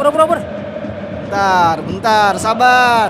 Oper, 0.00 0.08
oper, 0.08 0.20
oper. 0.24 0.40
Bentar, 1.20 1.76
bentar, 1.84 2.32
sabar. 2.40 3.08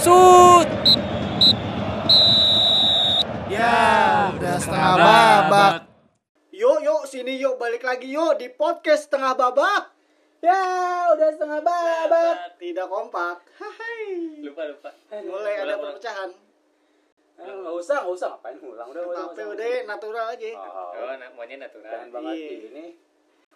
Shoot. 0.00 0.64
Ya, 3.52 3.76
udah 4.32 4.56
setengah 4.56 4.94
babak. 4.96 5.74
Yuk, 6.56 6.80
yuk, 6.80 7.02
sini 7.04 7.36
yuk, 7.36 7.60
balik 7.60 7.84
lagi 7.84 8.08
yuk 8.08 8.40
di 8.40 8.48
podcast 8.48 9.12
setengah 9.12 9.36
babak. 9.36 9.92
Ya, 10.40 10.56
udah 11.12 11.28
setengah 11.28 11.60
babak. 11.60 12.56
Tidak 12.56 12.88
kompak. 12.88 13.44
Hai. 13.60 14.40
lupa 14.40 14.64
lupa 14.64 14.88
Mulai 15.12 15.54
ada 15.60 15.76
perpecahan. 15.76 16.32
Eh, 17.36 17.52
nggak 17.52 17.74
usah, 17.76 18.00
nggak 18.00 18.14
usah 18.16 18.28
ngapain 18.32 18.56
ngulang 18.56 18.88
udah. 18.88 19.04
udah, 19.04 19.24
Tapi 19.36 19.52
udah. 19.52 19.84
natural 19.84 20.26
aja. 20.32 20.48
Oh, 20.56 20.96
oh 20.96 21.12
na- 21.12 21.32
maunya 21.36 21.60
natural 21.60 21.84
keren 21.84 22.08
banget 22.08 22.34
Iya. 22.40 22.56
ini. 22.72 23.11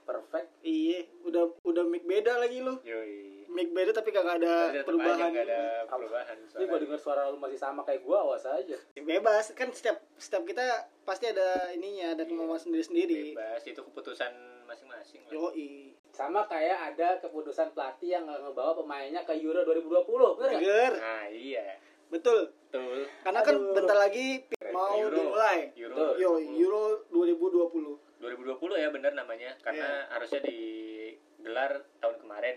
Perfect. 0.07 0.48
Iya, 0.62 1.02
udah 1.27 1.59
udah 1.66 1.82
mic 1.82 2.06
beda 2.06 2.38
lagi 2.38 2.62
lu. 2.62 2.78
yoi 2.87 3.42
Mic 3.47 3.74
beda 3.74 3.91
tapi 3.91 4.14
kagak 4.14 4.38
ada 4.38 4.70
aja 4.70 4.84
perubahan. 4.84 5.33
nggak 5.33 5.47
ada 5.48 5.62
perubahan 5.88 6.37
Ini 6.38 6.64
gua 6.69 6.78
denger 6.78 6.98
suara 7.01 7.27
lu 7.27 7.38
masih 7.41 7.59
sama 7.59 7.83
kayak 7.83 8.06
gua, 8.06 8.23
awas 8.23 8.47
aja. 8.47 8.77
Bebas, 8.95 9.50
kan 9.52 9.73
setiap 9.73 9.98
setiap 10.14 10.45
kita 10.45 10.62
pasti 11.02 11.27
ada 11.27 11.73
ininya, 11.73 12.14
ada 12.14 12.23
kemauan 12.23 12.59
sendiri-sendiri. 12.59 13.34
bebas 13.34 13.64
itu 13.64 13.80
keputusan 13.83 14.30
masing-masing. 14.66 15.27
Yoi. 15.30 15.97
Sama 16.12 16.47
kayak 16.47 16.95
ada 16.95 17.19
keputusan 17.19 17.73
pelatih 17.73 18.14
yang 18.14 18.25
nggak 18.25 18.47
ngebawa 18.47 18.73
pemainnya 18.77 19.27
ke 19.27 19.34
Euro 19.36 19.64
2020, 19.64 20.38
bener? 20.38 20.61
Ger, 20.61 20.92
nah 20.97 21.25
iya 21.27 21.77
betul. 22.06 22.55
betul 22.70 23.02
Karena 23.20 23.41
kan 23.42 23.55
Aduh. 23.59 23.75
bentar 23.75 23.97
lagi 23.98 24.47
mau 24.70 24.95
Euro. 24.95 25.16
dimulai. 25.16 25.73
Euro 25.75 26.14
Yo, 26.14 26.30
2020. 26.38 26.62
Euro 26.62 26.83
2020. 27.11 28.05
2020 28.19 28.56
ya 28.79 28.88
bener 28.88 29.12
namanya 29.12 29.56
karena 29.61 29.87
Iya. 30.02 30.09
harusnya 30.11 30.41
digelar 30.41 31.73
tahun 32.01 32.16
kemarin 32.19 32.56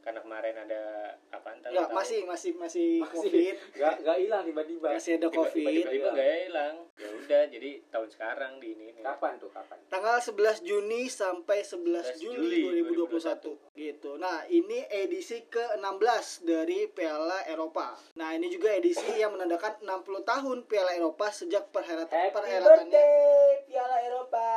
karena 0.00 0.20
kemarin 0.20 0.56
ada 0.56 0.82
apa 1.30 1.48
entar 1.52 1.68
Enggak, 1.70 1.88
masih 1.92 2.20
masih 2.24 2.52
masih 2.56 3.04
Masih. 3.04 3.12
Covid. 3.12 3.56
Nggak 3.76 3.94
nggak 4.00 4.16
hilang 4.18 4.42
tiba-tiba. 4.42 4.88
Masih 4.96 5.12
ada 5.20 5.28
Covid. 5.28 5.64
tiba-tiba 5.64 6.08
nggak 6.10 6.30
hilang 6.48 6.74
ya 6.96 7.08
udah 7.16 7.42
jadi 7.48 7.70
tahun 7.88 8.08
sekarang 8.08 8.52
di 8.58 8.68
ini 8.72 8.86
nih. 8.96 9.04
Kapan 9.04 9.32
tuh? 9.36 9.50
Kapan? 9.52 9.78
Tanggal 9.88 10.16
11 10.20 10.60
Juni 10.64 11.02
sampai 11.06 11.58
11 11.60 12.16
11 12.16 12.22
Juli, 12.22 12.60
Juli 12.64 12.96
2021 12.96 13.56
gitu. 13.74 14.10
Nah, 14.16 14.44
ini 14.48 14.84
edisi 14.86 15.44
ke-16 15.46 16.26
dari 16.44 16.88
Piala 16.88 17.44
Eropa. 17.44 17.96
Nah, 18.16 18.32
ini 18.32 18.48
juga 18.48 18.72
edisi 18.72 19.16
yang 19.16 19.32
menandakan 19.32 19.80
60 19.80 20.24
tahun 20.24 20.58
Piala 20.64 20.92
Eropa 20.92 21.28
sejak 21.30 21.68
perhelatan 21.68 22.12
Happy 22.12 22.34
perhelatannya. 22.36 22.88
birthday 22.88 23.64
Piala 23.66 23.96
Eropa. 24.02 24.48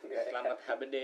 selamat 0.00 0.58
HBD 0.66 0.96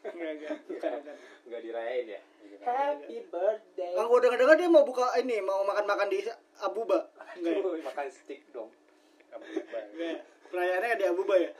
Enggak, 0.00 0.30
enggak, 0.40 0.56
bukan, 0.64 0.90
bukan. 1.00 1.16
Nggak 1.48 1.60
dirayain 1.64 2.06
ya? 2.08 2.20
Happy 2.60 3.16
birthday. 3.28 3.92
Kalau 3.96 4.08
gue 4.08 4.20
denger-denger 4.24 4.56
dia 4.56 4.68
mau 4.72 4.84
buka 4.84 5.12
ini, 5.20 5.36
mau 5.44 5.60
makan-makan 5.64 6.08
di 6.08 6.18
Abuba. 6.60 7.08
Enggak. 7.36 7.60
ya? 7.60 7.84
Makan 7.84 8.06
stick 8.08 8.40
dong. 8.52 8.70
Enggak. 9.32 10.24
Perayaannya 10.48 10.96
di 10.96 11.06
Abuba 11.08 11.34
ya? 11.36 11.50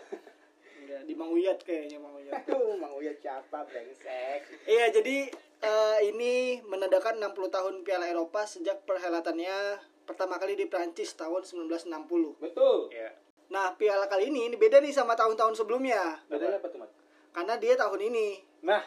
Enggak, 0.81 1.01
di 1.05 1.13
Mang 1.15 1.31
Uyat 1.37 1.59
kayaknya 1.61 1.99
Mang 2.01 2.17
Uyat. 2.17 2.33
Aduh, 2.45 2.77
Mang 2.81 2.97
Uya 2.97 3.13
siapa 3.21 3.69
brengsek. 3.69 4.41
Iya, 4.65 4.89
jadi 4.89 5.29
eh, 5.61 5.99
ini 6.09 6.65
menandakan 6.65 7.21
60 7.21 7.37
tahun 7.53 7.75
Piala 7.85 8.09
Eropa 8.09 8.49
sejak 8.49 8.89
perhelatannya 8.89 9.79
pertama 10.09 10.41
kali 10.41 10.57
di 10.57 10.67
Prancis 10.67 11.15
tahun 11.15 11.45
1960. 11.45 12.41
Betul. 12.43 12.91
ya 12.91 13.13
Nah, 13.51 13.75
piala 13.75 14.07
kali 14.07 14.31
ini 14.31 14.47
ini 14.47 14.55
beda 14.55 14.79
nih 14.79 14.95
sama 14.95 15.19
tahun-tahun 15.19 15.59
sebelumnya. 15.59 16.23
Bedanya 16.31 16.63
apa 16.63 16.71
tuh, 16.71 16.79
Mat? 16.87 16.91
Karena 17.31 17.55
dia 17.57 17.75
tahun 17.75 18.01
ini. 18.03 18.29
Nah, 18.61 18.83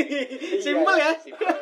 Simpel 0.64 0.96
ya? 0.96 1.12
Simpel. 1.18 1.52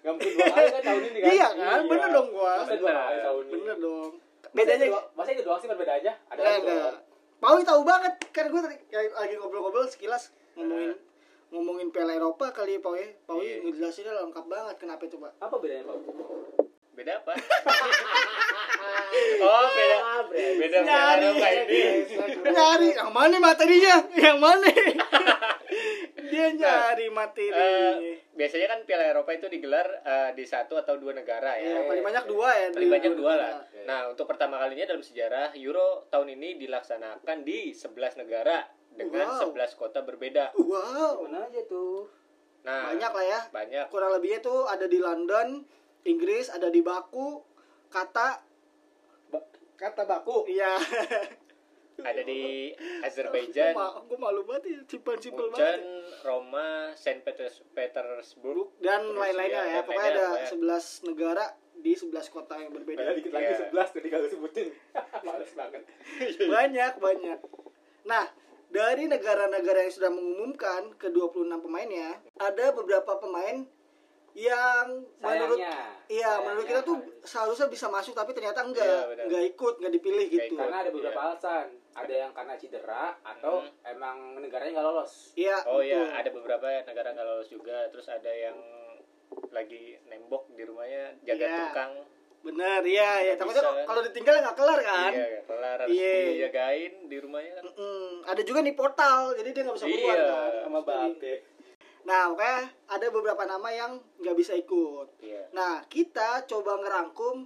Dua 0.00 0.14
kali 0.48 0.66
kan 0.70 0.82
tahun 0.82 1.02
ini 1.04 1.18
kan? 1.20 1.28
Iya 1.28 1.48
kan? 1.52 1.80
Bener 1.84 2.08
dong 2.08 2.28
gua. 2.30 2.52
Masa 2.62 2.76
dua 2.76 2.92
kali 2.92 3.18
tahun 3.20 3.42
ini? 3.44 3.52
Bener 3.54 3.76
dong. 3.78 4.10
Bedanya 4.48 4.84
itu 4.86 5.00
Masa 5.12 5.30
itu 5.30 5.42
doang 5.42 5.60
sih 5.60 5.68
perbedaannya? 5.68 6.12
Ada 6.30 6.40
enggak. 6.40 6.64
dong. 6.64 6.96
Paui 7.38 7.62
tahu 7.62 7.82
banget 7.82 8.12
kan 8.28 8.48
gue 8.48 8.60
tadi 8.60 8.76
kayak 8.88 9.14
lagi 9.14 9.34
ngobrol-ngobrol 9.36 9.86
sekilas 9.86 10.34
ngomongin 10.54 10.98
ngomongin 11.48 11.88
Piala 11.88 12.12
Eropa 12.12 12.50
kali 12.50 12.78
Paui. 12.78 13.14
Paui 13.24 13.44
Iya. 13.44 13.56
ngejelasinnya 13.62 14.12
lengkap 14.16 14.44
banget 14.44 14.76
kenapa 14.76 15.04
coba. 15.06 15.28
Apa 15.38 15.54
bedanya, 15.58 15.86
Pak? 15.86 15.96
Beda 16.98 17.12
apa 17.16 17.32
oh 19.40 19.64
beda 19.70 19.98
beda 20.58 20.78
Nyari. 20.82 21.28
Ini 21.30 21.82
Nyari 22.44 22.88
yang 22.92 23.10
mana 23.10 23.36
materinya? 23.38 23.94
Yang 24.12 24.36
mana? 24.36 24.66
dia 26.28 26.46
nyari 26.52 27.06
Eh, 27.06 27.10
materi. 27.10 28.12
biasanya 28.30 28.66
kan 28.68 28.78
Piala 28.84 29.04
Eropa 29.06 29.30
itu 29.30 29.46
digelar 29.46 29.86
eh, 30.02 30.30
di 30.34 30.44
satu 30.44 30.76
atau 30.76 30.96
dua 30.96 31.14
negara 31.14 31.56
Ya, 31.56 31.78
ya. 31.78 31.88
paling 31.88 32.04
banyak 32.04 32.24
dua 32.26 32.48
ya. 32.52 32.66
Paling 32.70 32.90
banyak 32.90 33.12
dua 33.14 33.32
lah. 33.34 33.52
Oke. 33.62 33.80
Nah, 33.84 34.00
untuk 34.08 34.26
pertama 34.26 34.58
kalinya 34.58 34.84
dalam 34.86 35.00
sejarah 35.00 35.56
Euro 35.56 36.04
tahun 36.08 36.34
ini 36.34 36.58
dilaksanakan 36.58 37.36
di 37.42 37.72
11 37.72 38.18
negara 38.18 38.66
dengan 38.90 39.26
Wow. 39.30 39.54
11 39.54 39.72
kota 39.74 40.02
berbeda. 40.02 40.52
Wow. 40.54 41.24
Mana 41.24 41.46
aja 41.46 41.62
tuh? 41.64 42.10
Nah, 42.60 42.92
Banyak 42.92 43.12
lah 43.14 43.24
ya. 43.24 43.40
Banyak. 43.48 43.86
kurang 43.88 44.10
lebihnya 44.12 44.42
tuh 44.42 44.66
ada 44.66 44.84
di 44.84 44.98
London, 44.98 45.64
Inggris, 46.02 46.46
ada 46.48 46.68
di 46.68 46.80
Baku, 46.80 47.42
kata 47.88 48.42
Ba- 49.28 49.48
kata 49.74 50.02
baku. 50.04 50.46
iya. 50.46 50.78
Ada 51.98 52.22
di 52.22 52.70
Azerbaijan, 53.06 53.74
Gue 54.06 54.14
malu 54.16 54.42
banget 54.42 54.64
ya, 54.68 54.78
simpel-simpel 54.86 55.50
Munchen, 55.50 55.58
banget. 55.58 55.80
Roma, 56.22 56.68
Saint 56.94 57.20
Peters 57.20 57.66
Petersburg, 57.72 58.70
Dan 58.78 59.12
lain-lainnya 59.12 59.62
ya, 59.64 59.74
dan 59.74 59.84
pokoknya 59.84 60.10
ada. 60.14 60.26
11 60.46 60.62
negara 61.04 61.44
di 61.74 61.92
11 61.92 62.10
kota 62.28 62.54
yang 62.54 62.70
berbeda. 62.70 63.02
Padahal 63.02 63.16
dikit 63.16 63.32
lagi 63.32 63.46
Iya. 63.48 63.58
11 63.66 63.88
tadi 63.90 64.08
kalau 64.08 64.26
sebutin. 64.28 64.68
Males 65.26 65.52
banget. 65.52 65.82
banyak, 66.40 66.92
banyak. 66.96 67.38
Nah, 68.04 68.24
dari 68.68 69.04
negara-negara 69.04 69.78
yang 69.80 69.92
sudah 69.92 70.10
mengumumkan 70.10 70.94
ke 70.94 71.10
26 71.10 71.34
pemainnya, 71.58 72.08
ada 72.36 72.70
beberapa 72.70 73.18
pemain 73.18 73.66
yang 74.38 74.86
menurut 75.18 75.58
Sayangnya. 75.58 75.74
Iya, 76.06 76.30
menurut 76.38 76.64
kita 76.64 76.80
tuh 76.80 76.96
Sayangnya. 76.96 77.26
seharusnya 77.26 77.66
bisa 77.66 77.86
masuk 77.88 78.14
tapi 78.14 78.30
ternyata 78.30 78.60
Iya, 78.60 78.68
enggak, 78.68 79.02
benar. 79.08 79.24
enggak 79.26 79.44
ikut, 79.48 79.74
enggak 79.76 79.92
dipilih 79.92 80.26
gitu. 80.28 80.44
ikut. 80.46 80.58
Karena 80.60 80.78
ada 80.78 80.90
beberapa 80.90 81.12
Iya. 81.12 81.26
alasan. 81.28 81.66
Ada 81.92 82.14
yang 82.16 82.30
karena 82.30 82.54
cedera 82.54 83.04
atau 83.20 83.54
Hmm. 83.58 83.74
emang 83.88 84.16
negaranya 84.38 84.72
nggak 84.72 84.86
lolos. 84.86 85.12
Iya, 85.34 85.56
Oh 85.64 85.78
betul. 85.78 85.90
iya, 85.90 86.02
ada 86.12 86.28
beberapa 86.30 86.66
negara 86.84 87.08
nggak 87.10 87.26
lolos 87.26 87.48
juga. 87.48 87.78
Terus 87.88 88.06
ada 88.08 88.30
yang 88.30 88.56
lagi 89.48 89.82
nembok 90.04 90.48
di 90.50 90.62
rumahnya 90.62 91.18
jaga 91.22 91.44
Iya. 91.44 91.58
tukang. 91.66 91.92
Bener, 92.38 92.80
iya, 92.86 93.10
ya. 93.20 93.34
Takutnya 93.34 93.60
kan? 93.60 93.82
kalau 93.84 94.00
ditinggal 94.00 94.34
nggak 94.38 94.56
kelar 94.56 94.80
kan. 94.80 95.10
Iya, 95.12 95.26
nggak 95.28 95.44
kelar 95.44 95.76
harus 95.82 95.90
Iya. 95.92 96.14
dijagain 96.30 96.92
di 97.04 97.16
rumahnya 97.18 97.52
kan. 97.52 97.64
Mm-mm. 97.66 98.06
Ada 98.24 98.42
juga 98.42 98.58
nih 98.62 98.74
portal, 98.74 99.20
jadi 99.34 99.48
dia 99.50 99.62
nggak 99.66 99.76
bisa 99.76 99.86
keluar 99.88 100.14
Iya, 100.14 100.30
kan. 100.30 100.50
Sama 100.62 100.80
Bape. 100.80 101.34
Nah, 102.08 102.32
makanya 102.32 102.60
ada 102.88 103.06
beberapa 103.12 103.44
nama 103.44 103.68
yang 103.68 103.92
nggak 104.16 104.32
bisa 104.32 104.56
ikut. 104.56 105.20
Iya. 105.20 105.52
Nah, 105.52 105.84
kita 105.86 106.48
coba 106.48 106.80
ngerangkum. 106.80 107.44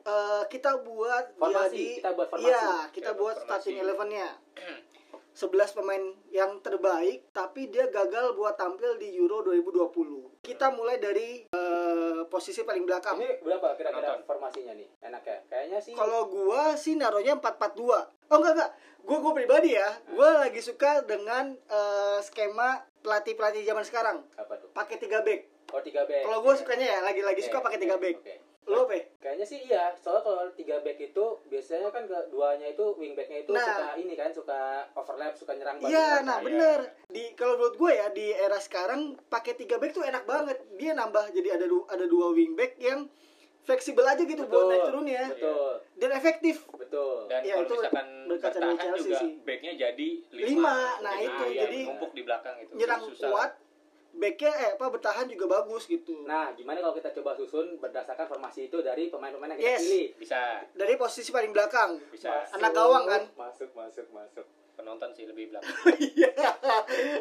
eh, 0.00 0.42
kita 0.48 0.80
buat 0.80 1.36
Formasi, 1.36 1.76
jadi 1.76 1.84
kita 2.00 2.10
buat 2.16 2.28
formasi. 2.32 2.48
iya 2.48 2.64
kita 2.88 2.88
Kita 2.88 3.10
buat 3.12 3.36
buat 3.36 3.44
starting 3.44 3.76
elevennya 3.78 4.28
11 5.36 5.76
pemain 5.76 6.04
yang 6.30 6.56
terbaik 6.58 7.28
tapi 7.30 7.68
dia 7.68 7.84
gagal 7.86 8.32
buat 8.32 8.56
tampil 8.56 8.96
di 8.96 9.12
Euro 9.14 9.44
2020 9.44 10.40
kita 10.40 10.72
mulai 10.72 10.96
dari 10.96 11.44
eh, 11.46 11.69
posisi 12.30 12.62
paling 12.62 12.86
belakang 12.86 13.18
Ini 13.18 13.42
berapa 13.42 13.74
kira-kira 13.74 14.22
formasinya 14.24 14.72
nih? 14.78 14.88
Enak 15.02 15.22
ya? 15.26 15.38
Kayaknya 15.50 15.78
sih 15.82 15.92
Kalau 15.98 16.30
gua 16.30 16.78
sih 16.78 16.94
naruhnya 16.94 17.36
442. 17.36 18.30
Oh 18.30 18.36
enggak 18.38 18.52
enggak. 18.54 18.70
Gua 19.02 19.18
gua 19.18 19.32
pribadi 19.34 19.74
ya. 19.74 19.90
Gua 20.14 20.46
lagi 20.46 20.62
suka 20.62 21.02
dengan 21.02 21.52
eh, 21.52 22.18
skema 22.22 22.86
pelatih-pelatih 23.02 23.66
zaman 23.66 23.84
sekarang. 23.84 24.22
apa 24.38 24.54
tuh? 24.56 24.70
Pakai 24.70 24.96
3 25.02 25.26
back. 25.26 25.40
Oh, 25.74 25.82
3 25.82 26.06
back. 26.06 26.22
Kalau 26.24 26.38
gua 26.40 26.54
sukanya 26.54 26.86
ya 26.86 26.98
lagi-lagi 27.02 27.42
suka 27.42 27.58
pakai 27.58 27.82
3 27.82 27.98
back. 27.98 28.16
Oke. 28.22 28.49
Lo 28.62 28.84
pe? 28.84 29.16
Kayaknya 29.16 29.46
sih 29.46 29.58
iya, 29.62 29.96
soalnya 29.96 30.20
kalau 30.22 30.44
3 30.46 30.60
back 30.78 30.98
itu 31.00 31.24
biasanya 31.46 31.88
kan 31.88 32.04
keduanya 32.04 32.68
itu 32.68 32.84
wing 32.94 33.12
backnya 33.14 33.40
itu 33.40 33.50
Nah. 33.50 33.64
suka 33.64 33.86
ini 33.96 34.14
kan, 34.14 34.30
suka 34.30 34.60
overlap, 34.92 35.32
suka 35.32 35.52
nyerang. 35.54 35.80
Iya, 35.80 36.20
kan. 36.20 36.22
nah 36.22 36.38
iya. 36.38 36.44
bener. 36.44 36.78
Di 37.08 37.24
kalau 37.34 37.56
menurut 37.56 37.76
gue 37.76 37.92
ya 37.92 38.06
di 38.10 38.26
era 38.30 38.58
sekarang 38.58 39.00
pakai 39.26 39.56
3 39.56 39.74
back 39.74 39.92
tuh 39.92 40.04
enak 40.04 40.24
banget. 40.24 40.60
Dia 40.76 40.92
nambah 40.92 41.32
jadi 41.32 41.56
ada 41.56 41.64
du- 41.64 41.88
ada 41.88 42.04
dua 42.04 42.30
wing 42.30 42.52
back 42.52 42.76
yang 42.78 43.08
fleksibel 43.60 44.02
aja 44.02 44.18
gitu 44.18 44.40
buat 44.42 44.66
naik 44.66 44.82
turunnya 44.86 45.24
Betul, 45.30 45.72
dan 45.94 46.10
efektif. 46.12 46.56
betul. 46.70 47.28
Dan 47.28 47.40
Iya, 47.42 47.54
kalau 47.54 47.66
itu 47.66 47.74
misalkan 47.76 48.06
berkaca 48.26 48.48
dari 48.50 48.64
bertahan 48.66 48.80
Chelsea 48.86 49.04
juga 49.04 49.18
sih. 49.18 49.30
backnya 49.42 49.72
jadi 49.74 50.08
lima. 50.32 50.46
Lima, 50.48 50.76
nah 50.98 51.12
Jadi, 51.12 51.26
itu, 51.26 51.44
iya, 51.46 51.60
jadi 51.60 51.78
numpuk 51.86 52.10
di 52.10 52.22
belakang 52.24 52.56
itu. 52.58 52.72
Nyerang 52.74 53.00
Susah. 53.04 53.28
kuat, 53.28 53.50
backnya 54.12 54.50
eh 54.50 54.70
apa 54.74 54.86
bertahan 54.86 55.26
juga 55.26 55.46
bagus 55.48 55.84
gitu. 55.84 56.22
Nah, 56.22 56.50
gimana 56.52 56.78
kalau 56.78 56.92
kita 56.92 57.10
coba 57.12 57.32
susun 57.32 57.76
berdasarkan 57.76 58.26
formasi 58.26 58.66
itu 58.66 58.78
dari 58.80 59.06
pemain-pemain 59.06 59.54
yang 59.54 59.60
kita 59.60 59.70
Yes. 59.70 59.80
pilih? 59.80 60.06
Bisa, 60.18 60.40
Dari 60.72 60.94
posisi 60.94 61.30
paling 61.30 61.50
belakang. 61.50 61.96
bisa. 62.08 62.42
Anak 62.50 62.72
gawang 62.72 63.04
kan? 63.04 63.22
Masuk, 63.34 63.70
masuk, 63.72 64.06
masuk. 64.10 64.46
penonton 64.72 65.12
sih 65.12 65.28
lebih 65.28 65.52
belakang 65.52 65.76
Iya, 66.16 66.32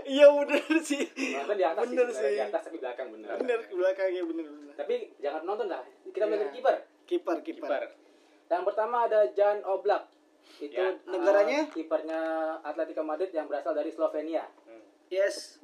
iya 0.07 0.27
bener 0.31 0.63
sih. 0.79 1.03
Nonton 1.35 1.55
di 1.55 1.65
atas 1.65 1.83
Bener 1.83 2.07
sih, 2.07 2.23
sih. 2.23 2.31
di 2.33 2.41
atas 2.41 2.61
tapi 2.63 2.79
belakang 2.79 3.11
bener. 3.11 3.35
Bener 3.35 3.59
ke 3.61 3.75
belakangnya 3.75 4.23
bener 4.23 4.45
bener. 4.47 4.73
Tapi 4.73 4.95
jangan 5.19 5.43
nonton 5.43 5.67
lah. 5.67 5.83
Kita 6.07 6.23
Iya. 6.23 6.39
dari 6.39 6.51
kiper. 6.51 6.75
Kiper 7.03 7.37
kiper. 7.43 7.81
Yang 8.47 8.63
pertama 8.63 8.97
ada 9.05 9.27
Jan 9.29 9.59
Oblak. 9.61 10.07
Itu 10.55 10.71
Ya. 10.71 10.87
uh, 10.87 11.11
Negaranya? 11.11 11.67
kipernya 11.67 12.21
Atletico 12.63 13.03
Madrid 13.03 13.27
yang 13.29 13.45
berasal 13.45 13.75
dari 13.75 13.91
Slovenia. 13.91 14.47
Hmm. 14.63 14.79
Yes. 15.09 15.59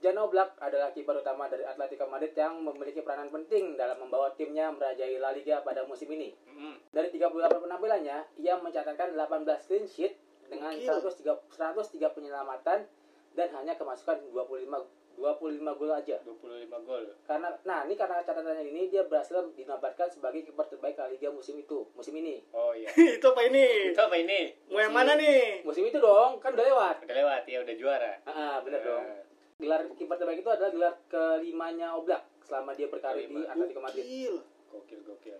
Jan 0.00 0.16
Oblak 0.16 0.56
adalah 0.58 0.88
kiper 0.90 1.12
utama 1.14 1.44
dari 1.46 1.60
Atletico 1.62 2.08
Madrid 2.08 2.32
yang 2.34 2.56
memiliki 2.58 3.00
peranan 3.00 3.28
penting 3.28 3.76
dalam 3.76 4.00
membawa 4.00 4.32
timnya 4.32 4.72
merajai 4.72 5.12
La 5.16 5.28
Liga 5.30 5.60
pada 5.60 5.84
musim 5.84 6.08
ini. 6.08 6.32
Mm-mm. 6.48 6.88
Dari 6.88 7.12
38 7.12 7.28
penampilannya, 7.60 8.18
ia 8.36 8.56
mencatatkan 8.56 9.12
18 9.12 9.44
clean 9.62 9.84
sheet 9.84 10.16
dengan 10.48 10.72
Gokil. 10.72 11.04
103, 11.52 11.52
103 11.52 12.16
penyelamatan 12.16 12.88
dan 13.30 13.48
hanya 13.52 13.76
kemasukan 13.76 14.24
25 14.26 14.88
25 15.20 15.60
gol 15.76 15.92
aja. 15.92 16.16
25 16.24 16.48
gol 16.80 17.04
Karena 17.22 17.52
nah 17.60 17.84
ini 17.84 17.92
karena 17.92 18.24
catatannya 18.24 18.64
ini 18.64 18.88
dia 18.88 19.04
berhasil 19.04 19.52
dinobatkan 19.52 20.08
sebagai 20.08 20.40
kiper 20.42 20.64
terbaik 20.66 20.96
La 20.96 21.12
Liga 21.12 21.28
musim 21.28 21.60
itu, 21.60 21.84
musim 21.92 22.16
ini. 22.16 22.40
oh 22.50 22.72
iya 22.72 22.88
Itu 23.20 23.28
apa 23.28 23.44
ini? 23.44 23.92
itu 23.92 24.00
apa 24.00 24.16
ini 24.16 24.48
Mau 24.66 24.80
yang 24.80 24.96
mana 24.96 25.12
nih? 25.12 25.60
Musim 25.60 25.84
itu 25.84 26.00
dong, 26.00 26.40
kan 26.40 26.50
udah 26.50 26.64
lewat. 26.64 26.96
udah 27.04 27.16
lewat 27.18 27.42
ya 27.44 27.60
udah 27.60 27.74
juara 27.76 28.12
Ah, 28.24 28.32
ah, 28.32 28.56
bener 28.64 28.80
Eh, 28.80 28.86
dong. 28.86 29.04
Gelar 29.60 29.84
kiper 29.92 30.16
terbaik 30.16 30.40
itu 30.40 30.50
adalah 30.50 30.72
gelar 30.72 30.94
kelimanya 31.12 31.92
Oblak 31.92 32.24
selama 32.40 32.72
dia 32.72 32.88
berkarir 32.88 33.28
di. 33.28 33.44
Atletico 33.44 33.80
Madrid. 33.84 34.04
Gokil. 34.08 34.34
gokil 34.72 35.00
gokil 35.04 35.38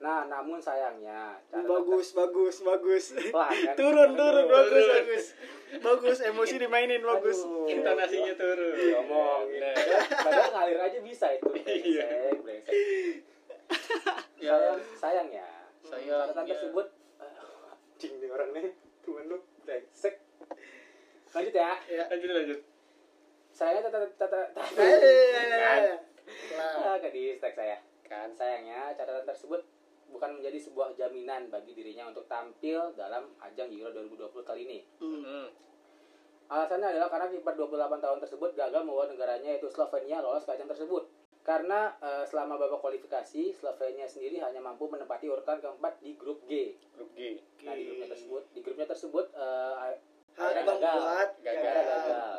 Nah, 0.00 0.24
namun 0.24 0.56
sayangnya 0.56 1.36
cara 1.52 1.60
Bagus 1.68 2.16
bagus 2.16 2.64
bagus. 2.64 3.04
Wah, 3.36 3.52
kan? 3.52 3.76
turun 3.80 4.16
turun 4.16 4.46
bagus 4.48 4.84
bagus. 4.88 5.24
Bagus 5.84 6.18
emosi 6.24 6.56
dimainin 6.56 7.04
bagus. 7.04 7.44
Aduh. 7.44 7.68
intonasinya 7.68 8.32
turun 8.32 8.74
ngomong 8.74 9.44
Nah, 9.60 9.76
Padahal 10.08 10.50
ngalir 10.56 10.80
aja 10.80 10.98
bisa 11.04 11.26
itu. 11.36 11.52
Iya. 11.68 12.08
Brengsek, 12.08 12.40
brengsek. 12.42 12.74
Ya. 14.40 14.56
Sayang, 14.56 14.80
sayangnya. 14.96 15.46
Sayangnya. 15.84 16.16
Catatan 16.26 16.44
tersebut 16.48 16.86
anjing 17.20 18.12
nih 18.24 18.28
orang 18.32 18.50
nih. 18.56 18.72
Tuhan 19.04 19.24
lu 19.28 19.38
brengsek. 19.68 20.14
Lanjut 21.36 21.54
ya. 21.54 21.76
Ya. 21.92 22.04
lanjut 22.08 22.30
lanjut 22.32 22.60
Sayangnya 23.60 23.92
catatan 23.92 24.10
catatan 24.16 24.48
Eh. 24.80 26.00
Ah, 26.56 26.96
ke 26.96 27.10
di 27.12 27.36
stack 27.36 27.52
saya. 27.58 27.76
kan 28.08 28.32
Sayangnya 28.32 28.96
catatan 28.96 29.28
tersebut 29.28 29.60
bukan 30.08 30.40
menjadi 30.40 30.56
sebuah 30.56 30.96
jaminan 30.96 31.52
bagi 31.52 31.76
dirinya 31.76 32.08
untuk 32.08 32.24
tampil 32.24 32.96
dalam 32.96 33.28
ajang 33.44 33.68
Euro 33.68 33.92
2020 33.92 34.48
kali 34.48 34.60
ini. 34.64 34.78
Hmm. 34.98 35.52
Alasannya 36.50 36.96
adalah 36.96 37.12
karena 37.12 37.26
kiper 37.30 37.54
28 37.54 38.02
tahun 38.02 38.18
tersebut 38.24 38.50
gagal 38.58 38.82
membawa 38.82 39.06
negaranya 39.06 39.54
yaitu 39.54 39.68
Slovenia 39.68 40.24
lolos 40.24 40.48
ke 40.48 40.56
ajang 40.56 40.66
tersebut. 40.66 41.06
Karena 41.44 41.94
eh, 42.00 42.24
selama 42.26 42.56
babak 42.56 42.80
kualifikasi, 42.80 43.54
Slovenia 43.54 44.08
sendiri 44.08 44.40
hanya 44.42 44.58
mampu 44.64 44.88
menempati 44.88 45.28
urutan 45.28 45.60
keempat 45.60 46.00
di 46.00 46.16
grup 46.16 46.42
G. 46.48 46.74
grup 46.96 47.12
G 47.14 47.38
Nah, 47.68 47.76
di 47.76 47.84
grupnya 47.86 48.08
tersebut, 48.08 48.42
di 48.56 48.60
grupnya 48.64 48.86
tersebut 48.88 49.26
eh, 49.36 49.72
akhirnya 50.34 50.64
gagal. 50.64 50.96
Gagal. 51.44 51.54
Akhirnya 51.54 51.84
gagal. 51.84 52.38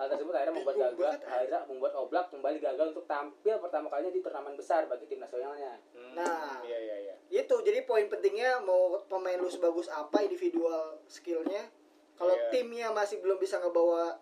Hal 0.00 0.08
tersebut 0.08 0.32
akhirnya 0.32 0.56
membuat 0.56 0.76
gagal, 0.80 1.12
akhirnya 1.20 1.60
membuat 1.68 1.92
Oblak 1.94 2.32
kembali 2.32 2.56
gagal 2.58 2.86
untuk 2.90 3.04
tampil 3.04 3.60
pertama 3.60 3.86
kalinya 3.86 4.08
di 4.08 4.18
turnamen 4.18 4.56
besar 4.56 4.88
bagi 4.88 5.04
tim 5.04 5.20
nasionalnya. 5.20 5.76
Hmm. 5.92 6.16
Nah. 6.16 6.64
iya 6.64 6.78
iya 6.80 6.96
iya 6.98 7.14
itu 7.30 7.54
jadi 7.60 7.84
poin 7.84 8.08
pentingnya 8.08 8.58
mau 8.58 8.96
pemain 9.04 9.36
lu 9.36 9.46
sebagus 9.46 9.86
apa 9.86 10.18
individual 10.20 10.98
skillnya 11.06 11.68
kalau 12.16 12.32
Iya. 12.32 12.48
timnya 12.50 12.88
masih 12.90 13.20
belum 13.20 13.36
bisa 13.36 13.60
ngebawa 13.60 14.16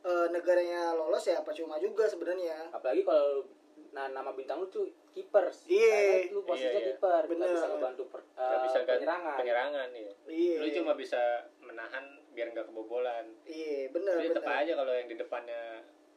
eh, 0.00 0.26
negaranya 0.28 0.92
lolos 0.92 1.22
ya 1.22 1.40
percuma 1.40 1.76
juga 1.76 2.04
sebenarnya 2.04 2.68
Apalagi 2.70 3.00
kalau 3.00 3.46
nah 3.90 4.06
nama 4.06 4.30
bintang 4.30 4.58
lu 4.58 4.66
tuh 4.66 4.86
kiper. 5.08 5.46
Iya. 5.64 5.94
Karena 6.20 6.30
lu 6.30 6.40
posisinya 6.42 6.70
Iya, 6.70 6.80
iya. 6.80 6.88
kiper, 6.90 7.22
nggak 7.26 7.50
bisa 7.50 7.66
ngebantu 7.68 8.02
per, 8.06 8.20
eh, 8.34 8.58
bisa 8.60 8.78
gan- 8.78 8.88
penyerangan. 8.92 9.36
penyerangan 9.36 9.88
iya 9.90 10.12
iya 10.26 10.56
lu 10.58 10.66
cuma 10.74 10.92
bisa 10.94 11.20
menahan 11.60 12.04
biar 12.30 12.46
nggak 12.48 12.66
kebobolan 12.66 13.26
iya 13.44 13.88
bener 13.88 14.14
jadi 14.16 14.28
tetap 14.32 14.44
bener 14.44 14.60
aja 14.60 14.72
kalau 14.74 14.92
yang 14.92 15.06
di 15.06 15.16
depannya 15.16 15.62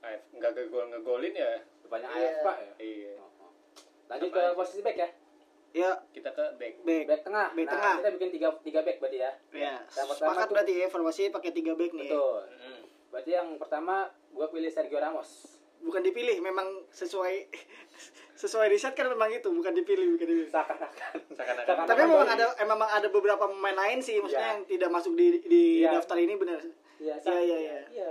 AF 0.01 0.21
nggak 0.31 0.51
ngegol 0.53 0.85
ngegolin 0.89 1.33
ya 1.33 1.53
Depannya 1.79 2.07
Iya. 2.09 2.21
AF 2.23 2.35
Pak 2.41 2.57
ya. 2.57 2.71
iya 2.79 3.13
Oh, 3.15 3.29
oh. 3.39 3.51
Lanjut 4.05 4.27
Apa 4.27 4.35
ke 4.35 4.41
aja? 4.41 4.53
posisi 4.53 4.81
back 4.81 4.97
ya. 4.97 5.09
ya 5.73 5.89
kita 6.09 6.29
ke 6.29 6.45
back 6.55 6.75
back 6.79 7.03
Back 7.07 7.21
tengah. 7.23 7.47
Back 7.51 7.65
nah, 7.65 7.73
tengah. 7.73 7.93
kita 7.97 8.09
bikin 8.13 8.29
tiga 8.31 8.47
tiga 8.59 8.79
back 8.81 8.97
berarti 8.99 9.17
ya. 9.19 9.31
ya 9.51 9.73
Yang 9.81 10.07
pertama 10.07 10.13
sepakat 10.31 10.43
tuh- 10.43 10.53
berarti 10.53 10.73
ya 10.75 10.87
formasi 10.87 11.21
pakai 11.29 11.51
tiga 11.51 11.73
back 11.73 11.91
nih 11.91 12.07
Betul. 12.07 12.39
Mm-mm. 12.47 12.79
Berarti 13.09 13.31
yang 13.31 13.49
pertama 13.55 13.95
gue 14.27 14.47
pilih 14.49 14.69
Sergio 14.69 14.97
Ramos. 14.97 15.52
Bukan 15.83 16.01
dipilih 16.01 16.39
memang 16.39 16.63
sesuai 16.89 17.35
sesuai 18.41 18.67
riset 18.67 18.91
kan 18.91 19.05
memang 19.05 19.29
itu 19.29 19.45
bukan 19.45 19.71
dipilih 19.71 20.07
bukan 20.09 20.25
dipilih 20.25 20.49
Seakan-akan. 20.49 21.13
Seakan-akan. 21.29 21.65
Seakan-akan 21.65 21.85
tapi 21.85 22.01
memang 22.03 22.25
ada 22.25 22.45
eh, 22.53 22.65
memang 22.65 22.89
ada 22.89 23.07
beberapa 23.07 23.45
pemain 23.45 23.77
lain 23.77 23.99
sih 23.99 24.17
maksudnya 24.17 24.41
Iya. 24.41 24.53
yang 24.53 24.61
tidak 24.65 24.89
masuk 24.89 25.13
di 25.13 25.27
di 25.41 25.63
Iya. 25.79 25.91
daftar 25.93 26.17
ini 26.17 26.33
benar 26.35 26.59
Iya, 26.97 27.15
Iya, 27.19 27.39
iya, 27.41 27.57
iya. 27.57 27.79
Iya. 27.89 28.07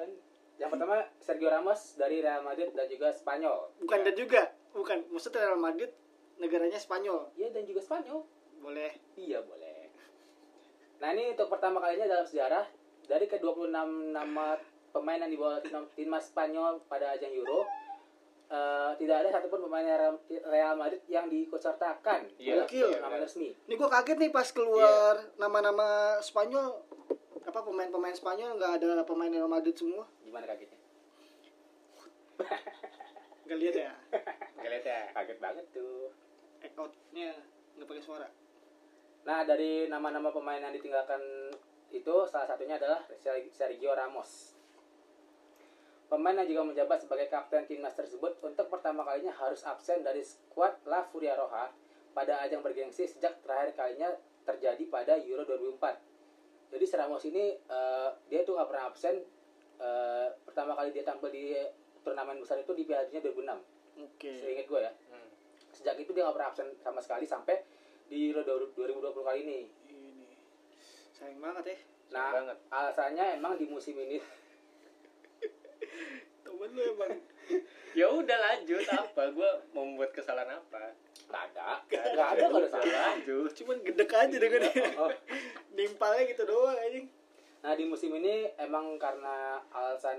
Yang 0.58 0.70
pertama 0.70 0.94
Sergio 1.18 1.48
Ramos 1.48 1.80
dari 1.96 2.20
Real 2.20 2.40
Madrid 2.40 2.70
dan 2.70 2.86
juga 2.86 3.08
Spanyol. 3.10 3.58
bukan 3.78 3.98
Iya. 3.98 4.04
dan 4.04 4.14
juga 4.14 4.42
bukan 4.72 4.98
maksudnya 5.08 5.40
Real 5.42 5.58
Madrid 5.58 5.90
negaranya 6.34 6.76
Spanyol 6.76 7.32
Iya 7.34 7.48
dan 7.50 7.64
juga 7.64 7.80
Spanyol. 7.80 8.20
boleh 8.58 8.92
Iya 9.14 9.42
boleh. 9.42 9.90
Nah 10.98 11.08
ini 11.10 11.30
untuk 11.30 11.48
pertama 11.48 11.76
kalinya 11.78 12.06
dalam 12.06 12.22
sejarah 12.22 12.62
dari 13.02 13.26
ke 13.26 13.36
26 13.36 13.74
nama 14.12 14.54
pemain 14.92 15.18
yang 15.18 15.28
dibawa 15.28 15.58
tim- 15.58 15.88
timnas 15.92 16.28
Spanyol 16.28 16.84
pada 16.84 17.10
ajang 17.10 17.32
Euro 17.32 17.64
eh, 18.46 18.90
tidak 18.96 19.16
ada 19.18 19.28
satupun 19.32 19.64
pemain 19.64 19.84
Real 20.44 20.74
Madrid 20.74 21.00
yang 21.06 21.26
diikutsertakan 21.26 22.28
dalam 22.30 22.62
Gokil. 22.62 22.88
turnamen 22.92 23.20
resmi. 23.20 23.48
Ini 23.58 23.74
gue 23.74 23.88
kaget 23.88 24.16
nih 24.18 24.30
pas 24.30 24.44
keluar 24.46 25.16
Iya. 25.16 25.36
nama-nama 25.36 25.88
Spanyol 26.18 26.76
apa 27.42 27.58
pemain-pemain 27.58 28.12
Spanyol 28.12 28.54
nggak 28.54 28.72
ada 28.78 29.02
pemain 29.02 29.28
Real 29.28 29.48
Madrid 29.48 29.72
semua 29.72 30.04
Gimana 30.20 30.44
kagetnya? 30.46 30.78
nggak 33.44 33.58
lihat 33.58 33.76
ya 33.78 33.92
Nggak 34.56 34.70
lihat 34.70 34.84
ya 34.86 35.00
Kaget 35.12 35.38
banget 35.38 35.66
tuh. 35.70 36.12
Act 36.60 36.76
outnya 36.76 37.32
nggak 37.74 37.88
pakai 37.88 38.04
suara 38.04 38.28
Nah 39.22 39.42
dari 39.42 39.86
nama-nama 39.86 40.28
pemain 40.28 40.58
yang 40.58 40.70
ditinggalkan 40.70 41.20
itu 41.88 42.14
salah 42.26 42.44
satunya 42.44 42.74
adalah 42.74 43.04
Sergio 43.50 43.92
Ramos. 43.92 44.56
Pemain 46.12 46.36
yang 46.36 46.44
juga 46.44 46.62
menjabat 46.68 47.00
sebagai 47.00 47.24
kapten 47.32 47.64
timnas 47.64 47.96
tersebut 47.96 48.36
untuk 48.44 48.68
pertama 48.68 49.00
kalinya 49.00 49.32
harus 49.32 49.64
absen 49.64 50.04
dari 50.04 50.20
skuad 50.20 50.76
La 50.84 51.08
Furia 51.08 51.32
Roja 51.32 51.72
pada 52.12 52.44
ajang 52.44 52.60
bergengsi 52.60 53.08
sejak 53.08 53.40
terakhir 53.40 53.72
kalinya 53.72 54.12
terjadi 54.44 54.84
pada 54.92 55.16
Euro 55.16 55.48
2004. 55.48 56.76
Jadi 56.76 56.84
si 56.84 56.94
Ramos 57.00 57.24
ini 57.24 57.56
eh, 57.56 58.08
dia 58.28 58.44
tuh 58.44 58.60
nggak 58.60 58.68
pernah 58.68 58.92
absen. 58.92 59.24
Eh, 59.80 60.26
pertama 60.44 60.76
kali 60.76 60.92
dia 60.92 61.00
tampil 61.00 61.32
di 61.32 61.56
turnamen 62.04 62.36
besar 62.36 62.60
itu 62.60 62.76
di 62.76 62.84
Piala 62.84 63.08
Dunia 63.08 63.24
2006. 63.24 64.04
oke 64.04 64.32
Seingat 64.36 64.66
gue 64.68 64.80
ya. 64.84 64.92
Hmm. 65.08 65.28
Sejak 65.72 65.96
itu 65.96 66.12
dia 66.12 66.28
nggak 66.28 66.36
pernah 66.36 66.50
absen 66.52 66.68
sama 66.84 67.00
sekali 67.00 67.24
sampai 67.24 67.56
di 68.12 68.28
Euro 68.28 68.44
2020 68.44 69.00
kali 69.16 69.38
ini. 69.48 69.58
ini 69.88 70.28
sayang 71.16 71.40
banget 71.40 71.72
ya 71.72 71.76
Nah, 72.12 72.28
banget. 72.36 72.56
alasannya 72.68 73.24
emang 73.40 73.56
di 73.56 73.64
musim 73.64 73.96
ini 73.96 74.20
temen 76.42 76.68
lu 76.72 76.82
emang. 76.96 77.12
Ya 77.92 78.06
udah 78.08 78.38
lanjut. 78.38 78.84
Apa? 78.88 79.28
Gue 79.36 79.50
mau 79.76 79.84
membuat 79.84 80.16
kesalahan 80.16 80.56
apa? 80.56 80.96
Nggak 81.28 81.42
ada, 81.52 81.66
nggak 81.84 82.04
ada. 82.08 82.22
Ada 82.48 82.68
salah. 82.68 83.02
lanjut. 83.12 83.50
Cuman 83.52 83.76
gedek 83.84 84.12
aja 84.12 84.36
dengan 84.36 84.60
Oh. 84.96 85.10
nimpalnya 85.72 86.22
gitu 86.28 86.42
doang 86.44 86.76
anjing. 86.76 87.06
Nah 87.62 87.72
di 87.76 87.84
musim 87.86 88.10
ini 88.16 88.50
emang 88.58 88.96
karena 88.98 89.60
alasan 89.70 90.18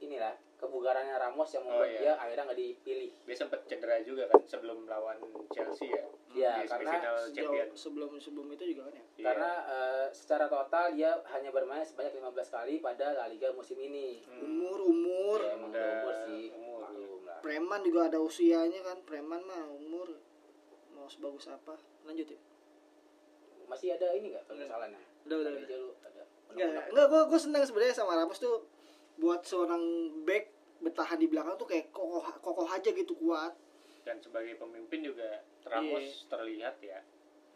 inilah 0.00 0.32
kebugarannya 0.56 1.14
Ramos 1.14 1.48
yang 1.50 1.62
membuat 1.62 1.80
Oh, 1.82 1.88
iya. 1.88 2.00
dia 2.00 2.12
akhirnya 2.16 2.44
nggak 2.46 2.58
dipilih. 2.58 3.10
dia 3.22 3.32
sempat 3.34 3.60
cedera 3.64 3.96
juga 4.00 4.24
kan 4.26 4.40
sebelum 4.42 4.84
lawan 4.84 5.16
Chelsea 5.48 5.88
ya 5.88 6.04
Iya, 6.30 6.62
karena 6.64 6.94
Sejauh- 7.26 7.74
sebelum 7.74 8.10
sebelum 8.14 8.46
itu 8.50 8.64
juga 8.68 8.86
kan 8.86 8.94
ya 8.94 9.04
Iya. 9.12 9.24
Karena 9.26 9.50
eh, 9.66 10.06
secara 10.10 10.46
total 10.46 10.92
dia 10.92 11.10
hanya 11.28 11.50
bermain 11.50 11.82
sebanyak 11.82 12.12
15 12.14 12.22
kali 12.50 12.74
pada 12.78 13.12
La 13.14 13.26
Liga 13.26 13.50
musim 13.50 13.74
ini. 13.76 14.22
Hmm. 14.22 14.46
umur 14.46 14.78
umur 14.80 15.38
Ya, 15.38 15.52
emang 15.52 15.70
udah 15.70 15.86
umur 15.98 16.14
sih. 16.24 16.44
umur. 16.52 16.80
Lah. 17.20 17.38
preman 17.40 17.80
juga 17.80 18.00
ada 18.06 18.18
usianya 18.18 18.80
kan 18.80 19.00
preman 19.00 19.40
mah 19.42 19.64
umur 19.66 20.12
mau 20.90 21.06
sebagus 21.06 21.46
apa 21.46 21.74
lanjut 22.04 22.26
ya 22.26 22.40
Masih 23.64 23.94
ada 23.94 24.12
ini 24.12 24.30
nggak 24.30 24.44
permasalahannya? 24.44 24.98
Udah, 25.24 25.36
udah, 25.38 25.50
udah. 25.52 25.78
ada. 26.04 26.22
Enggak, 26.50 26.68
enggak 26.90 27.06
gue 27.06 27.20
gue 27.24 27.40
seneng 27.40 27.62
sebenarnya 27.62 27.94
sama 27.94 28.12
Ramos 28.14 28.36
tuh 28.36 28.66
buat 29.20 29.44
seorang 29.44 29.82
back 30.24 30.48
bertahan 30.80 31.20
di 31.20 31.28
belakang 31.28 31.54
tuh 31.54 31.68
kayak 31.68 31.92
kokoh 31.92 32.24
kokoh 32.40 32.64
aja 32.66 32.88
gitu 32.88 33.12
kuat 33.14 33.52
dan 34.02 34.16
sebagai 34.16 34.56
pemimpin 34.56 35.04
juga 35.04 35.44
Ramos 35.62 36.24
terlihat 36.26 36.80
ya 36.80 37.00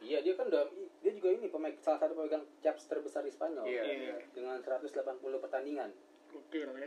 Iya, 0.04 0.20
dia 0.20 0.36
kan 0.36 0.52
udah 0.52 0.68
dia 1.00 1.16
juga 1.16 1.32
ini 1.32 1.48
pemain 1.48 1.72
salah 1.80 1.96
satu 1.96 2.12
pemegang 2.12 2.44
caps 2.60 2.84
terbesar 2.84 3.24
di 3.24 3.32
Spanyol 3.32 3.64
Iya. 3.64 3.82
Iya. 3.82 4.14
dengan 4.36 4.60
180 4.60 4.92
pertandingan. 5.40 5.88
Oke, 6.34 6.60
oke. 6.60 6.86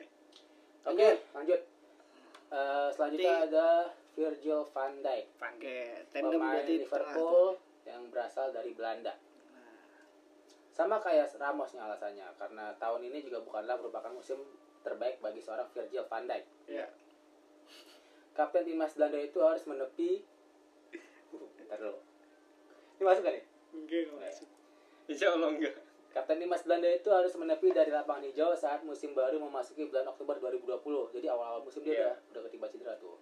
Oke, 0.86 1.08
lanjut. 1.34 1.62
Eh, 2.48 2.90
selanjutnya 2.94 3.34
Nanti- 3.34 3.48
ada 3.50 3.68
Virgil 4.14 4.60
van 4.70 4.94
Dijk, 5.02 5.26
Oke, 5.34 5.80
tandem 6.14 6.38
pemain 6.38 6.62
Liverpool 6.62 7.46
yang 7.84 8.02
berasal 8.08 8.54
dari 8.54 8.78
Belanda. 8.78 9.18
Sama 10.70 11.02
kayak 11.02 11.34
Ramos 11.34 11.74
nih 11.74 11.82
alasannya, 11.82 12.28
karena 12.38 12.70
tahun 12.78 13.02
ini 13.04 13.26
juga 13.26 13.42
bukanlah 13.42 13.82
merupakan 13.82 14.14
musim 14.14 14.38
terbaik 14.88 15.20
bagi 15.20 15.44
seorang 15.44 15.68
Virgil 15.70 16.08
van 16.08 16.24
Dijk. 16.24 16.44
Iya. 16.72 16.88
Kapten 18.32 18.64
timnas 18.64 18.96
Belanda 18.96 19.20
itu 19.20 19.40
harus 19.44 19.64
menepi. 19.68 20.24
Bentar 21.60 21.78
dulu. 21.78 22.00
Ini 22.98 23.04
masuk 23.04 23.24
kan 23.26 23.34
nih? 23.36 23.46
Oke, 23.76 23.98
nggak 24.08 24.20
masuk. 24.24 24.48
Insya 25.08 25.28
Allah 25.34 25.50
enggak. 25.52 25.76
Kapten 26.14 26.38
timnas 26.40 26.64
Belanda 26.64 26.90
itu 26.90 27.10
harus 27.12 27.34
menepi 27.36 27.68
dari 27.70 27.92
lapangan 27.92 28.24
hijau 28.26 28.56
saat 28.56 28.82
musim 28.82 29.12
baru 29.12 29.38
memasuki 29.38 29.86
bulan 29.86 30.08
Oktober 30.08 30.40
2020. 30.40 31.14
Jadi 31.14 31.28
awal-awal 31.28 31.62
musim 31.62 31.84
dia 31.84 31.94
Iya. 31.94 32.02
udah 32.14 32.16
udah 32.34 32.42
ketimpa 32.48 32.68
cedera 32.72 32.94
tuh. 32.98 33.18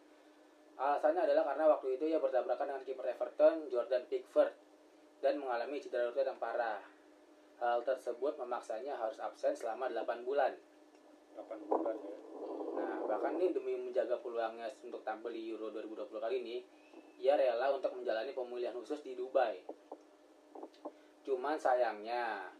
Alasannya 0.75 1.23
adalah 1.23 1.43
karena 1.47 1.65
waktu 1.71 1.87
itu 1.95 2.03
ia 2.11 2.19
bertabrakan 2.19 2.67
dengan 2.67 2.83
kiper 2.83 3.07
Everton 3.07 3.71
Jordan 3.71 4.03
Pickford 4.11 4.51
dan 5.23 5.39
mengalami 5.39 5.79
cedera 5.79 6.11
lutut 6.11 6.27
yang 6.27 6.35
parah. 6.35 6.83
Hal 7.55 7.87
tersebut 7.87 8.35
memaksanya 8.35 8.99
harus 8.99 9.15
absen 9.15 9.55
selama 9.55 9.87
8 9.87 10.27
bulan. 10.27 10.51
8 11.35 11.67
bulan 11.67 11.95
ya. 11.99 12.17
Nah, 12.75 12.95
bahkan 13.07 13.39
nih 13.39 13.51
demi 13.51 13.75
menjaga 13.75 14.19
peluangnya 14.19 14.71
untuk 14.83 15.03
tampil 15.03 15.31
di 15.31 15.51
Euro 15.51 15.71
2020 15.71 16.19
kali 16.19 16.35
ini, 16.43 16.57
ia 17.19 17.35
rela 17.35 17.71
untuk 17.71 17.95
menjalani 17.95 18.31
pemulihan 18.31 18.75
khusus 18.75 18.99
di 18.99 19.15
Dubai. 19.15 19.63
Cuman 21.23 21.55
sayangnya 21.57 22.51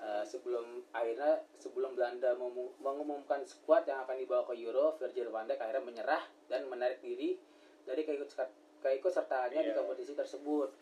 eh, 0.00 0.24
sebelum 0.24 0.82
akhirnya 0.90 1.44
sebelum 1.60 1.92
Belanda 1.94 2.32
mengumumkan 2.80 3.44
skuad 3.44 3.84
yang 3.84 4.02
akan 4.04 4.16
dibawa 4.16 4.42
ke 4.48 4.56
Euro, 4.58 4.96
Virgil 4.96 5.28
van 5.28 5.44
Dijk 5.44 5.60
akhirnya 5.60 5.84
menyerah 5.84 6.22
dan 6.48 6.64
menarik 6.66 7.04
diri 7.04 7.36
dari 7.84 8.02
keikut 8.02 8.32
keikutsertaannya 8.80 9.60
di 9.60 9.70
Iya. 9.72 9.76
kompetisi 9.76 10.16
tersebut. 10.16 10.72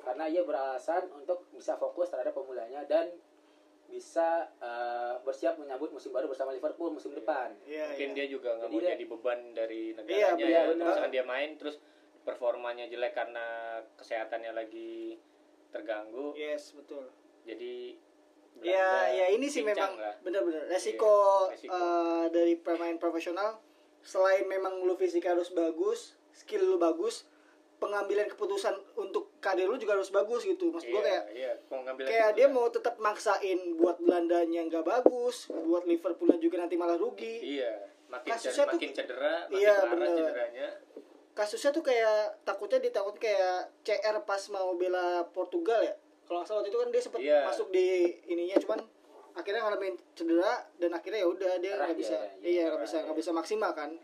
Karena 0.00 0.26
ia 0.26 0.42
beralasan 0.42 1.12
untuk 1.14 1.46
bisa 1.54 1.76
fokus 1.76 2.10
terhadap 2.10 2.34
pemulihannya 2.34 2.88
dan 2.88 3.06
bisa 3.90 4.28
eh, 4.56 5.14
bersiap 5.20 5.54
menyambut 5.56 5.90
musim 5.90 6.10
baru 6.10 6.26
bersama 6.26 6.50
Liverpool 6.50 6.90
musim 6.90 7.10
Iya. 7.10 7.18
depan. 7.18 7.48
Iya, 7.62 7.84
Mungkin 7.90 8.08
iya. 8.08 8.16
dia 8.16 8.26
juga 8.28 8.50
nggak 8.54 8.68
mau 8.68 8.78
dia- 8.78 8.90
jadi 8.92 9.04
beban 9.04 9.40
dari 9.52 9.82
Iya, 9.90 9.96
negaranya 10.32 10.46
benar, 10.64 10.70
ya. 10.80 10.88
Misalkan 10.88 11.12
dia 11.12 11.24
main 11.24 11.50
terus 11.54 11.76
performanya 12.20 12.84
jelek 12.86 13.12
karena 13.12 13.46
kesehatannya 13.94 14.52
lagi 14.52 15.18
terganggu. 15.68 16.32
Yes, 16.32 16.72
betul. 16.72 17.10
Jadi 17.42 17.96
Ya, 18.60 19.08
ya 19.08 19.26
ini 19.30 19.46
sih 19.46 19.62
memang 19.62 19.96
benar-benar 20.20 20.68
resiko, 20.68 21.48
Iya, 21.48 21.54
resiko. 21.54 21.72
eh, 21.72 22.26
dari 22.28 22.54
pemain 22.56 22.98
profesional. 22.98 23.56
Selain 24.02 24.44
memang 24.44 24.82
lu 24.82 24.92
fisik 24.94 25.24
harus 25.24 25.48
bagus, 25.50 26.18
skill 26.30 26.66
lu 26.66 26.76
bagus, 26.76 27.24
pengambilan 27.80 28.28
keputusan 28.28 28.70
untuk 28.94 29.40
karir 29.40 29.64
lu 29.64 29.74
juga 29.74 29.96
harus 29.96 30.08
bagus 30.08 30.44
gitu. 30.44 30.68
Maksud 30.68 30.86
gua 30.86 30.94
Iya, 30.94 31.02
kayak 31.02 31.24
iya, 31.32 31.52
pengambilan 31.66 32.06
kayak 32.06 32.30
dia 32.36 32.46
mau 32.46 32.68
tetap 32.68 32.94
maksain 32.96 33.56
buat 33.74 33.96
Belandanya 33.98 34.60
nggak 34.62 34.84
bagus, 34.84 35.48
buat 35.48 35.82
Liverpoolnya 35.82 36.36
juga 36.36 36.60
nanti 36.60 36.76
malah 36.76 36.94
rugi. 36.94 37.58
Iya, 37.58 37.72
makin 38.06 38.30
Kasusnya 38.30 38.52
cedera, 38.54 38.68
tuh- 38.68 38.78
makin 38.78 38.92
cedera, 38.92 39.34
makin 39.46 39.56
Iya, 39.56 39.74
parah 39.74 39.90
bener. 39.96 40.12
cederanya. 40.14 40.68
Kasusnya 41.32 41.70
tuh 41.70 41.80
kayak 41.80 42.18
takutnya 42.42 42.78
ditakut 42.78 43.16
kayak 43.16 43.72
CR 43.80 44.16
pas 44.20 44.42
mau 44.50 44.76
bela 44.76 45.24
Portugal 45.26 45.80
ya. 45.80 45.94
Kalau 46.22 46.38
nggak 46.38 46.46
salah 46.46 46.60
waktu 46.60 46.70
itu 46.70 46.78
kan 46.78 46.88
dia 46.90 47.02
sempat 47.02 47.20
Iya. 47.20 47.38
masuk 47.42 47.68
di 47.68 47.86
ininya 48.24 48.60
cuman 48.60 48.78
akhirnya 49.32 49.62
ngalamin 49.62 49.94
cedera 50.12 50.52
dan 50.76 50.90
akhirnya 50.92 51.22
ya 51.22 51.28
udah 51.28 51.52
dia 51.56 51.72
nggak 51.72 51.96
bisa 51.96 52.12
ya, 52.12 52.30
iya 52.40 52.62
nggak 52.66 52.82
bisa 52.82 52.98
nggak 53.00 53.14
bisa 53.16 53.30
maksimal 53.30 53.70
kan 53.72 53.94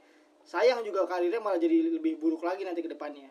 sayang 0.43 0.81
juga 0.81 1.03
karirnya 1.05 1.39
malah 1.39 1.59
jadi 1.59 1.93
lebih 1.93 2.15
buruk 2.17 2.41
lagi 2.41 2.63
nanti 2.63 2.79
ke 2.79 2.87
depannya 2.87 3.27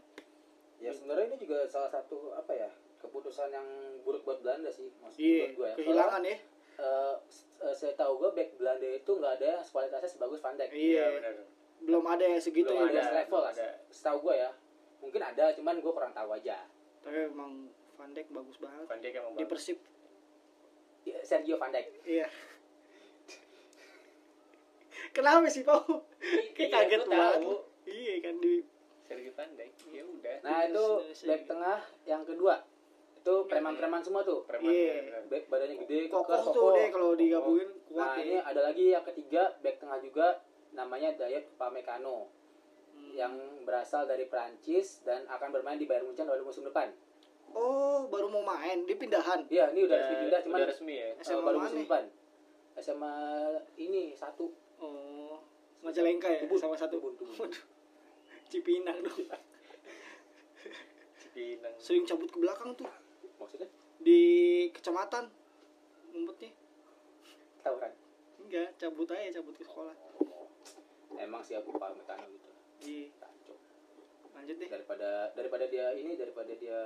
Ya 0.85 0.91
sebenarnya 0.91 1.25
ini 1.27 1.37
juga 1.39 1.65
salah 1.65 1.89
satu 1.89 2.29
apa 2.31 2.53
ya 2.53 2.69
keputusan 2.95 3.49
yang 3.49 3.65
buruk 4.01 4.21
buat 4.21 4.37
Belanda 4.39 4.69
sih 4.69 4.85
maksud 4.95 5.17
iya 5.17 5.49
menurut 5.49 5.55
gue 5.55 5.67
ya. 5.67 5.75
kehilangan 5.75 6.21
ya 6.23 6.37
Soalnya, 6.37 6.37
eh, 6.77 7.15
s- 7.25 7.45
eh, 7.57 7.73
saya 7.73 7.93
tahu 7.95 8.13
gue 8.17 8.29
back 8.31 8.49
Belanda 8.55 8.87
itu 8.87 9.11
nggak 9.11 9.33
ada 9.35 9.45
yang 9.51 9.63
kualitasnya 9.65 10.09
sebagus 10.11 10.39
Van 10.39 10.53
Dijk. 10.53 10.69
Iya. 10.71 11.05
benar. 11.11 11.33
belum 11.77 12.03
ada 12.03 12.23
yang 12.23 12.37
segitu 12.39 12.69
Belum 12.69 12.87
ya 12.87 13.01
ada 13.01 13.13
level 13.15 13.29
belum 13.31 13.45
lah. 13.45 13.53
ada. 13.55 13.67
Setahu 13.89 14.17
gue 14.23 14.35
ya. 14.37 14.51
Mungkin 14.97 15.21
ada 15.23 15.45
cuman 15.51 15.75
gue 15.77 15.91
kurang 15.91 16.11
tahu 16.11 16.29
aja. 16.31 16.57
tapi 16.99 17.17
emang 17.23 17.51
Van 17.93 18.11
Dijk 18.11 18.27
bagus 18.29 18.57
banget 18.57 18.85
Van 18.85 18.99
Dijk 18.99 19.13
emang 19.15 19.33
di 19.33 19.37
bagus. 19.39 19.51
Persib 19.51 19.79
Ya, 21.03 21.17
Sergio 21.21 21.55
Van 21.55 21.69
Dijk. 21.71 21.87
iya 22.03 22.25
kenapa 25.11 25.45
sih 25.47 25.61
Pau 25.61 25.81
kayak 26.51 26.59
Iya, 26.59 26.67
kaget 26.67 27.01
banget 27.05 27.39
iya 27.85 28.13
kan 28.19 28.35
di 28.37 28.53
Sergio 29.05 29.31
Van 29.31 29.49
Dijk. 29.51 29.73
Ya 29.87 30.03
udah. 30.03 30.35
Nah 30.41 30.57
itu 30.63 30.85
back 31.23 31.41
tengah 31.45 31.77
yang 32.03 32.21
kedua 32.21 32.55
itu 33.15 33.35
preman-preman 33.45 34.01
semua 34.01 34.21
tuh. 34.21 34.45
Preman 34.45 34.65
Iya. 34.65 34.93
benar-benar. 34.99 35.23
Back 35.27 35.43
badannya 35.47 35.77
gede, 35.79 35.99
kokoh 36.07 36.41
tuh 36.47 36.69
deh 36.73 36.89
kalau 36.89 37.13
digabungin 37.13 37.69
kuat 37.85 38.05
Nah 38.07 38.17
ini 38.19 38.37
ada 38.37 38.61
lagi 38.63 38.85
yang 38.91 39.01
ketiga 39.03 39.49
back 39.59 39.77
tengah 39.77 39.97
juga 39.99 40.41
namanya 40.71 41.13
Dayot 41.15 41.45
Upamecano 41.51 42.29
Hmm. 42.87 43.11
yang 43.11 43.33
berasal 43.61 44.03
dari 44.03 44.23
Prancis 44.23 45.03
dan 45.03 45.27
akan 45.27 45.51
bermain 45.51 45.75
di 45.75 45.83
Bayern 45.83 46.05
Munchen 46.05 46.23
pada 46.23 46.39
musim 46.39 46.63
depan. 46.63 46.95
oh 47.51 48.07
baru 48.07 48.27
mau 48.29 48.39
main 48.41 48.83
di 48.83 48.95
pindahan 48.95 49.43
Iya 49.45 49.67
ini 49.69 49.83
udah 49.83 49.95
resmi 49.97 50.15
pindah 50.21 50.39
cuman 50.41 50.57
udah 50.57 50.69
resmi 50.69 50.93
ya. 50.93 51.07
eh, 51.09 51.19
SMA 51.21 51.39
baru 51.41 51.57
mana 51.57 51.65
musim 51.65 51.75
nih? 51.75 51.85
depan. 51.85 52.03
SMA 52.77 53.13
ini 53.77 54.03
satu 54.13 54.47
oh 54.77 55.39
Majalengka 55.81 56.27
ya 56.29 56.39
Tubun. 56.41 56.55
sama 56.57 56.75
satu 56.75 56.95
Tubun, 56.97 57.13
Tubun. 57.15 57.35
Waduh. 57.37 57.63
Cipinang. 58.49 58.97
Dong 59.01 59.19
Cipinang. 61.19 61.75
sering 61.81 62.05
cabut 62.07 62.29
ke 62.31 62.37
belakang 62.39 62.71
tuh. 62.77 62.87
Maksudnya? 63.41 63.69
Di 63.99 64.21
kecamatan 64.71 65.27
ngumpetnya 66.15 66.51
tawuran. 67.65 67.91
enggak 68.45 68.69
cabut 68.77 69.09
aja 69.09 69.41
cabut 69.41 69.55
ke 69.57 69.65
sekolah. 69.65 69.95
Emang 71.17 71.41
sih 71.41 71.57
aku 71.57 71.73
Upamecano 71.75 72.29
gitu. 72.29 72.49
iya. 72.85 73.09
Lanjut 74.35 74.55
deh. 74.61 74.69
Daripada 74.69 75.09
daripada 75.33 75.65
dia 75.65 75.95
ini 75.97 76.13
daripada 76.13 76.53
dia 76.53 76.79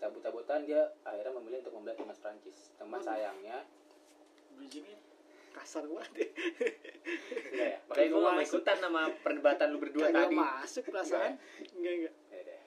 cabut-cabutan 0.00 0.64
dia 0.64 0.92
akhirnya 1.04 1.32
memilih 1.36 1.60
untuk 1.66 1.74
membela 1.76 1.94
timnas 1.98 2.20
Prancis. 2.22 2.72
Teman 2.80 3.02
sayangnya 3.04 3.68
bridgingnya 4.56 4.96
kasar 5.56 5.82
banget 5.88 6.12
enggak 7.48 7.68
ya. 7.72 7.78
Makanya 7.88 8.08
gue 8.08 8.20
gak 8.20 8.34
mau 8.34 8.44
ikutan 8.44 8.76
sama 8.78 9.02
perdebatan 9.20 9.66
lu 9.72 9.78
berdua 9.80 10.06
Kagak 10.06 10.28
tadi. 10.28 10.36
masuk 10.36 10.82
perasaan 10.86 11.32
enggak 11.72 11.94
enggak 11.96 12.14
Ya 12.28 12.40
deh. 12.44 12.60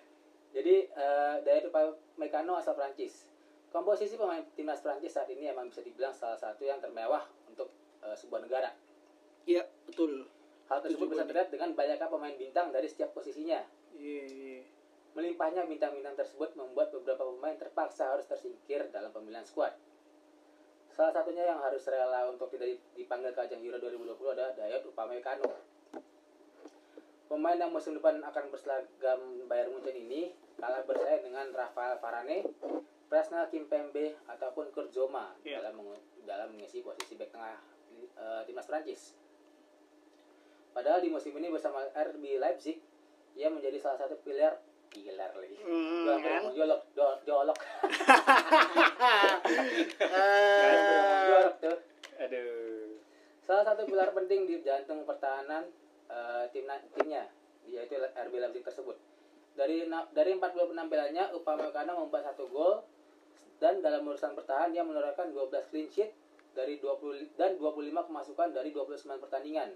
Jadi 0.49 0.75
eh 0.89 1.35
dari 1.41 1.59
Upamecano 1.63 2.57
asal 2.57 2.73
Prancis. 2.73 3.29
Komposisi 3.69 4.17
pemain 4.17 4.41
timnas 4.51 4.81
Prancis 4.81 5.13
saat 5.13 5.29
ini 5.29 5.45
emang 5.45 5.69
bisa 5.69 5.79
dibilang 5.79 6.09
salah 6.09 6.33
satu 6.35 6.65
yang 6.65 6.81
termewah 6.81 7.21
untuk 7.45 7.69
eh, 8.01 8.17
sebuah 8.17 8.41
negara. 8.41 8.73
iya 9.45 9.61
betul 9.85 10.25
Hal 10.65 10.81
tersebut 10.81 11.09
Setuju 11.09 11.15
bisa 11.15 11.25
terlihat 11.25 11.49
dengan 11.49 11.69
banyaknya 11.73 12.05
pemain 12.05 12.35
bintang 12.35 12.69
dari 12.69 12.85
setiap 12.85 13.09
posisinya. 13.11 13.61
iya 13.93 14.23
iya 14.25 14.61
Melimpahnya 15.09 15.65
bintang-bintang 15.65 16.13
tersebut 16.13 16.53
membuat 16.53 16.93
beberapa 16.93 17.25
pemain 17.25 17.57
terpaksa 17.57 18.13
harus 18.13 18.25
tersingkir 18.25 18.85
dalam 18.89 19.09
pemilihan 19.09 19.41
skuad. 19.41 19.73
Salah 20.99 21.15
satunya 21.15 21.47
yang 21.47 21.63
harus 21.63 21.79
rela 21.87 22.27
untuk 22.27 22.51
tidak 22.51 22.75
dipanggil 22.91 23.31
ke 23.31 23.39
ajang 23.47 23.63
Euro 23.63 23.79
2020 23.79 24.35
adalah 24.35 24.51
Dayot 24.51 24.83
Upamecano. 24.83 25.47
Pemain 27.31 27.55
yang 27.55 27.71
musim 27.71 27.95
depan 27.95 28.19
akan 28.19 28.51
berseragam 28.51 29.47
Bayern 29.47 29.71
Munchen 29.71 29.95
ini 29.95 30.35
kalah 30.59 30.83
bersaing 30.83 31.23
dengan 31.23 31.55
Rafael 31.55 32.03
Varane, 32.03 32.43
Presnel 33.07 33.47
Kimpembe 33.47 34.19
ataupun 34.27 34.75
Kurt 34.75 34.91
Zouma 34.91 35.39
Iya. 35.39 35.63
dalam 35.63 35.87
dalam 36.27 36.51
mengisi 36.51 36.83
posisi 36.83 37.15
bek 37.15 37.31
tengah 37.31 37.55
eh, 38.19 38.41
timnas 38.43 38.67
Prancis. 38.67 39.15
Padahal 40.75 40.99
di 40.99 41.07
musim 41.07 41.31
ini 41.39 41.47
bersama 41.47 41.79
RB 41.95 42.43
Leipzig, 42.43 42.75
ia 43.39 43.47
menjadi 43.47 43.79
salah 43.79 44.03
satu 44.03 44.19
pilar 44.19 44.59
pilar 44.89 45.31
lagi. 45.31 45.57
Hmm, 45.59 46.03
Gua 46.03 46.15
kan? 46.15 46.41
ngomong 46.41 46.53
jolok, 46.53 46.81
jo- 46.91 47.19
jolok, 47.23 47.57
Eh, 49.99 50.75
jolok 51.25 51.55
tuh. 51.59 51.77
Aduh. 52.19 52.97
Salah 53.39 53.63
satu 53.63 53.81
pilar 53.83 54.11
penting 54.11 54.45
di 54.45 54.59
jantung 54.59 55.01
pertahanan 55.03 55.65
eh, 56.05 56.43
timna, 56.49 56.77
timnya, 56.91 57.23
yaitu 57.63 57.95
RB 57.95 58.33
Leipzig 58.35 58.63
tersebut. 58.63 58.97
Dari 59.53 59.85
dari 60.11 60.31
40 60.31 60.41
penampilannya, 60.67 61.33
Upamecano 61.33 61.99
membuat 61.99 62.25
satu 62.25 62.47
gol 62.47 62.81
dan 63.57 63.79
dalam 63.79 64.03
urusan 64.03 64.33
bertahan 64.33 64.71
dia 64.71 64.81
menorehkan 64.81 65.29
12 65.29 65.51
clean 65.67 65.87
sheet 65.87 66.11
dari 66.51 66.77
20 66.77 67.35
dan 67.35 67.55
25 67.55 67.75
kemasukan 68.03 68.49
dari 68.49 68.71
29 68.71 68.95
pertandingan 69.19 69.69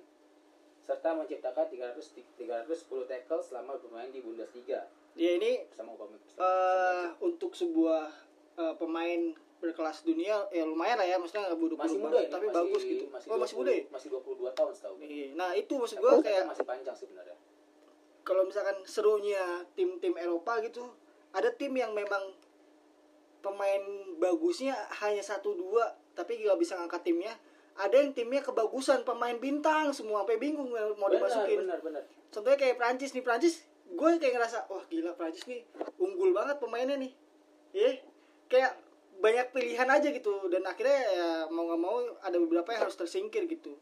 serta 0.80 1.14
menciptakan 1.14 1.68
300 1.70 1.96
310 2.36 2.76
tackle 3.06 3.40
selama 3.42 3.76
bermain 3.78 4.10
di 4.10 4.20
Bundesliga. 4.20 4.88
Ya 5.14 5.38
ini 5.38 5.62
Sama 5.74 5.94
Upamecano. 5.94 6.42
eh 6.42 7.06
untuk 7.22 7.54
sebuah 7.54 8.10
eh, 8.58 8.74
pemain 8.82 9.22
berkelas 9.64 10.04
dunia 10.04 10.44
ya 10.52 10.68
lumayan 10.68 11.00
lah 11.00 11.08
ya 11.08 11.16
maksudnya 11.16 11.48
nggak 11.48 11.56
buru 11.56 11.80
masih 11.80 11.96
muda 11.96 12.20
ini, 12.20 12.28
tapi 12.28 12.52
masih, 12.52 12.58
bagus 12.60 12.82
gitu 12.84 13.06
Masih 13.08 13.28
oh 13.32 13.40
masih 13.40 13.56
muda 13.56 13.72
ya? 13.72 13.84
Masih 13.88 14.08
22 14.12 14.52
tahun 14.52 14.72
setahu 14.76 14.94
gue. 15.00 15.08
Iya. 15.08 15.28
nah 15.40 15.50
itu 15.56 15.74
maksud 15.80 15.98
kan 16.04 16.20
kayak 16.20 16.44
masih 16.52 16.66
panjang 16.68 16.96
sebenarnya. 17.00 17.38
kalau 18.28 18.44
misalkan 18.44 18.76
serunya 18.84 19.64
tim-tim 19.72 20.16
Eropa 20.20 20.60
gitu 20.60 20.84
ada 21.32 21.48
tim 21.56 21.72
yang 21.80 21.96
memang 21.96 22.36
pemain 23.40 23.84
bagusnya 24.20 24.76
hanya 25.04 25.24
satu 25.24 25.56
dua 25.56 25.96
tapi 26.12 26.44
nggak 26.44 26.60
bisa 26.60 26.80
ngangkat 26.80 27.04
timnya 27.04 27.34
ada 27.74 27.96
yang 28.00 28.12
timnya 28.12 28.44
kebagusan 28.44 29.02
pemain 29.08 29.36
bintang 29.40 29.90
semua 29.96 30.24
sampai 30.24 30.38
bingung 30.40 30.72
mau 30.72 31.08
benar, 31.10 31.24
dimasukin 31.24 31.60
benar, 31.68 31.80
benar. 31.84 32.04
contohnya 32.30 32.58
kayak 32.60 32.76
Prancis 32.80 33.12
nih 33.12 33.24
Prancis 33.26 33.66
gue 33.94 34.10
kayak 34.18 34.34
ngerasa 34.36 34.66
wah 34.68 34.84
gila 34.90 35.14
Prancis 35.14 35.46
nih 35.46 35.62
unggul 36.02 36.34
banget 36.34 36.58
pemainnya 36.58 36.98
nih. 36.98 37.14
Ya 37.74 37.90
kayak 38.50 38.74
banyak 39.22 39.54
pilihan 39.54 39.90
aja 39.90 40.08
gitu. 40.10 40.50
Dan 40.50 40.66
akhirnya 40.66 41.00
ya 41.14 41.30
mau 41.54 41.70
nggak 41.70 41.82
mau 41.82 41.98
ada 42.26 42.38
beberapa 42.42 42.74
yang 42.74 42.90
harus 42.90 42.98
tersingkir 42.98 43.46
gitu. 43.46 43.78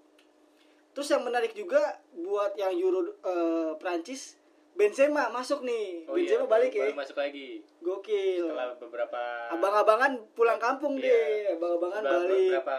Terus 0.92 1.08
yang 1.08 1.24
menarik 1.24 1.56
juga 1.56 2.04
buat 2.12 2.60
yang 2.60 2.76
Euro 2.76 3.16
eh, 3.24 3.74
Prancis 3.80 4.41
Benzema 4.72 5.30
masuk 5.30 5.62
nih 5.62 6.08
Oh 6.08 6.16
Benzema 6.16 6.42
iya, 6.42 6.50
balik 6.50 6.72
baru 6.72 6.90
ya 6.90 6.96
masuk 6.96 7.18
lagi 7.18 7.48
gokil 7.80 8.44
setelah 8.48 8.74
beberapa 8.76 9.22
abang-abangan 9.52 10.12
pulang 10.32 10.58
kampung 10.58 10.96
Iya. 10.96 11.12
deh 11.46 11.56
abang-abangan 11.56 12.02
balik 12.02 12.50
beberapa 12.50 12.78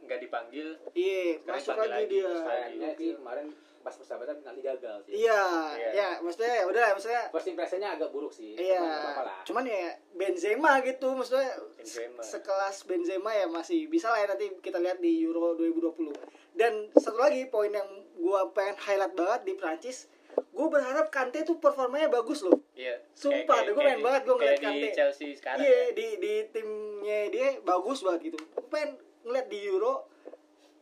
nggak 0.00 0.20
dipanggil 0.22 0.68
iya 0.92 1.36
masuk 1.42 1.74
lagi 1.76 1.90
lagi, 1.90 2.06
dia 2.08 2.30
Sayangnya 2.32 2.90
sih 2.94 3.12
kemarin 3.14 3.46
pas 3.82 3.90
persahabatan 3.90 4.38
nanti 4.40 4.62
gagal 4.62 5.02
sih. 5.02 5.12
iya 5.18 5.42
Iya. 5.74 5.90
ya 5.90 6.08
maksudnya 6.22 6.54
ya 6.54 6.64
udah 6.64 6.86
maksudnya 6.94 7.22
First 7.28 7.50
impressionnya 7.50 7.90
agak 7.92 8.14
buruk 8.14 8.30
sih. 8.30 8.54
Iya, 8.54 8.78
Cuman 8.78 9.26
lah. 9.26 9.38
cuman 9.42 9.64
ya 9.66 9.90
Benzema 10.14 10.72
gitu, 10.80 11.08
maksudnya 11.10 11.50
Benzema. 11.74 12.22
sekelas 12.22 12.86
Benzema 12.86 13.34
ya 13.34 13.50
masih 13.50 13.90
bisa 13.90 14.06
lah 14.08 14.22
ya 14.22 14.30
nanti 14.30 14.54
kita 14.62 14.78
lihat 14.78 15.02
di 15.02 15.18
Euro 15.20 15.58
2020. 15.58 16.14
Dan 16.54 16.94
satu 16.94 17.18
lagi 17.18 17.42
poin 17.48 17.74
yang 17.74 17.90
gua 18.14 18.46
pengen 18.54 18.78
highlight 18.78 19.18
banget 19.18 19.40
di 19.42 19.52
Prancis, 19.56 20.06
gua 20.48 20.68
berharap 20.68 21.06
Kante 21.08 21.42
tuh 21.42 21.56
performanya 21.56 22.08
bagus 22.08 22.40
loh. 22.40 22.60
Iya. 22.72 23.00
Sumpah, 23.12 23.44
Kayak- 23.58 23.66
gue 23.66 23.74
pengen 23.78 23.96
di- 23.96 24.04
banget 24.04 24.22
gua 24.22 24.34
ngeliat 24.34 24.50
kayak 24.52 24.60
di 24.60 24.66
Kante. 24.80 24.88
Chelsea 24.92 25.28
sekarang. 25.32 25.60
Iya, 25.60 25.72
ya. 25.72 25.86
di 25.92 26.06
di 26.18 26.32
timnya 26.48 27.18
dia 27.28 27.48
bagus 27.60 27.98
banget 28.00 28.20
gitu. 28.26 28.38
Gua 28.52 28.68
pengen 28.68 28.90
ngeliat 29.22 29.46
di 29.46 29.58
Euro 29.64 29.94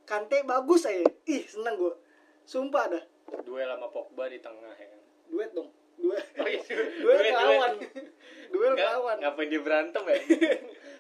Kante 0.03 0.43
bagus 0.43 0.83
aja. 0.85 1.03
Ih, 1.25 1.45
seneng 1.45 1.75
gua. 1.77 1.95
Sumpah 2.43 2.85
dah. 2.89 3.05
Duel 3.41 3.69
sama 3.69 3.87
Pogba 3.89 4.27
di 4.27 4.39
tengah 4.39 4.73
ya. 4.73 4.87
kan. 4.87 5.01
Duet 5.29 5.51
dong. 5.53 5.71
Duet. 5.97 6.25
Oh 6.35 6.45
iya, 6.45 6.61
Duel 6.97 7.17
ngelawan. 7.27 7.73
Duel 8.49 8.73
ngelawan. 8.77 9.17
Ngapain 9.19 9.47
dia 9.47 9.61
berantem 9.61 10.03
ya? 10.05 10.19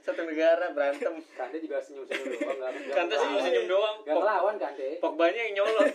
Satu 0.00 0.23
negara 0.23 0.71
berantem. 0.71 1.19
Kante 1.30 1.57
juga 1.59 1.76
senyum-senyum 1.78 2.26
doang. 2.30 2.57
nggak- 2.57 2.73
nggak 2.73 2.95
Kante 2.95 3.11
ngelawan. 3.11 3.26
senyum-senyum 3.26 3.66
doang. 3.66 3.97
Pog- 4.00 4.16
ngelawan 4.16 4.57
Kante. 4.57 4.88
Pogbanya 4.99 5.40
yang 5.42 5.54
nyolot. 5.57 5.90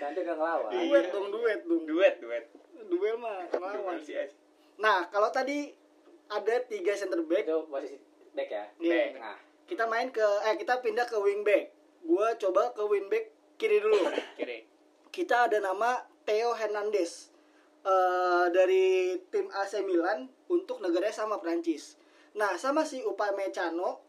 Kante 0.00 0.20
nggak 0.22 0.36
ngelawan. 0.36 0.70
Duet 0.70 1.06
dong, 1.10 1.26
duet 1.32 1.60
dong. 1.64 1.82
Duet, 1.88 2.14
duet. 2.20 2.44
Duel 2.86 3.16
mah 3.18 3.48
ngelawan. 3.50 3.98
Sih. 4.02 4.16
Nah, 4.78 5.08
kalau 5.08 5.28
tadi 5.32 5.72
ada 6.32 6.54
tiga 6.64 6.92
center 6.96 7.20
back, 7.24 7.44
Itu 7.44 7.68
posisi 7.68 7.96
back 8.32 8.48
ya. 8.48 8.64
Iya. 8.80 8.92
Back. 8.92 9.10
Nah, 9.20 9.36
kita 9.68 9.84
main 9.88 10.08
ke 10.12 10.26
eh 10.48 10.54
kita 10.56 10.80
pindah 10.80 11.06
ke 11.08 11.16
wing 11.20 11.44
back. 11.44 11.72
Gua 12.02 12.34
coba 12.36 12.72
ke 12.72 12.82
wing 12.84 13.06
back 13.12 13.30
kiri 13.60 13.78
dulu. 13.78 14.00
Kiri. 14.38 14.66
kita 15.12 15.44
ada 15.44 15.60
nama 15.60 16.00
Theo 16.24 16.56
Hernandez 16.56 17.28
eh 17.84 18.46
dari 18.48 19.12
tim 19.28 19.52
AC 19.52 19.84
Milan 19.84 20.30
untuk 20.48 20.80
negaranya 20.80 21.12
sama 21.12 21.36
Prancis. 21.38 22.00
Nah, 22.32 22.56
sama 22.56 22.88
si 22.88 23.04
Upamecano 23.04 24.00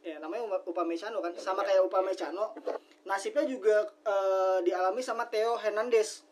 ya 0.00 0.16
namanya 0.18 0.44
Upa- 0.44 0.64
Upamecano 0.64 1.18
kan, 1.18 1.32
sama 1.36 1.62
kayak 1.62 1.84
Upamecano. 1.84 2.54
Nasibnya 3.02 3.44
juga 3.44 3.76
eh, 4.02 4.58
dialami 4.62 5.00
sama 5.00 5.26
Theo 5.26 5.56
Hernandez. 5.56 6.24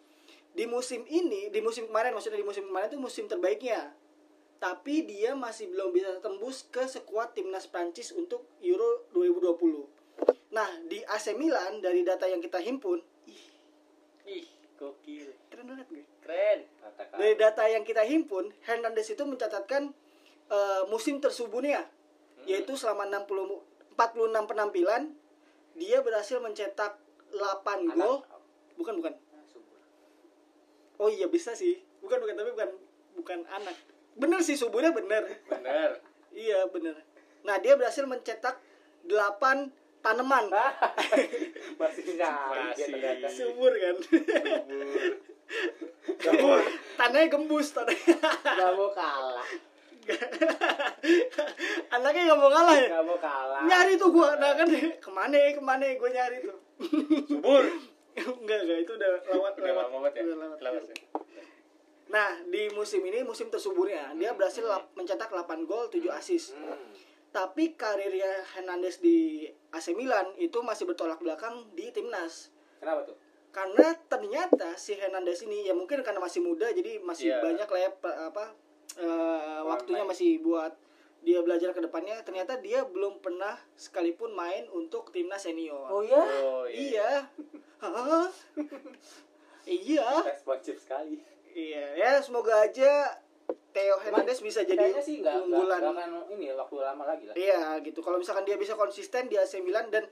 Di 0.50 0.64
musim 0.64 1.04
ini, 1.04 1.48
di 1.48 1.60
musim 1.60 1.84
kemarin 1.84 2.16
maksudnya 2.16 2.40
di 2.40 2.46
musim 2.46 2.64
kemarin 2.64 2.88
itu 2.88 2.96
musim 2.96 3.24
terbaiknya. 3.26 3.92
Tapi 4.56 5.04
dia 5.04 5.36
masih 5.36 5.68
belum 5.68 5.92
bisa 5.92 6.16
tembus 6.18 6.64
ke 6.66 6.80
sekuat 6.82 7.36
timnas 7.36 7.68
Prancis 7.68 8.08
untuk 8.10 8.40
Euro 8.60 9.04
2020. 9.12 9.84
Nah, 10.48 10.64
di 10.82 11.04
AC 11.04 11.36
Milan 11.36 11.84
dari 11.84 12.00
data 12.00 12.24
yang 12.24 12.40
kita 12.40 12.56
himpun, 12.56 12.96
ih, 13.28 13.44
Ih, 14.24 14.48
gokil. 14.74 15.28
keren 15.52 15.68
banget 15.68 15.86
gue. 15.92 16.04
Keren. 16.24 16.64
Dari 17.12 17.34
data 17.36 17.68
yang 17.68 17.84
kita 17.84 18.00
himpun, 18.00 18.48
Hernandez 18.64 19.12
itu 19.12 19.20
mencatatkan 19.22 19.92
eh, 20.48 20.82
musim 20.88 21.20
tersubunnya, 21.20 21.84
yaitu 22.46 22.78
selama 22.78 23.04
60 23.10 23.62
46 23.96 24.50
penampilan, 24.50 25.02
dia 25.76 26.00
berhasil 26.04 26.38
mencetak 26.38 27.00
8 27.32 27.90
Anak. 27.90 27.96
gol. 27.96 28.16
Bukan, 28.76 28.94
bukan. 29.00 29.14
Ah. 29.32 29.44
Oh 31.00 31.08
iya 31.08 31.26
bisa 31.28 31.56
sih. 31.56 31.80
Bukan, 32.04 32.20
bukan, 32.20 32.36
tapi 32.36 32.50
bukan 32.52 32.70
bukan 33.16 33.40
anak. 33.48 33.76
Bener 34.16 34.40
sih 34.44 34.56
subuhnya 34.56 34.92
bener. 34.92 35.24
Bener. 35.48 35.90
Iya, 36.36 36.68
bener. 36.68 36.92
Nah, 37.48 37.56
dia 37.64 37.80
berhasil 37.80 38.04
mencetak 38.04 38.60
8 39.08 39.72
tanaman. 40.04 40.52
Masih 41.80 42.04
nyari 42.12 42.76
dia 42.76 43.16
Masih. 43.24 43.32
Subur 43.32 43.72
kan. 43.72 43.96
Subur. 44.04 45.12
Subur. 46.28 46.60
Tanahnya 47.00 47.32
gembus, 47.32 47.72
tanahnya. 47.72 48.20
Gak 48.20 48.70
mau 48.76 48.92
kalah. 48.92 49.48
Anaknya 51.88 52.22
nggak 52.24 52.38
mau 52.38 52.50
kalah 52.50 52.76
ya. 52.76 52.88
Gak 52.90 53.04
mau 53.04 53.18
kalah. 53.18 53.62
nyari 53.64 53.92
tuh 53.94 54.08
gua 54.10 54.36
nah 54.36 54.52
kan 54.52 54.66
ke 54.68 55.10
mana 55.10 55.36
ke 55.48 55.60
mana 55.60 55.84
gua 55.94 56.10
nyari 56.10 56.36
tuh 56.40 56.56
Subur. 57.26 57.64
enggak 58.16 58.58
enggak 58.62 58.78
itu 58.80 58.92
udah 58.92 59.08
lewat 59.26 59.52
Udah 59.54 59.64
lewat 59.66 59.84
lama 59.84 59.96
banget 60.00 60.12
ya. 60.14 60.22
udah 60.24 60.38
lewat. 60.38 60.58
Lewat 60.60 60.82
ya. 60.84 60.96
nah 62.06 62.30
di 62.44 62.70
musim 62.70 63.02
ini 63.02 63.20
musim 63.20 63.46
tersuburnya 63.46 64.14
dia 64.14 64.30
berhasil 64.30 64.62
lap- 64.62 64.94
mencetak 64.94 65.26
8 65.26 65.42
gol 65.64 65.86
7 65.86 66.06
assist 66.12 66.54
Hmm. 66.54 66.78
tapi 67.28 67.74
karirnya 67.74 68.30
Hernandez 68.48 68.96
di 68.98 69.42
AC 69.68 69.92
Milan 69.92 70.32
itu 70.36 70.56
masih 70.60 70.86
bertolak 70.86 71.18
belakang 71.18 71.66
di 71.72 71.90
timnas 71.90 72.54
Kenapa 72.78 73.04
tuh? 73.04 73.18
karena 73.48 73.90
ternyata 74.06 74.72
si 74.74 74.94
Hernandez 74.94 75.42
ini 75.42 75.64
ya 75.64 75.72
mungkin 75.72 76.00
karena 76.00 76.16
masih 76.18 76.40
muda 76.40 76.68
jadi 76.68 77.00
masih 77.00 77.26
Iya. 77.28 77.42
banyak 77.42 77.66
lah 77.66 77.80
ya 77.80 77.90
apa 78.26 78.44
eh, 78.98 79.60
waktunya 79.66 80.04
main. 80.06 80.10
masih 80.14 80.38
buat 80.40 80.72
dia 81.26 81.42
belajar 81.42 81.74
ke 81.74 81.82
depannya 81.82 82.22
ternyata 82.22 82.54
dia 82.62 82.86
belum 82.86 83.18
pernah 83.18 83.58
sekalipun 83.74 84.30
main 84.30 84.70
untuk 84.70 85.10
timnas 85.10 85.42
senior 85.42 85.90
ya? 85.90 85.90
Oh 85.90 86.02
iya. 86.02 86.22
Iya. 86.70 87.10
Iya. 89.66 90.08
Responsif 90.22 90.78
sekali. 90.78 91.18
Iya. 91.50 91.98
Ya 91.98 92.10
semoga 92.22 92.62
aja 92.62 93.18
Theo 93.74 93.98
Hernandez 94.00 94.38
bisa 94.38 94.62
jadi 94.62 94.94
sih 95.02 95.20
unggulan. 95.26 95.82
akan 95.82 96.30
ini 96.32 96.54
waktu 96.54 96.76
lama 96.78 97.04
lagi 97.04 97.26
lah. 97.26 97.34
Iya 97.34 97.82
gitu. 97.82 98.00
Kalau 98.00 98.16
misalkan 98.22 98.46
dia 98.46 98.54
bisa 98.54 98.78
konsisten 98.78 99.26
di 99.26 99.34
AC 99.34 99.58
Milan 99.60 99.90
dan 99.90 100.06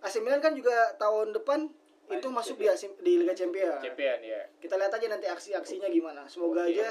AC 0.00 0.24
Milan 0.24 0.40
kan 0.40 0.56
juga 0.56 0.96
tahun 0.96 1.36
depan 1.36 1.68
Main 2.06 2.22
itu 2.22 2.28
masuk 2.30 2.56
di, 2.56 2.66
AC, 2.70 2.86
di 3.02 3.18
Liga 3.18 3.34
Champions. 3.34 3.82
Champion 3.82 4.18
ya. 4.22 4.42
Kita 4.56 4.78
lihat 4.78 4.94
aja 4.94 5.06
nanti 5.10 5.26
aksi-aksinya 5.26 5.90
gimana. 5.90 6.24
Semoga 6.30 6.64
Oke. 6.64 6.78
aja 6.78 6.88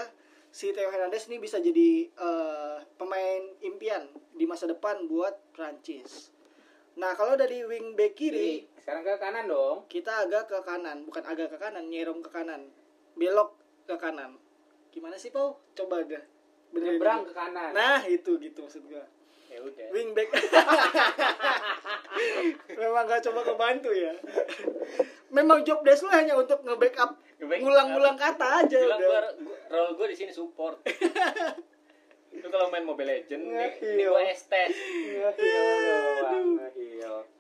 si 0.55 0.71
Theo 0.71 0.87
Hernandez 0.87 1.27
ini 1.27 1.35
bisa 1.37 1.59
jadi 1.59 1.89
eh, 2.07 2.77
pemain 2.95 3.43
impian 3.59 4.07
di 4.31 4.47
masa 4.47 4.63
depan 4.65 5.03
buat 5.05 5.35
Prancis. 5.51 6.31
Nah, 6.95 7.11
kalau 7.11 7.35
dari 7.35 7.59
wing 7.61 7.91
back 7.93 8.15
kiri, 8.15 8.63
Jadi 8.63 8.79
sekarang 8.79 9.03
ke 9.03 9.19
kanan 9.19 9.45
dong. 9.45 9.77
kita 9.85 10.23
agak 10.23 10.47
ke 10.47 10.55
kanan 10.61 11.03
bukan 11.03 11.23
agak 11.25 11.51
ke 11.51 11.57
kanan 11.57 11.83
nyerong 11.85 12.21
ke 12.21 12.29
kanan 12.29 12.69
belok 13.15 13.51
ke 13.83 13.97
kanan 13.97 14.37
gimana 14.93 15.17
sih 15.17 15.27
Pau 15.27 15.57
coba 15.73 16.05
agak 16.05 16.21
benerin 16.69 16.95
Nyebrang 16.95 17.25
ke 17.25 17.33
kanan. 17.33 17.73
nah 17.73 17.99
itu 18.05 18.37
gitu 18.37 18.61
maksud 18.61 18.85
gua 18.85 19.01
Ya 19.45 19.57
udah. 19.59 19.87
wingback 19.89 20.29
memang 22.71 23.03
gak 23.05 23.21
coba 23.21 23.41
kebantu 23.43 23.89
ya 23.89 24.13
memang 25.29 25.61
job 25.61 25.81
desk 25.81 26.03
lu 26.03 26.09
hanya 26.09 26.33
untuk 26.33 26.61
nge-backup 26.61 27.17
ngulang-ngulang 27.37 28.15
kata 28.15 28.63
aja 28.63 28.79
Bilang 28.79 28.97
udah 28.97 29.09
gua, 29.09 29.21
gua- 29.37 29.59
role 29.67 29.91
gue 29.93 30.07
di 30.07 30.17
sini 30.17 30.31
support. 30.31 30.79
Itu 32.31 32.47
kalau 32.47 32.67
main 32.67 32.83
Mobile 32.83 33.07
Legend 33.13 33.43
nih, 33.45 33.71
ini 33.81 34.03
gue 34.03 34.23
estes. 34.25 34.71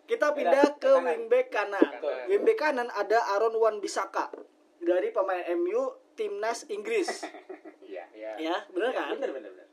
Kita 0.05 0.31
pindah 0.31 0.77
ke 0.77 0.91
wingback 0.95 1.47
kanan 1.49 1.81
Kanan. 1.81 2.25
wingback 2.27 2.57
kanan 2.59 2.89
ada 2.91 3.19
Aaron 3.33 3.55
Wan 3.55 3.81
Bisaka 3.81 4.29
dari 4.77 5.09
pemain 5.09 5.41
MU 5.55 5.81
timnas 6.13 6.69
Inggris 6.69 7.25
Iya. 7.85 8.05
Ya. 8.13 8.31
ya 8.37 8.55
bener 8.69 8.89
Iya, 8.89 8.95
kan 8.95 9.07
Bener 9.17 9.31
bener 9.33 9.49
bener. 9.51 9.67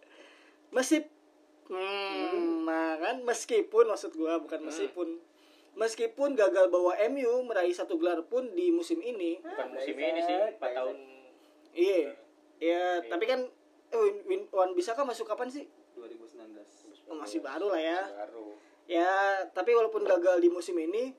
Mesip 0.71 1.12
hmm, 1.73 2.69
nah 2.69 3.01
kan 3.01 3.25
meskipun 3.25 3.89
maksud 3.89 4.13
gua 4.13 4.37
bukan 4.39 4.61
meskipun 4.63 5.19
meskipun 5.73 6.37
gagal 6.37 6.69
bawa 6.69 7.01
MU 7.09 7.43
meraih 7.49 7.73
satu 7.73 7.97
gelar 7.97 8.21
pun 8.29 8.53
di 8.53 8.69
musim 8.69 9.01
ini 9.01 9.41
Bukan 9.41 9.73
musim 9.73 9.97
ini 9.97 10.21
sih, 10.21 10.37
4 10.37 10.61
tahun. 10.61 10.97
iya 11.73 12.13
Ya, 12.63 13.03
tapi 13.11 13.27
kan 13.27 13.43
eh, 13.91 13.99
Win, 13.99 14.17
Win, 14.23 14.43
Wan 14.55 14.71
Bisaka 14.79 15.03
masuk 15.03 15.27
kapan 15.27 15.51
sih? 15.51 15.67
2019 15.99 17.11
Oh, 17.11 17.19
masih 17.19 17.43
baru 17.43 17.75
lah 17.75 17.83
ya. 17.83 18.01
Baru. 18.23 18.55
Ya, 18.87 19.43
tapi 19.51 19.75
walaupun 19.75 20.07
gagal 20.07 20.39
di 20.39 20.47
musim 20.47 20.79
ini, 20.79 21.11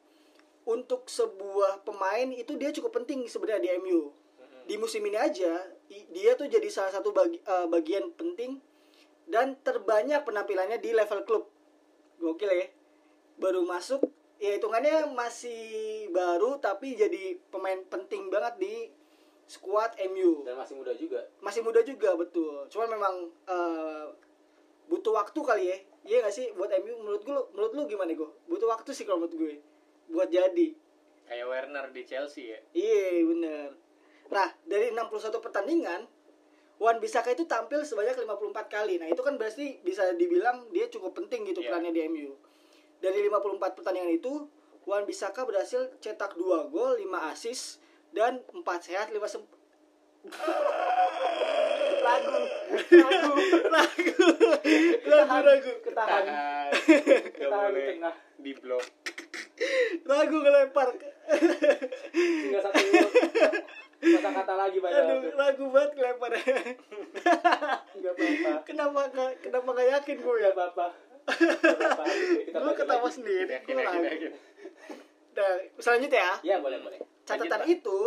untuk 0.63 1.11
sebuah 1.11 1.83
pemain 1.83 2.31
itu 2.31 2.55
dia 2.55 2.71
cukup 2.71 3.03
penting 3.03 3.27
sebenarnya 3.27 3.59
di 3.59 3.69
MU. 3.83 4.15
Di 4.63 4.79
musim 4.79 5.03
ini 5.03 5.19
aja, 5.19 5.67
dia 5.91 6.31
tuh 6.39 6.47
jadi 6.47 6.63
salah 6.71 6.95
satu 6.95 7.11
bagi, 7.11 7.43
eh, 7.43 7.67
bagian 7.67 8.15
penting 8.15 8.63
dan 9.27 9.55
terbanyak 9.61 10.21
penampilannya 10.23 10.77
di 10.79 10.91
level 10.91 11.23
klub. 11.23 11.43
Gokil 12.19 12.51
ya. 12.51 12.67
Baru 13.39 13.65
masuk, 13.65 14.03
ya 14.37 14.55
hitungannya 14.55 15.09
masih 15.11 16.07
baru 16.11 16.59
tapi 16.59 16.99
jadi 16.99 17.39
pemain 17.49 17.79
penting 17.89 18.27
banget 18.27 18.55
di 18.59 18.75
skuad 19.47 19.95
MU 20.11 20.43
dan 20.47 20.59
masih 20.59 20.75
muda 20.75 20.93
juga. 20.95 21.21
Masih 21.39 21.61
muda 21.63 21.79
juga 21.83 22.15
betul. 22.15 22.67
Cuman 22.67 22.89
memang 22.91 23.15
eh, 23.47 24.05
butuh 24.87 25.13
waktu 25.15 25.39
kali 25.39 25.65
ya. 25.71 25.77
Iya 26.03 26.17
gak 26.27 26.35
sih? 26.35 26.47
Buat 26.55 26.75
MU 26.83 26.93
menurut 27.03 27.21
gue 27.23 27.39
menurut 27.55 27.71
lu 27.71 27.83
gimana 27.87 28.11
gue 28.11 28.29
butuh 28.51 28.67
waktu 28.67 28.91
sih 28.91 29.07
kalau 29.07 29.23
menurut 29.23 29.35
gue 29.35 29.53
buat 30.11 30.29
jadi. 30.29 30.75
Kayak 31.23 31.47
Werner 31.47 31.85
di 31.95 32.03
Chelsea 32.03 32.51
ya. 32.51 32.59
iya 32.75 33.23
bener. 33.23 33.69
Nah 34.27 34.49
dari 34.67 34.91
61 34.91 35.39
pertandingan 35.39 36.03
Wan 36.81 36.97
Bisaka 36.99 37.31
itu 37.31 37.45
tampil 37.45 37.85
sebanyak 37.85 38.17
54 38.17 38.53
kali. 38.67 38.97
Nah 38.99 39.07
itu 39.07 39.21
kan 39.21 39.37
berarti 39.37 39.79
bisa 39.85 40.09
dibilang 40.17 40.67
dia 40.73 40.89
cukup 40.89 41.15
penting 41.15 41.45
gitu 41.47 41.63
Iya. 41.63 41.69
perannya 41.71 41.91
di 41.93 42.01
MU 42.09 42.33
dari 43.03 43.19
54 43.27 43.75
pertandingan 43.75 44.15
itu 44.15 44.47
Wan 44.87 45.03
Bisaka 45.03 45.43
berhasil 45.43 45.91
cetak 45.99 46.39
2 46.39 46.71
gol 46.71 46.95
5 46.95 47.31
assist 47.35 47.83
dan 48.15 48.39
4 48.51 48.63
sehat 48.79 49.11
5 49.11 49.19
sem 49.27 49.43
lagu. 52.03 52.31
Lagu. 53.03 53.31
Lagu. 53.71 54.17
Lagu 55.03 55.37
lagu. 55.43 55.71
Ketahan. 55.83 56.23
Ketahan. 57.31 57.71
Di 57.75 57.81
tengah. 57.95 58.15
di 58.39 58.51
blok. 58.55 58.83
lagu 60.03 60.35
ngelempar. 60.43 60.91
Tinggal 62.11 62.61
satu 62.63 62.79
kata 64.03 64.29
kata 64.35 64.53
lagi 64.59 64.77
banyak 64.83 64.99
aduh 64.99 65.31
lagu 65.39 65.63
banget 65.71 65.91
ngelempar 65.95 66.31
nggak 69.11 69.31
kenapa 69.43 69.67
nggak 69.73 69.89
yakin 69.99 70.17
gue 70.21 70.35
ya 70.39 70.49
gue 70.51 70.67
balik 72.53 72.75
ketawa 72.75 73.07
lagi. 73.07 73.15
sendiri 73.15 73.51
Yakin, 73.63 73.73
gue 73.73 73.83
yakin, 73.83 74.01
yakin. 74.03 74.31
nah 75.33 75.53
selanjutnya 75.79 76.19
ya. 76.19 76.33
Ya 76.43 76.55
boleh 76.59 76.79
boleh. 76.83 76.99
Catatan 77.23 77.63
Lanjut, 77.63 77.75
itu 77.79 77.99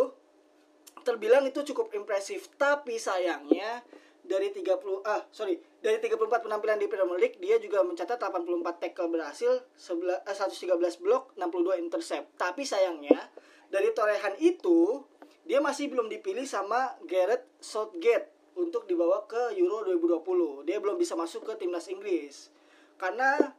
terbilang 1.01 1.43
itu 1.47 1.59
cukup 1.73 1.95
impresif 1.95 2.51
tapi 2.59 2.99
sayangnya 2.99 3.81
dari 4.27 4.51
30 4.51 5.07
ah 5.07 5.23
sorry 5.31 5.55
dari 5.79 6.03
34 6.03 6.43
penampilan 6.43 6.75
di 6.75 6.91
Premier 6.91 7.15
League 7.15 7.39
dia 7.39 7.55
juga 7.63 7.79
mencatat 7.87 8.19
84 8.19 8.83
tackle 8.83 9.09
berhasil 9.09 9.63
11 9.79 10.27
eh, 10.27 10.35
113 10.35 11.03
blok 11.03 11.31
62 11.39 11.79
intercept. 11.79 12.35
Tapi 12.35 12.67
sayangnya 12.67 13.31
dari 13.71 13.89
torehan 13.95 14.35
itu 14.37 15.01
dia 15.47 15.63
masih 15.63 15.87
belum 15.87 16.11
dipilih 16.11 16.43
sama 16.43 16.99
Gareth 17.07 17.47
Southgate 17.63 18.36
untuk 18.57 18.83
dibawa 18.83 19.23
ke 19.23 19.53
Euro 19.55 19.85
2020 19.85 20.65
dia 20.65 20.77
belum 20.77 20.97
bisa 20.97 21.13
masuk 21.13 21.45
ke 21.45 21.53
timnas 21.55 21.85
Inggris. 21.87 22.49
Karena 22.97 23.53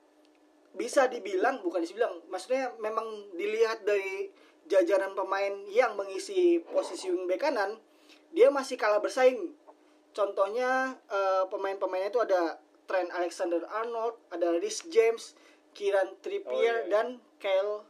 bisa 0.70 1.06
dibilang 1.06 1.58
bukan 1.58 1.80
dibilang 1.80 2.18
maksudnya 2.26 2.74
memang 2.76 3.06
dilihat 3.32 3.82
dari 3.82 4.28
jajaran 4.66 5.14
pemain 5.14 5.50
yang 5.66 5.94
mengisi 5.94 6.60
posisi 6.60 7.08
wingback 7.08 7.40
kanan 7.40 7.78
dia 8.30 8.50
masih 8.50 8.76
kalah 8.76 8.98
bersaing. 8.98 9.54
Contohnya 10.10 10.92
eh, 11.06 11.44
pemain-pemainnya 11.46 12.10
itu 12.10 12.20
ada 12.20 12.58
Trent 12.84 13.08
Alexander 13.10 13.62
Arnold 13.70 14.18
ada 14.28 14.52
Rhys 14.52 14.82
James 14.88 15.32
Kieran 15.72 16.18
Trippier 16.18 16.50
Oh, 16.50 16.58
iya. 16.58 16.90
dan 16.90 17.06
Kyle 17.38 17.84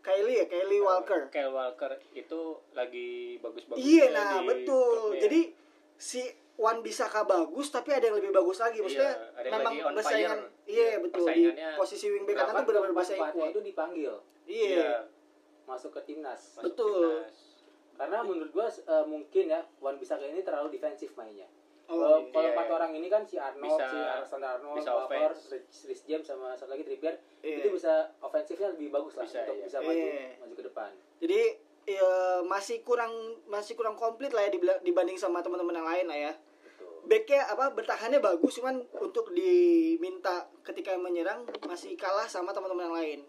Kylie 0.00 0.38
ya 0.38 0.46
Kylie 0.46 0.78
Walker. 0.80 1.26
Kyle 1.28 1.50
Walker 1.50 1.98
itu 2.12 2.40
lagi 2.72 3.36
bagus-bagus. 3.38 3.82
iya 3.82 4.10
nah 4.10 4.38
betul. 4.40 5.18
jadi 5.18 5.50
si 5.98 6.22
Wan 6.56 6.80
Bisaka 6.80 7.20
bagus 7.22 7.68
tapi 7.68 7.90
ada 7.90 8.04
yang 8.04 8.16
lebih 8.16 8.32
bagus 8.32 8.56
lagi 8.56 8.80
maksudnya 8.80 9.12
Iya, 9.12 9.28
ada 9.34 9.46
yang 9.46 9.60
memang 9.60 9.74
fire. 9.98 10.16
iya 10.16 10.32
Iya, 10.66 10.96
betul 10.98 11.26
di 11.28 11.44
posisi 11.76 12.06
wingback 12.08 12.36
kanan 12.38 12.52
tuh 12.54 12.64
benar-benar 12.66 12.94
bersaing 12.94 13.12
keempat-empatnya 13.14 13.36
kuat 13.36 13.52
itu 13.52 13.60
dipanggil 13.62 14.12
iya 14.44 14.68
Iya, 14.70 14.92
masuk 15.64 15.90
ke 15.92 16.00
timnas 16.02 16.40
masuk 16.54 16.64
Betul. 16.66 17.00
timnas. 17.22 17.36
karena 17.96 18.18
menurut 18.20 18.50
gua 18.50 18.66
eh, 18.68 19.04
mungkin 19.04 19.44
ya 19.46 19.60
Wan 19.78 19.96
Bisaka 19.96 20.24
ini 20.24 20.40
terlalu 20.40 20.68
defensif 20.70 21.12
mainnya 21.14 21.48
Oh, 21.86 21.94
kalau 21.94 22.18
iya. 22.18 22.28
kalau 22.28 22.42
Iya, 22.42 22.52
empat 22.52 22.66
iya. 22.66 22.74
orang 22.74 22.90
ini 22.92 23.06
kan 23.06 23.22
si 23.22 23.36
Arnold, 23.38 23.70
Bisa- 23.70 23.86
si 23.86 23.96
Alexander 23.96 24.48
Arnold, 24.50 24.74
bisa. 24.76 24.90
Rhys 25.06 25.42
Rhys 25.86 26.02
James 26.02 26.26
sama 26.26 26.50
satu 26.52 26.66
lagi 26.68 26.82
Trippier 26.82 27.14
Iya. 27.40 27.62
itu 27.62 27.68
bisa 27.70 27.92
ofensifnya 28.18 28.74
lebih 28.74 28.90
bagus 28.90 29.14
lah 29.14 29.22
Bisa, 29.22 29.44
untuk 29.44 29.54
iya. 29.54 29.64
bisa 29.64 29.78
maju 29.78 29.94
Iya. 29.94 30.26
maju 30.36 30.54
ke 30.56 30.64
depan. 30.66 30.90
Jadi 31.22 31.40
ya, 31.86 32.10
masih 32.42 32.82
kurang 32.82 33.14
masih 33.46 33.78
kurang 33.78 33.94
komplit 33.94 34.34
lah 34.34 34.42
ya 34.42 34.50
dibanding 34.82 35.14
sama 35.14 35.38
teman-teman 35.38 35.76
yang 35.76 35.86
lain 35.86 36.06
lah 36.06 36.18
ya. 36.20 36.32
Backnya 37.06 37.46
apa 37.46 37.70
bertahannya 37.70 38.18
bagus 38.18 38.58
cuman 38.58 38.82
untuk 38.98 39.30
diminta 39.30 40.50
ketika 40.66 40.98
menyerang 40.98 41.46
masih 41.62 41.94
kalah 41.94 42.26
sama 42.26 42.50
teman-teman 42.50 42.90
yang 42.90 42.96
lain. 42.98 43.20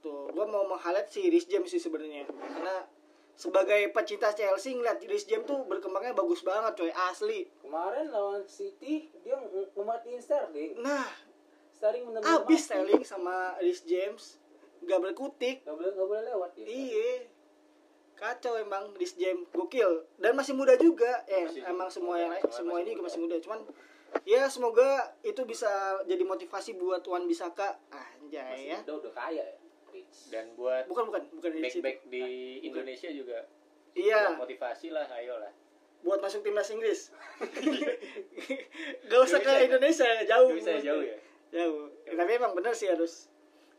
Tuh, 0.00 0.32
gua 0.32 0.48
mau 0.48 0.64
meng-highlight 0.64 1.08
si 1.12 1.28
Rhys 1.28 1.44
James 1.44 1.68
sih 1.68 1.80
sebenarnya. 1.80 2.24
Karena 2.28 2.88
sebagai 3.36 3.92
pecinta 3.92 4.32
Chelsea 4.32 4.72
ngeliat 4.72 5.04
Rhys 5.04 5.28
James 5.28 5.44
tuh 5.44 5.68
berkembangnya 5.68 6.16
bagus 6.16 6.40
banget 6.40 6.80
coy, 6.80 6.92
asli. 6.92 7.48
Kemarin 7.60 8.08
lawan 8.08 8.44
City 8.48 9.12
dia 9.20 9.36
ng- 9.36 9.72
ngematiin 9.76 10.20
Sterling. 10.20 10.80
Nah, 10.80 11.08
Sterling 11.76 12.08
benar-benar 12.08 12.40
abis 12.44 12.62
mati. 12.64 12.68
Sterling 12.72 13.02
sama 13.04 13.36
Rhys 13.60 13.84
James 13.84 14.40
gak 14.84 15.00
berkutik. 15.00 15.64
Nggak 15.64 15.76
boleh 15.76 15.90
nggak 15.92 16.08
boleh 16.08 16.22
lewat 16.32 16.50
dia. 16.56 16.66
Iya. 16.68 17.33
Kacau 18.24 18.56
emang 18.56 18.88
James 18.96 19.44
gokil 19.52 20.00
dan 20.16 20.32
masih 20.32 20.56
muda 20.56 20.72
juga. 20.74 21.20
Eh 21.28 21.44
Masih 21.44 21.60
emang 21.62 21.92
semua 21.92 22.16
yang 22.16 22.32
lain 22.32 22.40
semua 22.48 22.80
ini 22.80 22.96
juga 22.96 23.04
masih 23.04 23.20
muda. 23.20 23.36
Cuman 23.36 23.60
ya 24.24 24.48
semoga 24.48 24.88
itu 25.20 25.44
bisa 25.44 25.68
jadi 26.02 26.24
motivasi 26.24 26.72
buat 26.74 27.04
Tuan 27.04 27.28
Bisaka. 27.28 27.76
Anjay 27.92 28.40
Masih 28.40 28.64
ya. 28.64 28.78
udah 28.80 28.94
udah 28.96 29.12
kaya 29.12 29.44
ya. 29.44 29.56
Rich. 29.92 30.32
Dan 30.32 30.56
buat 30.56 30.88
Bukan 30.88 31.04
bukan 31.06 31.22
bukan 31.34 31.50
dari 31.52 31.68
situ. 31.68 31.84
back-back 31.84 32.08
di 32.08 32.24
Indonesia 32.62 33.12
juga 33.12 33.44
Iya, 33.92 34.34
motivasi 34.34 34.88
lah, 34.88 35.04
ayolah. 35.06 35.52
buat 36.00 36.18
masuk 36.18 36.40
timnas 36.40 36.66
Inggris. 36.66 37.12
Gak 39.08 39.20
usah 39.20 39.38
ke 39.38 39.46
bisa. 39.46 39.64
Indonesia 39.64 40.08
jauh. 40.24 40.50
Bisa 40.50 40.72
jauh 40.78 41.00
ya. 41.00 41.16
Jauh. 41.52 41.86
Jauh. 42.02 42.16
Tapi 42.16 42.30
emang 42.34 42.52
bener 42.52 42.72
sih 42.72 42.88
harus 42.88 43.28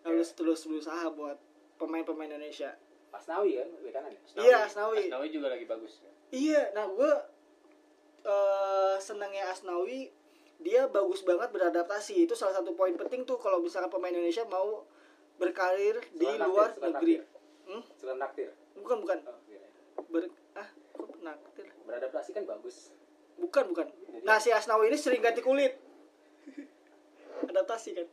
harus 0.02 0.30
Ya. 0.30 0.36
terus 0.36 0.64
berusaha 0.64 1.10
buat 1.12 1.38
pemain-pemain 1.76 2.30
Indonesia. 2.30 2.78
Asnawi 3.15 3.51
kan, 3.56 3.67
bek 3.80 3.91
kanan 3.91 4.12
ya. 4.12 4.19
Iya, 4.38 4.58
Asnawi. 4.65 5.08
Asnawi 5.08 5.28
juga 5.30 5.47
lagi 5.49 5.65
bagus. 5.65 6.04
Iya, 6.30 6.62
nah 6.71 6.86
gue 6.86 7.12
eh 8.25 8.95
senangnya 8.97 9.47
Asnawi 9.47 10.10
dia 10.58 10.88
bagus 10.88 11.21
banget 11.21 11.51
beradaptasi 11.51 12.25
itu 12.25 12.34
salah 12.34 12.56
satu 12.56 12.73
poin 12.73 12.95
penting 12.95 13.21
tuh 13.21 13.38
kalau 13.38 13.60
misalkan 13.60 13.88
pemain 13.88 14.10
Indonesia 14.10 14.41
mau 14.45 14.88
berkarir 15.36 15.99
di 16.12 16.25
Suka 16.25 16.41
luar 16.41 16.69
naktir, 16.69 16.80
suka 16.80 16.88
negeri. 16.89 17.13
naktir. 17.19 17.21
Hmm? 17.65 17.84
Naktir. 18.17 18.49
Bukan 18.75 18.97
bukan 18.99 19.17
Oh, 19.25 19.38
iya. 19.45 19.62
ber 20.08 20.23
ah 20.56 20.67
kok 20.91 21.12
naktir? 21.21 21.65
Beradaptasi 21.84 22.30
kan 22.32 22.43
bagus. 22.45 22.95
Bukan 23.36 23.63
bukan. 23.69 23.88
Nah 24.23 24.39
si 24.39 24.49
Asnawi 24.49 24.88
ini 24.88 24.97
sering 24.97 25.19
ganti 25.19 25.43
kulit. 25.43 25.75
Adaptasi 27.45 27.89
kan 27.93 28.08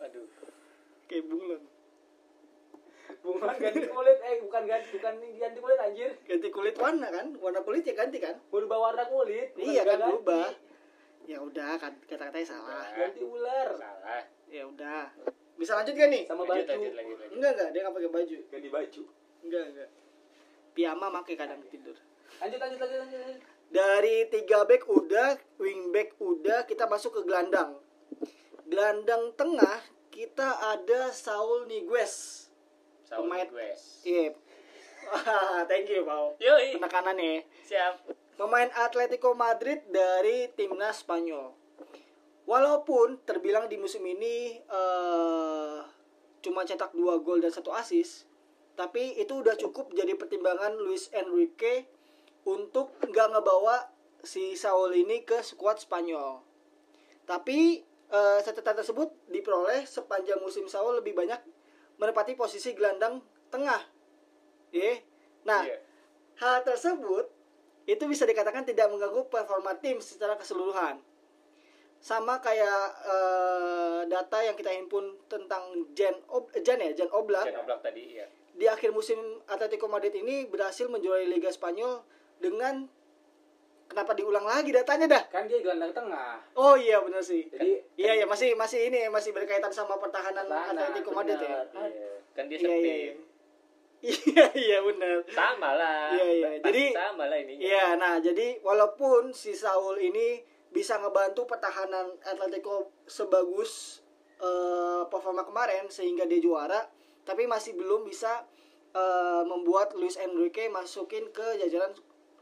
Aduh. 0.00 0.24
kayak 1.04 1.26
bunglon. 1.26 1.60
Bukan 3.24 3.56
ganti 3.56 3.88
kulit, 3.88 4.18
eh 4.20 4.36
bukan 4.44 4.62
ganti 4.68 4.88
bukan 5.00 5.14
ganti 5.40 5.58
kulit 5.64 5.78
anjir. 5.80 6.10
Ganti 6.28 6.48
kulit 6.52 6.76
warna 6.76 7.08
kan? 7.08 7.32
Warna 7.40 7.64
kulit 7.64 7.80
ya 7.88 7.96
ganti 7.96 8.20
kan? 8.20 8.36
Berubah 8.52 8.92
warna 8.92 9.08
kulit. 9.08 9.56
bukan 9.56 9.64
iya 9.64 9.80
kan 9.80 9.96
ganti. 9.96 10.04
berubah. 10.12 10.48
Ya 11.24 11.38
udah 11.40 11.72
kan 11.80 11.96
kata-katanya 12.04 12.44
salah. 12.44 12.84
Ganti 12.92 13.24
ular. 13.24 13.68
Salah. 13.80 14.22
Ya 14.52 14.68
udah. 14.68 15.08
Bisa 15.56 15.72
lanjut 15.80 15.96
gak 15.96 16.10
nih? 16.12 16.22
Sama 16.28 16.44
Lanjut, 16.44 16.66
baju. 16.68 16.68
lanjut, 16.68 16.92
lanjut, 16.92 17.16
lanjut. 17.16 17.34
Enggak 17.40 17.50
enggak, 17.56 17.68
dia 17.72 17.80
nggak 17.80 17.94
pakai 17.96 18.10
baju. 18.12 18.36
Ganti 18.52 18.68
baju. 18.68 19.02
Enggak, 19.40 19.64
enggak. 19.72 19.90
Piyama 20.74 21.06
make 21.08 21.34
kadang 21.38 21.60
tidur. 21.72 21.96
Lanjut 22.42 22.58
lanjut 22.60 22.78
lanjut 22.84 22.98
lanjut. 23.00 23.18
lanjut. 23.24 23.40
Dari 23.72 24.16
tiga 24.28 24.58
back 24.68 24.84
udah, 24.84 25.40
wing 25.56 25.88
back 25.96 26.12
udah, 26.20 26.68
kita 26.68 26.84
masuk 26.84 27.16
ke 27.16 27.20
gelandang. 27.24 27.80
Gelandang 28.68 29.32
tengah 29.32 29.80
kita 30.12 30.60
ada 30.76 31.08
Saul 31.10 31.64
Niguez. 31.66 32.43
Saul 33.14 33.30
Pemain-. 33.30 33.50
Iya. 34.02 34.26
Thank 35.70 35.86
you, 35.94 36.02
Pau. 36.02 36.34
Yoi. 36.42 36.74
Penekanan 36.74 37.16
ya. 37.16 37.38
Siap. 37.62 37.94
Pemain 38.34 38.66
Atletico 38.74 39.30
Madrid 39.38 39.78
dari 39.86 40.50
timnas 40.58 41.06
Spanyol. 41.06 41.54
Walaupun 42.44 43.22
terbilang 43.24 43.70
di 43.70 43.78
musim 43.78 44.02
ini 44.04 44.58
eh, 44.58 45.78
cuma 46.44 46.66
cetak 46.66 46.92
2 46.92 47.24
gol 47.24 47.40
dan 47.40 47.54
satu 47.54 47.72
assist, 47.72 48.28
tapi 48.76 49.16
itu 49.16 49.40
udah 49.40 49.56
cukup 49.56 49.94
jadi 49.96 50.12
pertimbangan 50.18 50.76
Luis 50.76 51.08
Enrique 51.14 51.88
untuk 52.44 52.92
nggak 53.00 53.32
ngebawa 53.32 53.88
si 54.20 54.58
Saul 54.58 54.92
ini 54.92 55.24
ke 55.24 55.40
skuad 55.40 55.80
Spanyol. 55.80 56.44
Tapi 57.24 57.80
eh, 58.12 58.38
catatan 58.44 58.82
tersebut 58.82 59.08
diperoleh 59.30 59.88
sepanjang 59.88 60.42
musim 60.42 60.68
Saul 60.68 61.00
lebih 61.00 61.16
banyak 61.16 61.40
menempati 62.04 62.36
posisi 62.36 62.76
gelandang 62.76 63.24
tengah. 63.48 63.80
Ya. 64.68 65.00
Nah, 65.48 65.64
Iya. 65.64 65.80
hal 66.36 66.60
tersebut 66.60 67.32
itu 67.88 68.04
bisa 68.04 68.28
dikatakan 68.28 68.68
tidak 68.68 68.92
mengganggu 68.92 69.24
performa 69.32 69.72
tim 69.80 70.04
secara 70.04 70.36
keseluruhan. 70.36 71.00
Sama 72.04 72.36
kayak 72.44 72.84
eh, 73.08 74.00
data 74.12 74.38
yang 74.44 74.52
kita 74.52 74.68
himpun 74.68 75.16
tentang 75.24 75.72
Jan 75.96 76.12
Ob 76.28 76.52
Jan 76.60 76.84
ya, 76.84 76.92
Jan 76.92 77.08
Oblak. 77.08 77.48
Jan 77.48 77.64
Oblak 77.64 77.80
tadi 77.80 78.20
ya. 78.20 78.28
Di 78.52 78.68
akhir 78.68 78.92
musim 78.92 79.16
Atletico 79.48 79.88
Madrid 79.88 80.12
ini 80.12 80.44
berhasil 80.44 80.84
menjuarai 80.92 81.24
Liga 81.24 81.48
Spanyol 81.48 82.04
dengan 82.36 82.86
kenapa 83.84 84.12
diulang 84.12 84.42
lagi 84.42 84.70
datanya 84.70 85.06
dah? 85.06 85.22
kan 85.28 85.44
dia 85.44 85.58
gelandang 85.58 85.90
tengah 85.90 86.40
Oh 86.52 86.74
iya 86.74 86.98
benar 86.98 87.20
sih. 87.20 87.46
jadi 87.46 87.78
Iya 87.94 88.12
iya 88.18 88.26
masih 88.26 88.54
masih 88.54 88.88
ini 88.88 89.06
masih 89.08 89.30
berkaitan 89.30 89.68
sama 89.68 89.96
pertahanan 89.96 90.44
Pertahanan, 90.44 90.82
Atletico 90.84 91.10
Madrid 91.12 91.38
ya. 91.38 91.62
Iya. 91.70 92.10
Kan 92.32 92.44
dia 92.46 92.58
Iya, 92.58 92.68
iya, 92.68 92.74
setim. 92.74 93.16
Iya 94.04 94.46
iya 94.54 94.78
benar. 94.80 95.16
Sama 95.26 95.70
lah. 95.72 96.12
Iya, 96.12 96.24
iya. 96.34 96.48
Jadi- 96.60 96.92
sama 96.92 97.24
lah 97.24 97.38
ini. 97.38 97.54
Iya, 97.56 97.96
nah 97.96 98.18
jadi 98.18 98.60
walaupun 98.60 99.32
si 99.32 99.52
Saul 99.52 99.96
ini 99.98 100.44
bisa 100.68 100.98
ngebantu 100.98 101.46
pertahanan 101.46 102.12
Atletico 102.20 102.92
sebagus 103.06 104.02
eh, 104.36 105.02
performa 105.06 105.40
kemarin 105.40 105.86
sehingga 105.88 106.26
dia 106.26 106.36
juara, 106.36 106.84
tapi 107.22 107.46
masih 107.46 107.72
belum 107.74 108.04
bisa 108.04 108.44
eh, 108.92 109.42
membuat 109.42 109.94
Luis 109.94 110.18
Enrique 110.18 110.66
masukin 110.68 111.30
ke 111.30 111.56
jajaran 111.56 111.94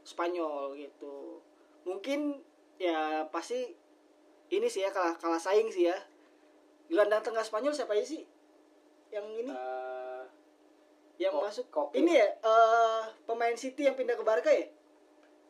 Spanyol 0.03 0.75
gitu. 0.77 1.39
Mungkin 1.83 2.43
ya 2.77 3.27
pasti 3.29 3.75
ini 4.49 4.67
sih 4.67 4.83
ya 4.83 4.91
kalah 4.91 5.15
kalah 5.17 5.39
saing 5.39 5.69
sih 5.69 5.87
ya. 5.87 5.97
Gelandang 6.87 7.23
tengah 7.23 7.41
Spanyol 7.41 7.73
siapa 7.73 7.95
aja 7.95 8.05
sih? 8.05 8.23
Yang 9.09 9.27
ini 9.41 9.51
eh, 9.51 10.23
yang 11.19 11.33
Kok- 11.33 11.45
masuk 11.45 11.67
Koke. 11.69 11.95
ini 11.95 12.17
ya 12.17 12.29
eh, 12.29 13.03
pemain 13.25 13.55
City 13.55 13.85
yang 13.85 13.95
pindah 13.95 14.15
ke 14.15 14.23
Barca 14.23 14.49
ya? 14.49 14.67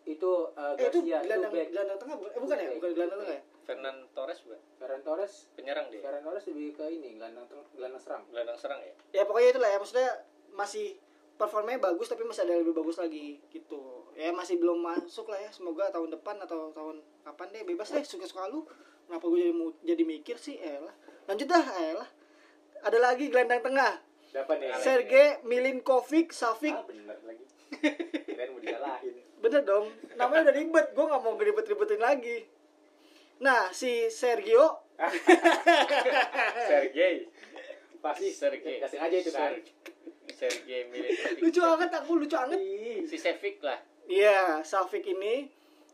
itu 0.03 0.31
eh, 0.59 0.75
Eh 0.83 0.91
itu 0.91 0.99
Garcia 0.99 1.23
itu 1.23 1.31
gelandang 1.31 1.53
gelandang 1.71 1.95
tengah 1.95 2.17
bukan? 2.19 2.31
Eh, 2.35 2.41
bukan 2.43 2.57
ya? 2.59 2.69
Bukan 2.75 2.91
gelandang 2.91 3.19
tengah 3.23 3.37
ya? 3.39 3.43
Fernan 3.63 3.97
Torres 4.11 4.39
bukan? 4.43 4.59
Ferran 4.75 5.03
Torres 5.07 5.47
Penyerang 5.55 5.87
dia. 5.87 6.03
Ferran 6.03 6.23
Torres 6.27 6.43
lebih 6.51 6.75
ke 6.75 6.85
ini 6.91 7.15
gelandang 7.15 7.47
gelandang 7.71 8.03
serang 8.03 8.23
Gelandang 8.29 8.59
serang 8.59 8.81
ya. 8.83 8.95
Ya 9.15 9.23
pokoknya 9.23 9.55
itulah 9.55 9.71
ya 9.71 9.79
maksudnya 9.79 10.11
masih 10.53 10.99
performanya 11.39 11.79
bagus 11.81 12.11
tapi 12.11 12.27
masih 12.27 12.43
ada 12.43 12.53
yang 12.53 12.67
lebih 12.67 12.83
bagus 12.83 12.99
lagi 12.99 13.39
gitu. 13.49 14.02
Ya 14.13 14.31
masih 14.31 14.61
belum 14.61 14.79
masuk 14.81 15.29
lah 15.29 15.41
ya. 15.41 15.51
Semoga 15.51 15.89
tahun 15.89 16.13
depan 16.13 16.37
atau 16.41 16.69
tahun 16.71 17.01
kapan 17.25 17.49
deh 17.53 17.63
bebas 17.65 17.91
deh 17.91 18.05
suka-suka 18.05 18.49
lu. 18.49 18.65
Kenapa 19.09 19.25
gue 19.27 19.41
jadi 19.41 19.53
jadi 19.83 20.03
mikir 20.05 20.37
sih? 20.37 20.57
Eh 20.57 20.79
lah. 20.79 20.95
Lanjut 21.29 21.49
dah, 21.49 21.65
eh 21.81 21.95
lah. 21.97 22.09
Ada 22.83 22.99
lagi 22.99 23.31
gelandang 23.31 23.63
tengah. 23.63 24.01
dapat 24.33 24.65
nih 24.65 24.73
Sergei 24.81 25.29
Milinkovic 25.45 26.33
Savic. 26.33 26.73
ah 26.73 26.81
bener 26.89 27.21
lagi 27.21 27.45
keren 28.25 28.49
mau 28.57 28.61
disalahin 28.65 29.15
Bener 29.45 29.61
dong. 29.61 29.93
Namanya 30.17 30.49
udah 30.49 30.55
ribet. 30.57 30.87
Gue 30.97 31.05
nggak 31.05 31.21
mau 31.21 31.37
ribet-ribetin 31.37 32.01
lagi. 32.01 32.39
Nah, 33.45 33.69
si 33.77 34.09
Sergio 34.09 34.89
Sergei. 36.65 37.29
pasti 38.01 38.33
Sergei. 38.33 38.81
kasih 38.81 38.99
aja 38.99 39.17
itu 39.21 39.31
kan 39.31 39.53
Ser- 39.53 39.63
Sergei 40.33 40.89
Milinkovic. 40.89 41.39
lucu 41.45 41.61
banget 41.61 41.91
aku 41.93 42.13
lucu 42.17 42.35
banget. 42.35 42.59
Si 43.07 43.17
Sevic 43.21 43.61
lah. 43.61 43.79
Iya, 44.11 44.67
Savic 44.67 45.07
ini 45.07 45.47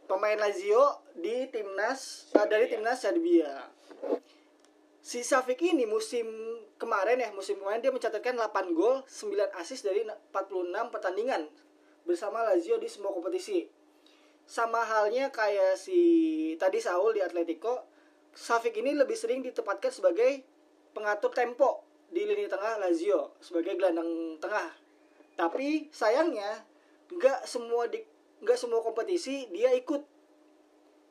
pemain 0.08 0.40
Lazio 0.40 1.04
di 1.12 1.44
timnas 1.52 2.32
eh, 2.32 2.46
dari 2.48 2.64
Serbia. 2.64 2.72
timnas 2.72 2.98
Serbia. 3.04 3.52
Si 5.04 5.20
Savic 5.24 5.60
ini 5.64 5.84
musim 5.84 6.24
kemarin 6.80 7.20
ya, 7.20 7.32
musim 7.32 7.60
kemarin 7.60 7.80
dia 7.80 7.92
mencatatkan 7.92 8.36
8 8.36 8.76
gol, 8.76 9.04
9 9.04 9.56
assist 9.60 9.84
dari 9.84 10.04
46 10.04 10.92
pertandingan 10.92 11.48
bersama 12.08 12.44
Lazio 12.44 12.80
di 12.80 12.88
semua 12.88 13.12
kompetisi. 13.12 13.68
Sama 14.48 14.80
halnya 14.80 15.28
kayak 15.28 15.76
si 15.76 16.00
tadi 16.56 16.80
Saul 16.80 17.16
di 17.16 17.20
Atletico, 17.20 17.84
Savic 18.32 18.76
ini 18.80 18.96
lebih 18.96 19.16
sering 19.16 19.44
ditempatkan 19.44 19.92
sebagai 19.92 20.44
pengatur 20.96 21.32
tempo 21.36 21.84
di 22.08 22.24
lini 22.24 22.48
tengah 22.48 22.80
Lazio 22.80 23.36
sebagai 23.44 23.76
gelandang 23.76 24.40
tengah. 24.40 24.72
Tapi 25.36 25.92
sayangnya 25.92 26.67
nggak 27.08 27.48
semua 27.48 27.88
di 27.88 28.04
nggak 28.44 28.58
semua 28.58 28.80
kompetisi 28.84 29.48
dia 29.50 29.74
ikut 29.74 30.04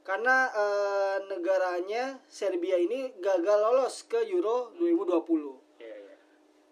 karena 0.07 0.47
eh, 0.55 1.17
negaranya 1.27 2.15
Serbia 2.31 2.79
ini 2.79 3.12
gagal 3.19 3.60
lolos 3.60 4.07
ke 4.07 4.23
Euro 4.31 4.71
2020. 4.79 5.83
Iya, 5.83 5.95
iya. 5.99 6.15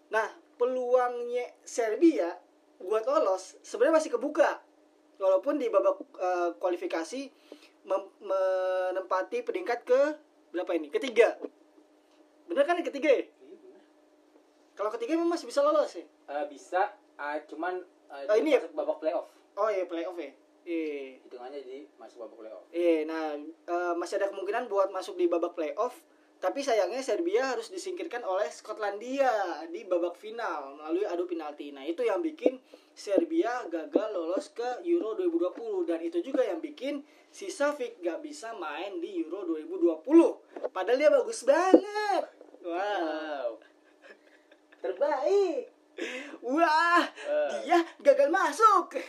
Nah, 0.08 0.32
peluangnya 0.56 1.44
Serbia 1.60 2.32
buat 2.80 3.04
lolos 3.04 3.60
sebenarnya 3.60 4.00
masih 4.00 4.16
kebuka. 4.16 4.64
Walaupun 5.20 5.60
di 5.60 5.68
babak 5.68 6.00
eh, 6.16 6.50
kualifikasi 6.56 7.28
mem- 7.84 8.12
menempati 8.24 9.44
peringkat 9.44 9.84
ke 9.84 10.00
berapa 10.56 10.72
ini? 10.72 10.88
Ketiga. 10.88 11.36
Bener 12.48 12.64
kan 12.64 12.80
yang 12.80 12.88
ketiga 12.88 13.20
ya? 13.20 13.28
iya. 13.28 13.78
Kalau 14.80 14.88
ketiga 14.96 15.12
memang 15.12 15.36
masih 15.36 15.44
bisa 15.44 15.60
lolos 15.60 15.92
ya? 15.92 16.08
Eh, 16.08 16.44
bisa 16.48 16.88
ah, 17.20 17.36
cuman 17.44 17.84
eh, 18.08 18.26
Oh, 18.28 18.36
ini 18.36 18.54
ya? 18.54 18.60
babak 18.70 18.98
playoff 18.98 19.26
Oh 19.56 19.68
iya 19.68 19.84
playoff 19.84 20.16
ya. 20.16 20.30
Iya. 20.66 21.22
hitungannya 21.22 21.62
jadi 21.62 21.80
masuk 21.94 22.26
babak 22.26 22.36
playoff 22.42 22.64
Iya, 22.74 23.06
nah 23.06 23.38
eh, 23.40 23.94
masih 23.94 24.18
ada 24.18 24.28
kemungkinan 24.28 24.66
buat 24.66 24.90
masuk 24.90 25.14
di 25.14 25.26
babak 25.26 25.54
playoff. 25.54 25.94
Tapi 26.36 26.60
sayangnya 26.60 27.00
Serbia 27.00 27.56
harus 27.56 27.72
disingkirkan 27.72 28.20
oleh 28.20 28.44
Skotlandia 28.52 29.32
di 29.72 29.88
babak 29.88 30.20
final 30.20 30.76
melalui 30.76 31.08
adu 31.08 31.24
penalti. 31.24 31.72
Nah 31.72 31.80
itu 31.80 32.04
yang 32.04 32.20
bikin 32.20 32.60
Serbia 32.92 33.64
gagal 33.72 34.12
lolos 34.12 34.52
ke 34.52 34.84
Euro 34.84 35.16
2020 35.16 35.88
dan 35.88 35.96
itu 36.04 36.20
juga 36.20 36.44
yang 36.44 36.60
bikin 36.60 37.00
si 37.32 37.48
Savic 37.48 38.04
gak 38.04 38.20
bisa 38.20 38.52
main 38.52 39.00
di 39.00 39.24
Euro 39.24 39.48
2020. 39.48 40.04
Padahal 40.76 40.98
dia 41.00 41.08
bagus 41.08 41.40
banget. 41.48 42.22
Wow. 42.60 42.76
Wow. 42.76 43.48
Terbaik. 44.84 45.75
Wah, 46.44 47.02
Eh. 47.08 47.64
dia 47.64 47.80
gagal 48.04 48.28
masuk. 48.28 49.00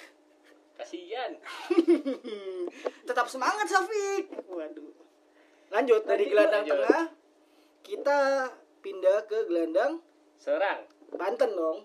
Kasihan. 0.78 1.36
Tetap 3.08 3.28
semangat 3.28 3.68
Safik. 3.68 4.30
Waduh. 4.48 4.94
Lanjut 5.68 6.02
dari 6.08 6.32
gelandang 6.32 6.64
lanjut. 6.64 6.80
tengah 6.80 7.04
kita 7.84 8.20
pindah 8.80 9.20
ke 9.28 9.38
gelandang 9.50 10.00
Serang. 10.38 10.86
Banten 11.12 11.52
dong. 11.58 11.84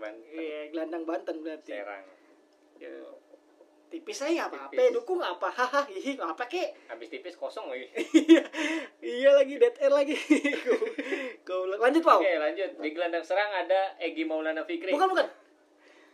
Banten. 0.00 0.24
Iya, 0.32 0.72
gelandang 0.72 1.04
Banten 1.04 1.44
berarti. 1.44 1.70
Serang. 1.76 2.04
Yo. 2.80 3.19
Tipis 3.90 4.16
saya 4.16 4.46
apa 4.46 4.56
apa 4.62 4.70
Tipis. 4.70 4.94
dukung 4.94 5.18
apa 5.18 5.46
hahaha 5.46 5.82
hihi 5.84 6.14
apa 6.16 6.46
kek 6.46 6.70
Habis 6.86 7.10
tipis 7.10 7.34
kosong 7.34 7.66
lagi. 7.66 7.90
iya 8.14 8.42
iya 9.00 9.30
lagi 9.32 9.54
dead 9.56 9.74
air 9.76 9.90
lagi 9.90 10.14
Kau 11.46 11.66
lanjut 11.66 11.98
Pau 12.00 12.18
Oke, 12.18 12.30
lanjut. 12.32 12.70
Di 12.76 12.88
gelandang 12.90 13.20
serang 13.20 13.50
ada 13.50 13.98
Egi 13.98 14.22
Maulana 14.22 14.62
Fikri. 14.62 14.90
bukan 14.90 15.10
bukan 15.10 15.26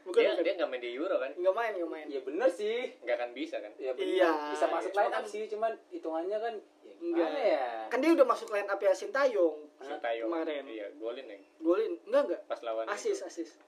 bukan 0.02 0.22
dia 0.22 0.32
bukan 0.32 0.44
dia 0.44 0.54
nggak 0.54 0.70
main 0.70 0.80
di 0.80 0.90
Euro 0.94 1.16
kan? 1.16 1.30
nggak 1.30 1.50
main 1.52 1.72
nggak 1.74 1.90
main 1.90 2.06
ya 2.06 2.20
bener 2.22 2.46
sih 2.48 2.94
Nggak 3.02 3.16
akan 3.18 3.30
bisa 3.32 3.56
kan? 3.58 3.72
ya 3.76 3.90
bener. 3.90 4.14
Iya, 4.14 4.30
bisa 4.48 4.64
masuk 4.66 4.90
iya. 4.90 4.98
line 5.02 5.12
up 5.12 5.24
sih 5.26 5.42
cuman 5.46 5.72
hitungannya 5.90 6.38
kan 6.38 6.54
ya 6.80 6.94
Enggak. 6.96 7.26
gimana 7.26 7.40
ya 7.42 7.64
kan 7.90 7.98
dia 7.98 8.10
udah 8.14 8.24
masuk 8.24 8.48
line 8.48 8.66
up 8.66 8.78
ya 8.78 8.92
Sintayong 8.92 9.56
Sintayong. 9.76 10.30
kemarin. 10.30 10.62
Iya, 10.64 10.86
golin 10.96 11.26
nih. 11.26 11.42
golin 11.58 11.92
enggak 12.02 12.22
enggak 12.24 12.40
Pas 12.46 12.60
lawan 12.62 12.86
asis 12.86 13.18
asis 13.20 13.58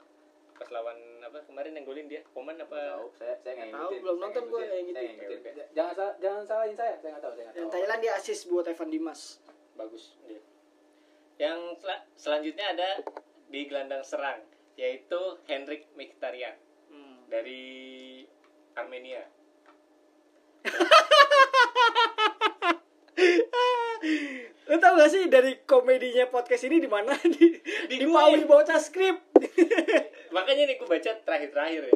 Pas 0.59 0.69
lawan 0.69 0.97
apa 1.21 1.39
kemarin 1.43 1.73
yang 1.73 1.85
golin 1.85 2.07
dia? 2.07 2.21
Oman 2.33 2.53
Nggak 2.53 2.65
apa? 2.65 2.77
tahu 2.93 3.05
saya 3.15 3.33
saya 3.37 3.53
nggak 3.55 3.69
Tahu, 3.69 3.81
ngikutin 3.81 4.01
belum 4.01 4.17
nonton 4.19 4.43
ngikutin. 4.45 4.69
yang 4.69 4.85
ngikutin. 4.85 5.53
jangan 5.73 5.93
salah 5.95 6.15
jangan 6.19 6.43
salahin 6.45 6.75
saya 6.75 6.93
saya 6.97 7.09
nggak 7.13 7.23
tahu 7.23 7.33
saya 7.33 7.45
nggak 7.45 7.55
yang 7.55 7.65
tahu 7.65 7.75
Thailand 7.75 8.01
dia 8.01 8.13
asis 8.15 8.39
buat 8.45 8.65
Evan 8.67 8.89
Dimas 8.89 9.21
Bagus 9.73 10.05
dia. 10.25 10.41
Yang 11.39 11.59
sel- 11.79 12.05
selanjutnya 12.17 12.65
ada 12.69 12.89
di 13.47 13.61
gelandang 13.65 14.03
serang 14.03 14.43
yaitu 14.75 15.19
Henrik 15.45 15.87
Mkhitaryan 15.93 16.55
Hmm. 16.89 17.27
dari 17.27 18.25
Armenia. 18.75 19.27
Lo 24.69 24.77
tau 24.77 24.95
gak 24.95 25.09
sih 25.09 25.27
dari 25.27 25.65
komedinya 25.65 26.29
podcast 26.29 26.69
ini 26.69 26.77
di 26.77 26.89
mana 26.89 27.17
di 27.25 27.57
di, 27.89 27.95
Di 27.95 28.05
gue. 28.05 28.45
bocah 28.45 28.77
skrip. 28.77 29.17
Makanya 30.37 30.69
nih 30.69 30.77
gue 30.77 30.85
baca 30.85 31.11
terakhir-terakhir 31.19 31.83
ya. 31.89 31.93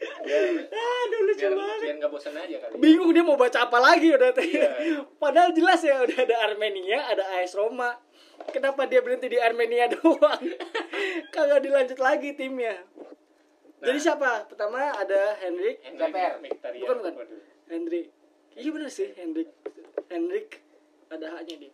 Biar 0.00 0.42
Aduh 0.72 1.20
lucu 1.28 1.44
biar, 1.44 1.52
banget. 1.52 1.78
biar 1.82 1.94
nggak 2.00 2.10
bosan 2.10 2.32
aja 2.34 2.56
kali. 2.58 2.72
Bingung 2.80 3.12
dia 3.12 3.20
mau 3.20 3.36
baca 3.36 3.68
apa 3.68 3.78
lagi 3.78 4.08
udah. 4.10 4.32
Iya. 4.32 4.68
Padahal 5.22 5.52
jelas 5.52 5.80
ya 5.80 6.00
udah 6.00 6.18
ada 6.18 6.36
Armenia, 6.42 7.04
ada 7.04 7.24
AS 7.36 7.52
Roma. 7.52 8.00
Kenapa 8.48 8.88
dia 8.88 9.04
berhenti 9.04 9.28
di 9.28 9.36
Armenia 9.36 9.92
doang? 9.92 10.40
Kagak 11.28 11.60
dilanjut 11.60 12.00
lagi 12.00 12.32
timnya. 12.32 12.80
Jadi 13.80 13.92
Nah. 13.92 14.00
siapa? 14.02 14.30
Pertama 14.48 14.88
ada. 14.90 15.36
Henrik 15.38 15.84
DPR. 15.84 16.40
Mkhitaryan. 16.40 16.80
Bukan, 16.80 16.96
bukan. 16.98 17.12
Waduh. 17.14 17.40
Hendrik 17.70 18.10
iya 18.50 18.70
bener 18.74 18.90
sih 18.90 19.14
Hendrik 19.14 19.46
Hendrik 20.10 20.58
ada 21.06 21.38
haknya 21.38 21.54
dia 21.62 21.72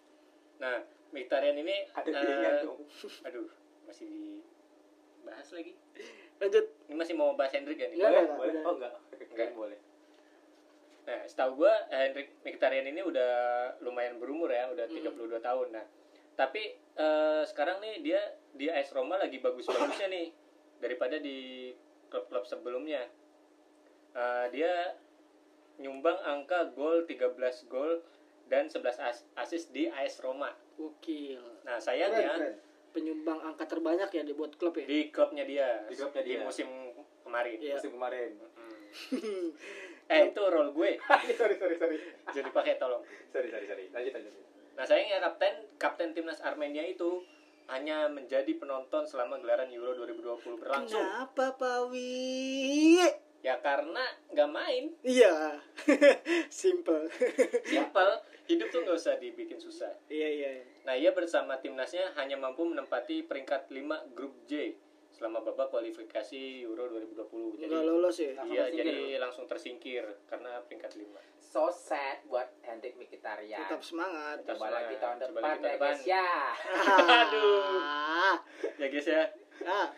Nah, 0.62 0.76
Mkhitaryan 1.12 1.56
ini 1.60 1.76
Ada 1.92 2.08
eh, 2.10 2.14
pilihan 2.20 2.54
dong. 2.66 2.80
Aduh, 3.26 3.48
masih 3.86 4.42
dibahas 5.22 5.48
lagi. 5.54 5.72
lanjut 6.36 6.66
Ini 6.86 6.94
masih 7.00 7.14
mau 7.16 7.32
bahas 7.32 7.56
Hendrik 7.56 7.80
ya 7.80 7.88
nih? 7.88 7.96
Boleh, 7.96 8.20
enggak, 8.20 8.36
boleh. 8.36 8.52
udah. 8.52 8.62
Oh 8.68 8.74
enggak. 8.76 8.94
Enggak. 9.32 9.50
boleh. 9.56 9.78
Nah, 11.06 11.20
setahu 11.24 11.50
gua 11.64 11.72
Hendrik 11.88 12.34
Mkhitaryan 12.42 12.86
ini 12.90 13.00
udah 13.00 13.32
lumayan 13.80 14.18
berumur 14.18 14.50
ya, 14.50 14.68
udah 14.68 14.84
32 14.90 15.38
tahun. 15.38 15.68
Nah, 15.72 15.86
tapi 16.34 16.76
eh, 16.76 17.42
sekarang 17.48 17.80
nih 17.80 17.94
dia 18.04 18.20
di 18.52 18.66
AS 18.68 18.92
Roma 18.92 19.16
lagi 19.16 19.38
bagus-bagusnya 19.40 20.10
nih 20.10 20.28
daripada 20.82 21.16
di 21.16 21.72
klub-klub 22.10 22.44
sebelumnya. 22.44 23.06
Eh, 24.12 24.46
dia 24.52 24.98
nyumbang 25.76 26.16
angka 26.24 26.72
gol 26.72 27.04
13 27.04 27.36
gol 27.68 28.00
dan 28.46 28.66
11 28.66 28.82
as 29.00 29.26
assist 29.36 29.70
di 29.70 29.86
AS 29.86 30.18
Roma. 30.18 30.54
Gokil 30.74 31.40
Nah, 31.62 31.76
sayangnya 31.76 32.30
keren. 32.32 32.54
penyumbang 32.90 33.42
angka 33.42 33.66
terbanyak 33.66 34.08
ya 34.08 34.22
dibuat 34.22 34.54
klub 34.54 34.72
ya 34.72 34.84
di 34.84 35.10
klubnya 35.10 35.42
dia, 35.42 35.82
Di 35.84 35.94
klubnya 35.94 36.22
dia. 36.22 36.40
musim 36.40 36.68
kemarin. 37.20 37.56
Iya. 37.58 37.74
Musim 37.76 37.92
kemarin. 37.92 38.30
Hmm. 39.10 39.48
eh, 40.14 40.22
itu 40.30 40.40
role 40.40 40.70
gue. 40.70 40.90
sorry, 41.38 41.54
sorry, 41.58 41.76
sorry. 41.76 41.96
Jadi 42.30 42.48
pakai 42.50 42.78
tolong. 42.78 43.02
Sorry, 43.28 43.50
sorry, 43.50 43.66
sorry. 43.66 43.90
Lanjut, 43.90 44.12
lanjut. 44.14 44.32
Nah 44.76 44.84
sayangnya 44.84 45.18
kapten 45.20 45.54
kapten 45.76 46.10
timnas 46.12 46.38
Armenia 46.38 46.84
itu 46.84 47.24
hanya 47.66 48.06
menjadi 48.06 48.54
penonton 48.54 49.02
selama 49.02 49.42
gelaran 49.42 49.66
Euro 49.72 49.90
2020 49.96 50.62
berlangsung. 50.62 51.02
kenapa 51.02 51.58
Pawi 51.58 53.02
Ya 53.46 53.54
karena 53.56 54.02
nggak 54.28 54.50
main. 54.50 54.84
iya 55.00 55.54
simple 56.50 57.06
Simple. 57.62 58.12
Hidup 58.48 58.68
tuh 58.68 58.82
nggak 58.82 58.94
usah 58.96 59.14
dibikin 59.16 59.54
susah. 59.56 59.90
iya 60.06 60.26
iya 60.28 60.48
iya. 60.56 60.64
Nah 60.82 60.94
ia 60.94 61.10
bersama 61.10 61.54
timnasnya 61.56 62.10
hanya 62.14 62.34
mampu 62.34 62.62
menempati 62.62 63.22
peringkat 63.22 63.66
5 63.68 63.86
grup 64.12 64.34
J 64.44 64.74
selama 65.08 65.40
babak 65.40 65.70
kualifikasi 65.70 66.36
Euro 66.60 66.90
2020. 66.90 67.56
Jadi 67.56 67.70
nggak 67.70 67.84
lolos 67.84 68.16
ya 68.16 68.34
iya 68.44 68.64
jadi 68.68 69.14
langsung 69.16 69.46
tersingkir 69.46 70.02
karena 70.26 70.58
peringkat 70.60 70.92
5. 70.92 71.06
So 71.38 71.70
sad 71.70 72.26
buat 72.26 72.50
Hendrik 72.60 72.94
Mkhitaryan. 72.94 73.62
tetap 73.62 73.78
semangat 73.80 74.42
Tetap 74.42 74.58
Coba 74.58 74.68
lagi 74.68 74.92
semangat. 74.92 75.00
tahun 75.00 75.16
Coba 75.16 75.26
depan 75.30 75.40
lagi 75.40 75.54
tahun 75.56 75.62
ya 75.62 75.72
depan. 75.72 75.86
guys 75.88 76.02
ya. 76.04 76.28
Aduh. 77.22 77.62
ah, 77.80 78.36
Ya 78.76 78.86
guys 78.88 79.06
ya. 79.06 79.22
ah. 79.64 79.88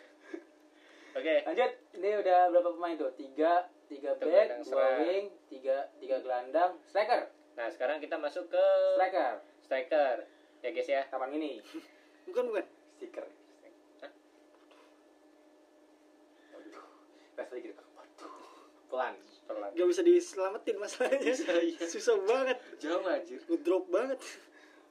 Oke. 1.11 1.35
Lanjut, 1.43 1.71
ini 1.93 2.09
udah 2.15 2.39
berapa 2.49 2.69
pemain 2.73 2.95
tuh? 2.95 3.11
Tiga, 3.15 3.53
tiga 3.87 4.13
Tiga 4.15 4.29
back, 4.29 4.49
dua 4.65 4.87
wing, 5.01 5.27
tiga, 5.49 5.89
tiga 5.97 6.17
gelandang, 6.21 6.77
striker, 6.85 7.29
Nah 7.55 7.67
sekarang 7.69 7.99
kita 7.99 8.15
masuk 8.15 8.47
ke 8.47 8.65
striker. 8.95 9.35
striker. 9.61 10.17
Ya 10.59 10.71
guys 10.71 10.87
ya. 10.87 11.03
Kapan 11.07 11.35
ini? 11.35 11.59
bukan 12.29 12.45
bukan 12.47 12.65
Stiker. 12.95 13.27
Lagi 17.39 17.63
gitu. 17.63 17.83
Pelan. 18.89 19.15
Pelan. 19.47 19.71
nggak 19.73 19.89
bisa 19.89 20.03
diselamatin 20.03 20.77
masalahnya 20.77 21.23
Bisa, 21.33 21.49
iya. 21.57 21.81
susah 21.81 22.21
banget 22.21 22.59
Jauh 22.77 23.01
anjir. 23.01 23.41
ngedrop 23.49 23.89
banget 23.89 24.21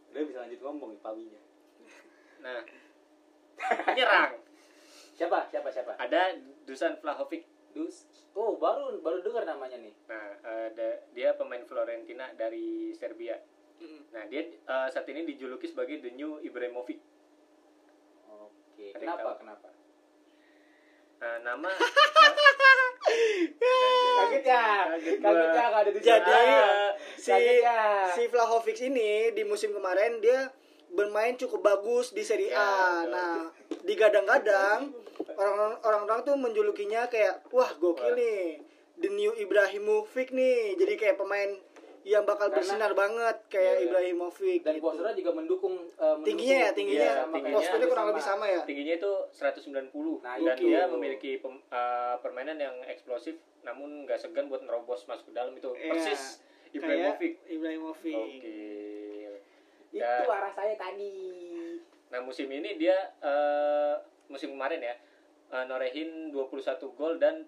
Udah 0.10 0.22
bisa 0.26 0.38
lanjut 0.42 0.60
ngomong 0.64 0.90
nih 0.96 1.02
pawinya. 1.04 1.42
Nah, 2.42 2.62
penyerang 3.86 4.34
Siapa? 5.18 5.50
Siapa? 5.50 5.70
Siapa? 5.74 5.98
ada 5.98 6.38
Dusan 6.70 7.02
Vlahovic. 7.02 7.50
Dus. 7.74 8.06
Oh, 8.38 8.58
baru 8.62 9.02
baru 9.02 9.26
dengar 9.26 9.50
namanya 9.50 9.82
nih. 9.82 9.94
Nah, 10.06 10.38
ada 10.46 10.88
dia 11.14 11.34
pemain 11.34 11.62
Florentina 11.66 12.30
dari 12.38 12.94
Serbia. 12.94 13.42
Mm. 13.82 14.02
Nah, 14.14 14.24
dia 14.30 14.50
eh, 14.50 14.88
saat 14.94 15.10
ini 15.10 15.26
dijuluki 15.26 15.66
sebagai 15.66 16.02
the 16.06 16.14
new 16.14 16.38
Ibrahimovic. 16.42 17.02
Oke. 18.30 18.94
Ada 18.94 19.02
yang 19.02 19.18
Kenapa? 19.18 19.42
Kenapa? 19.42 19.70
Nah, 21.18 21.36
nama 21.42 21.70
Kaget 24.18 24.44
ya. 24.46 24.66
Kaget 24.94 25.18
Kaget 25.18 25.50
ya 25.50 25.66
nggak 25.70 25.82
ada 25.82 25.92
di 25.94 26.00
Jadi, 26.02 26.42
si 27.18 27.30
Kaget 27.34 27.58
ya. 27.66 27.82
si 28.14 28.22
Vlahovic 28.30 28.78
ini 28.86 29.34
di 29.34 29.42
musim 29.46 29.74
kemarin 29.74 30.22
dia 30.22 30.54
bermain 30.89 31.34
cukup 31.34 31.62
bagus 31.62 32.12
di 32.12 32.21
Serie 32.21 32.50
Ya, 32.50 32.58
A. 32.58 32.67
betul. 33.02 33.12
Nah, 33.12 33.38
digadang-gadang 33.84 34.82
orang 35.36 35.73
orang 36.02 36.19
tuh 36.21 36.34
menjulukinya 36.34 37.06
kayak 37.06 37.45
wah 37.50 37.69
gokil 37.73 38.13
nih. 38.13 38.62
The 38.97 39.10
new 39.10 39.30
Ibrahimovic 39.32 40.32
nih. 40.32 40.73
Jadi 40.73 40.93
kayak 40.95 41.15
pemain 41.15 41.54
yang 42.02 42.23
bakal 42.23 42.47
Karena- 42.47 42.56
bersinar 42.58 42.91
banget 42.93 43.36
kayak 43.47 43.62
Iya, 43.67 43.78
iya. 43.78 43.86
Ibrahimovic 43.86 44.60
Dan 44.62 44.73
gitu. 44.73 44.82
posturnya 44.82 45.13
juga 45.13 45.32
mendukung, 45.34 45.76
eh, 45.76 45.91
mendukung 45.91 46.23
Tingginya 46.23 46.58
ya, 46.58 46.71
tingginya. 46.71 47.10
Sama 47.19 47.34
tingginya. 47.36 47.58
Posturnya 47.58 47.86
kurang 47.86 48.00
sama. 48.00 48.10
lebih 48.10 48.23
sama 48.23 48.45
ya. 48.47 48.62
tingginya 48.63 48.93
itu 48.95 49.12
190 49.30 50.15
Nah, 50.17 50.36
dan 50.39 50.56
itu. 50.56 50.65
dia 50.65 50.82
memiliki 50.88 51.32
pem- 51.38 51.63
eh, 51.67 52.15
permainan 52.17 52.58
yang 52.58 52.76
eksplosif 52.86 53.36
namun 53.62 54.08
nggak 54.08 54.17
segan 54.17 54.47
buat 54.47 54.63
nerobos 54.63 55.04
masuk 55.04 55.30
ke 55.30 55.34
dalam 55.36 55.52
itu. 55.52 55.67
Iya. 55.69 55.91
Persis 55.91 56.39
Ibrahimovic. 56.69 57.34
Kayak 57.38 57.54
Ibrahimovic. 57.54 58.15
Oke. 58.15 58.56
Itu 59.89 60.00
Ya. 60.00 60.23
arah 60.23 60.52
saya 60.52 60.73
tadi. 60.73 61.15
Nah 62.08 62.19
musim 62.19 62.47
ini 62.47 62.76
dia 62.76 62.95
eh, 63.17 63.95
musim 64.28 64.52
kemarin 64.52 64.80
ya 64.82 64.95
eh, 65.50 65.63
norehin 65.63 66.30
21 66.30 66.63
gol 66.93 67.15
dan 67.17 67.43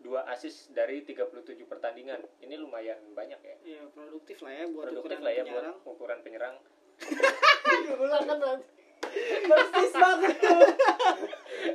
2 0.00 0.10
assist 0.28 0.70
dari 0.70 1.00
37 1.00 1.32
pertandingan. 1.64 2.20
Ini 2.38 2.54
lumayan 2.56 3.00
banyak 3.10 3.40
ya. 3.40 3.56
Iya, 3.64 3.82
produktif 3.90 4.36
lah 4.40 4.52
ya 4.52 4.64
buat 4.66 4.84
Produktif 4.86 5.00
ukuran 5.10 5.20
lah 5.20 5.32
ya 5.32 5.42
penyerang. 5.42 5.76
buat 5.76 5.90
ukuran 5.90 6.18
penyerang. 6.20 6.54
Ulang 7.96 8.24
kan 8.24 8.38
nanti. 8.38 8.66
Persis 9.44 9.92
banget 9.92 10.34
tuh. 10.38 10.60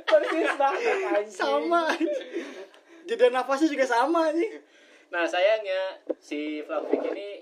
Persis 0.02 0.50
banget 0.54 0.96
anjing. 1.08 1.30
sama. 1.30 1.82
Jeda 3.02 3.26
nafasnya 3.28 3.68
juga 3.68 3.84
sama 3.84 4.30
nih. 4.30 4.62
Nah 5.10 5.26
sayangnya 5.26 5.98
si 6.16 6.62
Vlahovic 6.62 7.02
ini 7.10 7.39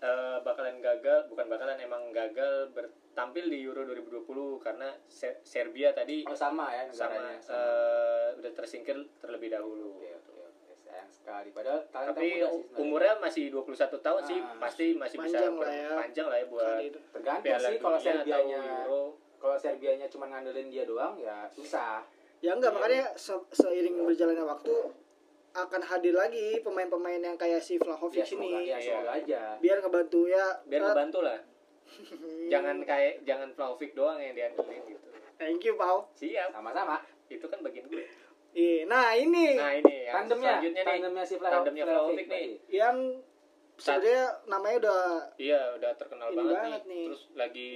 eh, 0.00 0.38
bakalan 0.40 0.78
gagal, 0.78 1.26
bukan 1.26 1.46
bakalan 1.46 1.76
emang 1.76 2.08
gagal 2.10 2.68
bertampil 2.70 3.46
di 3.46 3.60
Euro 3.60 3.84
2020 3.84 4.24
karena 4.58 4.88
Se- 5.04 5.40
Serbia 5.42 5.92
tadi 5.92 6.24
Oh 6.24 6.32
sama 6.32 6.68
ya 6.70 6.88
sama, 6.88 7.14
negaranya. 7.14 7.36
eh, 7.38 8.28
udah 8.34 8.52
tersingkir 8.54 8.96
terlebih 9.18 9.48
dahulu. 9.50 9.96
Oke, 9.96 10.10
oke. 10.16 10.72
Sayang 10.80 11.10
sekali. 11.10 11.52
Padahal 11.52 11.84
Tapi 11.86 12.26
muda 12.34 12.48
sih 12.48 12.64
umurnya 12.78 13.14
masih 13.18 13.44
21 13.50 14.00
tahun 14.00 14.22
sih, 14.24 14.38
Ah, 14.38 14.56
pasti 14.58 14.86
masih 14.94 15.16
bisa 15.18 15.36
panjang 15.36 15.54
lah 15.54 15.70
ya. 15.70 15.90
panjang 15.94 16.26
lah 16.26 16.36
ya 16.36 16.46
buat 16.46 16.80
tergantung 17.12 17.44
Piala 17.46 17.68
sih 17.68 17.76
kalau 17.78 17.98
Serbianya 18.00 18.58
Euro. 18.82 19.02
kalau 19.36 19.56
Serbianya 19.56 20.06
cuma 20.06 20.26
ngandelin 20.26 20.68
dia 20.68 20.84
doang 20.84 21.14
ya 21.14 21.44
susah. 21.46 22.00
Ya 22.40 22.52
enggak, 22.52 22.72
makanya 22.72 23.12
se- 23.14 23.48
seiring 23.52 24.00
berjalannya 24.00 24.40
waktu 24.42 24.72
akan 25.52 25.82
hadir 25.82 26.12
lagi 26.12 26.58
pemain-pemain 26.60 27.18
yang 27.20 27.34
kayak 27.34 27.58
si 27.58 27.74
Vlahovic 27.74 28.22
Ya 28.22 28.26
ini 28.28 28.48
ya 28.64 28.76
Iya. 28.76 28.76
semoga 28.80 29.10
aja. 29.12 29.40
biar 29.58 29.76
ngebantu 29.78 30.20
ya. 30.24 30.46
biar 30.64 30.80
eh, 30.80 30.86
ngebantu 30.86 31.18
lah. 31.20 31.38
Jangan 32.52 32.76
kayak 32.80 33.14
jangan 33.22 33.48
Vlahovic 33.50 33.90
doang 33.92 34.16
yang 34.16 34.32
diandelin 34.32 34.82
gitu. 34.86 35.06
Thank 35.36 35.64
you, 35.64 35.74
Pau. 35.74 36.06
Siap, 36.12 36.50
Sama-sama. 36.50 37.02
itu 37.26 37.42
kan 37.42 37.58
bagian 37.60 37.86
gue. 37.86 38.04
Iya, 38.50 38.82
nah 38.84 39.14
ini 39.14 39.54
Nah 39.54 39.70
ini 39.72 39.96
yang 40.04 40.14
Tandemnya, 40.20 40.58
selanjutnya 40.58 40.82
nih. 40.82 40.90
tandemnya 40.92 41.24
si 41.24 41.34
Vlahovic. 41.34 41.56
Tandemnya 41.56 41.84
Vlahovic 41.84 42.26
nih. 42.26 42.46
yang 42.68 42.96
sebenarnya 43.76 44.20
namanya 44.44 44.76
udah 44.80 45.00
Iya 45.36 45.60
udah 45.72 45.90
terkenal 45.94 46.28
banget, 46.30 46.52
banget 46.52 46.82
nih. 46.82 46.90
nih. 46.92 47.04
Terus 47.06 47.22
lagi 47.32 47.68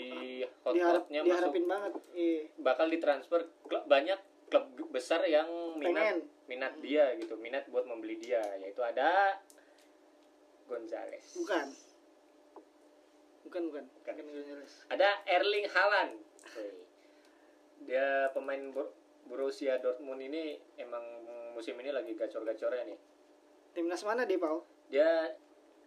diharap, 0.43 0.63
hot-hotnya 0.65 1.21
masuk 1.21 1.29
diharapin 1.29 1.65
banget. 1.65 1.93
Iya. 2.13 2.41
bakal 2.61 2.87
ditransfer 2.89 3.41
klub 3.63 3.83
banyak 3.85 4.19
klub 4.49 4.65
besar 4.93 5.25
yang 5.27 5.49
minat 5.77 6.17
Pengen. 6.17 6.19
minat 6.47 6.75
dia 6.79 7.15
gitu, 7.17 7.35
minat 7.37 7.65
buat 7.69 7.85
membeli 7.85 8.21
dia 8.21 8.43
yaitu 8.61 8.81
ada 8.85 9.41
Gonzales. 10.65 11.25
Bukan. 11.37 11.67
Bukan, 13.45 13.63
bukan. 13.69 13.85
Bukan. 13.85 14.15
Bukan 14.17 14.27
Gonzales. 14.33 14.73
Ada 14.89 15.09
Erling 15.29 15.69
Haaland. 15.69 16.13
Dia 17.85 18.33
pemain 18.33 18.73
Bor- 18.73 18.97
Borussia 19.25 19.77
Dortmund 19.77 20.21
ini 20.21 20.57
emang 20.77 21.05
musim 21.53 21.77
ini 21.81 21.93
lagi 21.93 22.17
gacor-gacornya 22.17 22.85
nih. 22.89 22.99
Timnas 23.75 24.05
mana 24.05 24.25
dia, 24.25 24.41
Pau? 24.41 24.65
Dia 24.89 25.33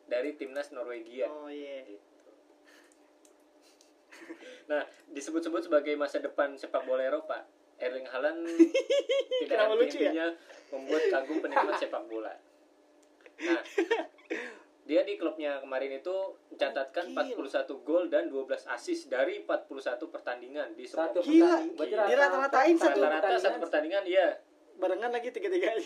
dari 0.06 0.36
timnas 0.36 0.70
Norwegia. 0.72 1.28
Oh 1.28 1.50
iya. 1.50 1.84
Gitu. 1.86 2.02
Nah, 4.68 4.84
disebut-sebut 5.08 5.64
sebagai 5.64 5.96
masa 5.96 6.20
depan 6.20 6.52
sepak 6.60 6.84
bola 6.84 7.00
Eropa. 7.00 7.48
Erling 7.78 8.08
Haaland 8.08 8.40
tidak 9.42 9.48
Kenapa 9.48 9.74
lucu 9.74 9.98
ya? 10.00 10.28
membuat 10.68 11.04
kagum 11.08 11.38
penikmat 11.40 11.74
sepak 11.82 12.04
bola. 12.06 12.34
Nah, 13.38 13.62
dia 14.84 15.04
di 15.04 15.14
klubnya 15.14 15.60
kemarin 15.60 16.00
itu 16.00 16.16
mencatatkan 16.50 17.12
Gokil. 17.12 17.38
41 17.46 17.86
gol 17.86 18.04
dan 18.08 18.24
12 18.28 18.50
assist 18.68 19.08
dari 19.08 19.44
41 19.44 19.70
pertandingan 20.08 20.74
di 20.74 20.84
semua 20.84 21.12
Satu 21.12 21.20
Gila. 21.22 21.44
pertandingan. 21.60 21.86
Gila. 21.86 22.04
Dia 22.08 22.18
rata-ratain 22.18 22.76
satu 22.76 23.00
rata-rata 23.00 23.38
satu 23.38 23.58
pertandingan 23.62 24.04
iya 24.04 24.28
barengan 24.78 25.12
lagi 25.12 25.30
tiga-tiganya. 25.30 25.78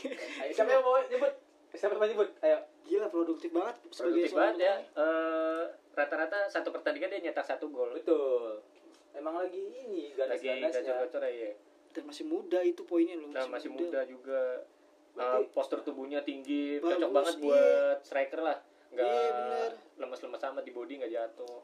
Ayo, 0.41 0.51
Siapa 0.51 0.69
yang 0.69 0.83
mau 0.83 0.95
nyebut? 1.01 1.33
Siapa 1.71 1.91
yang 1.93 2.07
nyebut? 2.07 2.29
Ayo. 2.39 2.57
Gila 2.81 3.07
produktif 3.07 3.49
banget 3.51 3.75
sebagai 3.83 3.97
produktif 3.97 4.29
seorang 4.29 4.53
banget 4.53 4.57
ya. 4.61 4.75
Eh, 4.95 5.63
rata-rata 5.91 6.37
satu 6.47 6.69
pertandingan 6.69 7.09
dia 7.09 7.21
nyetak 7.25 7.43
satu 7.43 7.67
gol 7.67 7.91
Betul. 7.91 8.63
Emang 9.11 9.35
lagi 9.35 9.59
ini 9.59 10.13
lagi 10.13 10.39
ganas-ganasnya. 10.47 10.71
gacor-gacor 10.87 11.23
ya 11.25 11.51
Dan 11.91 12.03
masih 12.05 12.23
muda 12.23 12.59
itu 12.61 12.81
poinnya 12.81 13.15
loh. 13.15 13.29
nah 13.29 13.45
masih 13.45 13.69
muda 13.69 14.01
juga 14.03 14.63
Eh, 15.11 15.19
Berarti- 15.19 15.51
postur 15.51 15.79
tubunya 15.81 16.19
tinggi 16.21 16.77
Bagus, 16.77 16.95
cocok 16.95 17.09
banget 17.11 17.33
iya. 17.33 17.43
buat 17.43 17.97
striker 18.01 18.39
lah 18.41 18.57
nggak 18.89 19.03
Iya, 19.05 19.67
lemes-lemes 19.97 20.39
amat 20.41 20.63
di 20.63 20.71
body 20.71 20.93
nggak 20.97 21.11
jatuh 21.11 21.59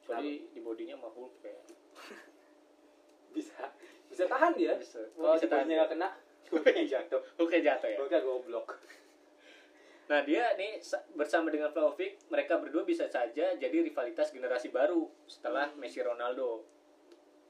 soalnya 0.00 0.46
di 0.48 0.60
bodinya 0.60 0.94
mah 0.96 1.10
Hulk 1.10 1.34
ya 1.40 1.58
Bisa 3.34 3.66
bisa 4.08 4.24
tahan 4.26 4.54
dia. 4.54 4.72
Bisa. 4.74 4.98
Kalau 5.10 5.34
Bisa 5.34 5.40
si 5.40 5.46
tahan 5.48 5.58
bola 5.60 5.68
dia. 5.68 5.76
nggak 5.76 5.90
kena, 5.92 6.08
Hulknya 6.50 6.84
jatuh. 6.88 7.20
Hulknya 7.34 7.60
jatuh 7.66 7.88
ya 7.88 7.98
Hulknya 7.98 8.20
goblok. 8.20 8.68
Nah 10.08 10.20
dia 10.22 10.44
nih 10.54 10.80
sa- 10.80 11.04
bersama 11.12 11.46
dengan 11.48 11.68
Vlahovic 11.68 12.16
mereka 12.28 12.56
berdua 12.56 12.82
bisa 12.82 13.04
saja 13.06 13.52
jadi 13.52 13.76
rivalitas 13.80 14.30
generasi 14.30 14.70
baru 14.70 15.04
setelah 15.24 15.68
Messi 15.74 16.00
Ronaldo 16.00 16.62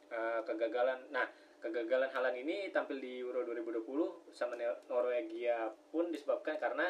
Eh, 0.09 0.41
kegagalan. 0.43 1.05
Nah 1.09 1.29
kegagalan 1.59 2.09
Halan 2.09 2.35
ini 2.37 2.69
tampil 2.69 2.97
di 2.97 3.19
Euro 3.19 3.43
2020 3.43 3.83
sama 4.31 4.55
Norwegia 4.87 5.59
pun 5.89 6.09
disebabkan 6.09 6.55
karena 6.57 6.87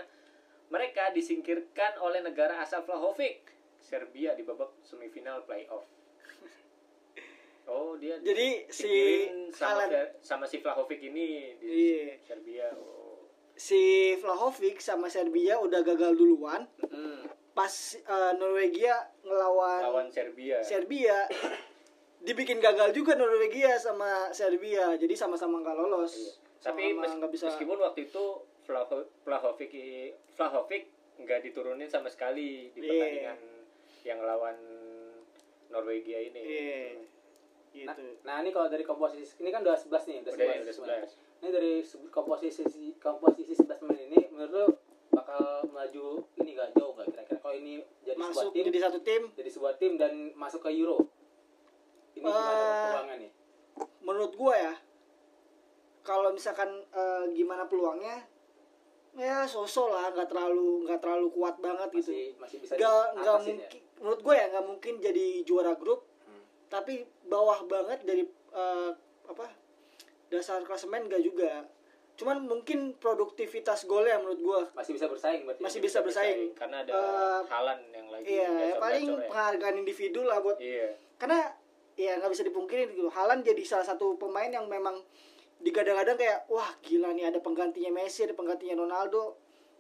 mereka 0.69 1.09
disingkirkan 1.11 1.97
oleh 1.99 2.21
negara 2.21 2.59
asal 2.59 2.83
Vlahovic 2.83 3.49
Serbia 3.79 4.33
di 4.33 4.43
babak 4.43 4.75
semifinal 4.83 5.43
playoff. 5.43 5.85
Oh 7.66 7.93
dia 7.95 8.16
Jadi 8.19 8.64
si 8.66 9.29
sama, 9.51 9.85
Haaland- 9.85 10.16
sama 10.19 10.45
si 10.45 10.57
Vlahovic 10.57 11.01
ini 11.03 11.53
di 11.55 11.69
Iya. 11.69 12.16
Serbia. 12.19 12.73
Oh. 12.73 13.29
si 13.53 13.77
Vlahovic 14.16 14.79
sama 14.79 15.05
Serbia 15.07 15.59
udah 15.59 15.83
gagal 15.83 16.14
duluan 16.14 16.64
Hmm, 16.81 17.27
pas 17.53 17.69
eh, 17.95 18.33
Norwegia 18.35 18.95
ngelawan 19.21 19.81
lawan 19.83 20.09
Serbia. 20.09 20.62
Serbia 20.62 21.29
dibikin 22.21 22.59
gagal 22.59 22.91
juga 22.91 23.14
Norwegia 23.14 23.77
sama 23.77 24.31
Serbia 24.31 24.95
jadi 24.95 25.14
sama-sama 25.14 25.61
nggak 25.61 25.77
lolos 25.77 26.14
Iya. 26.14 26.47
Tapi 26.64 26.91
Sama-sama 26.91 27.03
mes- 27.05 27.16
nggak 27.16 27.33
bisa 27.33 27.45
meskipun 27.49 27.79
waktu 27.79 28.01
itu 28.05 28.25
Vlaho- 28.64 29.07
Vlahovic 29.23 29.71
Vlahovic 30.35 30.83
nggak 31.16 31.41
diturunin 31.41 31.87
sama 31.87 32.07
sekali 32.07 32.66
di 32.69 32.79
Iya. 32.79 32.91
pertandingan 32.91 33.39
yang 34.05 34.21
lawan 34.21 34.57
Norwegia 35.69 36.19
ini. 36.21 36.41
iya 36.43 36.83
Nah, 37.79 37.95
gitu 37.95 38.03
nah 38.25 38.41
ini 38.41 38.51
kalau 38.51 38.66
dari 38.66 38.83
komposisi 38.83 39.39
ini 39.39 39.53
kan 39.53 39.61
udah 39.61 39.77
11 39.77 40.03
nih, 40.03 40.16
udah 40.19 40.33
Udah 40.33 40.43
ya, 40.43 40.51
11. 40.51 40.59
udah 40.59 40.75
sebenarnya. 40.75 41.07
11. 41.07 41.39
Ini 41.39 41.49
dari 41.53 41.73
komposisi 42.11 42.62
komposisi 42.99 43.53
11 43.55 43.79
pemain 43.79 44.01
ini 44.03 44.19
menurut 44.29 44.51
lu 44.51 44.64
bakal 45.11 45.43
melaju 45.64 46.07
ini 46.37 46.51
gak 46.53 46.75
jauh 46.75 46.91
gak 46.93 47.07
kira-kira 47.09 47.39
kalau 47.39 47.55
ini 47.55 47.73
jadi 48.03 48.16
sebuah 48.16 48.35
masuk 48.35 48.51
tim 48.51 48.64
jadi 48.66 48.81
satu 48.81 48.99
tim 49.01 49.23
jadi 49.33 49.51
sebuah 49.53 49.75
tim 49.77 49.93
dan 49.95 50.12
masuk 50.35 50.61
ke 50.61 50.75
Euro. 50.75 51.07
Ini 52.19 52.25
gimana 52.25 52.51
Eh, 52.51 52.83
peluangnya 52.85 53.16
nih? 53.16 53.31
menurut 54.01 54.33
gua 54.35 54.55
ya 54.57 54.75
kalau 56.01 56.31
misalkan 56.31 56.66
eh, 56.89 57.25
gimana 57.33 57.64
peluangnya 57.64 58.25
ya 59.14 59.45
sosok 59.45 59.89
lah 59.89 60.11
nggak 60.11 60.27
terlalu 60.27 60.85
nggak 60.85 60.99
terlalu 60.99 61.27
kuat 61.31 61.59
banget 61.59 61.89
gitu 61.93 62.11
Masih 62.11 62.27
masih 62.39 62.57
bisa 62.59 62.73
nggak 62.73 62.89
nggak 63.12 63.25
diatasin 63.37 63.57
mungkin 63.57 63.81
menurut 63.99 64.21
gue 64.23 64.35
ya 64.35 64.47
nggak 64.49 64.66
mungkin 64.66 64.95
jadi 64.99 65.27
juara 65.43 65.73
grup 65.75 66.01
Hmm. 66.21 66.43
tapi 66.69 66.95
bawah 67.25 67.64
banget 67.64 68.03
dari 68.03 68.23
eh, 68.53 68.91
apa 69.25 69.47
dasar 70.27 70.61
klasemen 70.61 71.05
nggak 71.05 71.21
juga 71.21 71.64
cuman 72.14 72.45
mungkin 72.45 72.93
produktivitas 72.95 73.85
golnya 73.85 74.19
menurut 74.19 74.41
gue 74.41 74.61
Masih 74.75 74.93
bisa 74.93 75.07
bersaing 75.07 75.43
berarti. 75.45 75.62
Masih 75.62 75.79
bisa 75.79 75.99
bersaing. 76.01 76.51
karena 76.53 76.83
ada 76.83 76.93
Eh, 76.93 77.41
Halan 77.47 77.79
yang 77.89 78.09
lagi 78.09 78.27
iya 78.29 78.75
paling 78.77 79.07
ya. 79.09 79.23
penghargaan 79.25 79.77
individu 79.79 80.21
lah 80.23 80.39
buat 80.39 80.59
Iya. 80.59 80.99
karena 81.16 81.47
ya 81.99 82.14
nggak 82.16 82.30
bisa 82.30 82.46
dipungkiri 82.46 82.94
gitu 82.94 83.11
Halan 83.11 83.42
jadi 83.42 83.59
salah 83.66 83.82
satu 83.82 84.14
pemain 84.14 84.46
yang 84.46 84.70
memang 84.70 85.03
digadang-gadang 85.59 86.14
kayak 86.14 86.46
wah 86.46 86.70
gila 86.78 87.11
nih 87.11 87.34
ada 87.34 87.42
penggantinya 87.42 87.90
Messi 87.90 88.22
ada 88.22 88.32
penggantinya 88.32 88.78
Ronaldo 88.78 89.34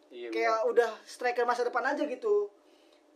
Iya. 0.08 0.32
kayak 0.32 0.58
udah 0.66 0.88
striker 1.04 1.44
masa 1.44 1.68
depan 1.68 1.84
aja 1.84 2.00
gitu 2.02 2.48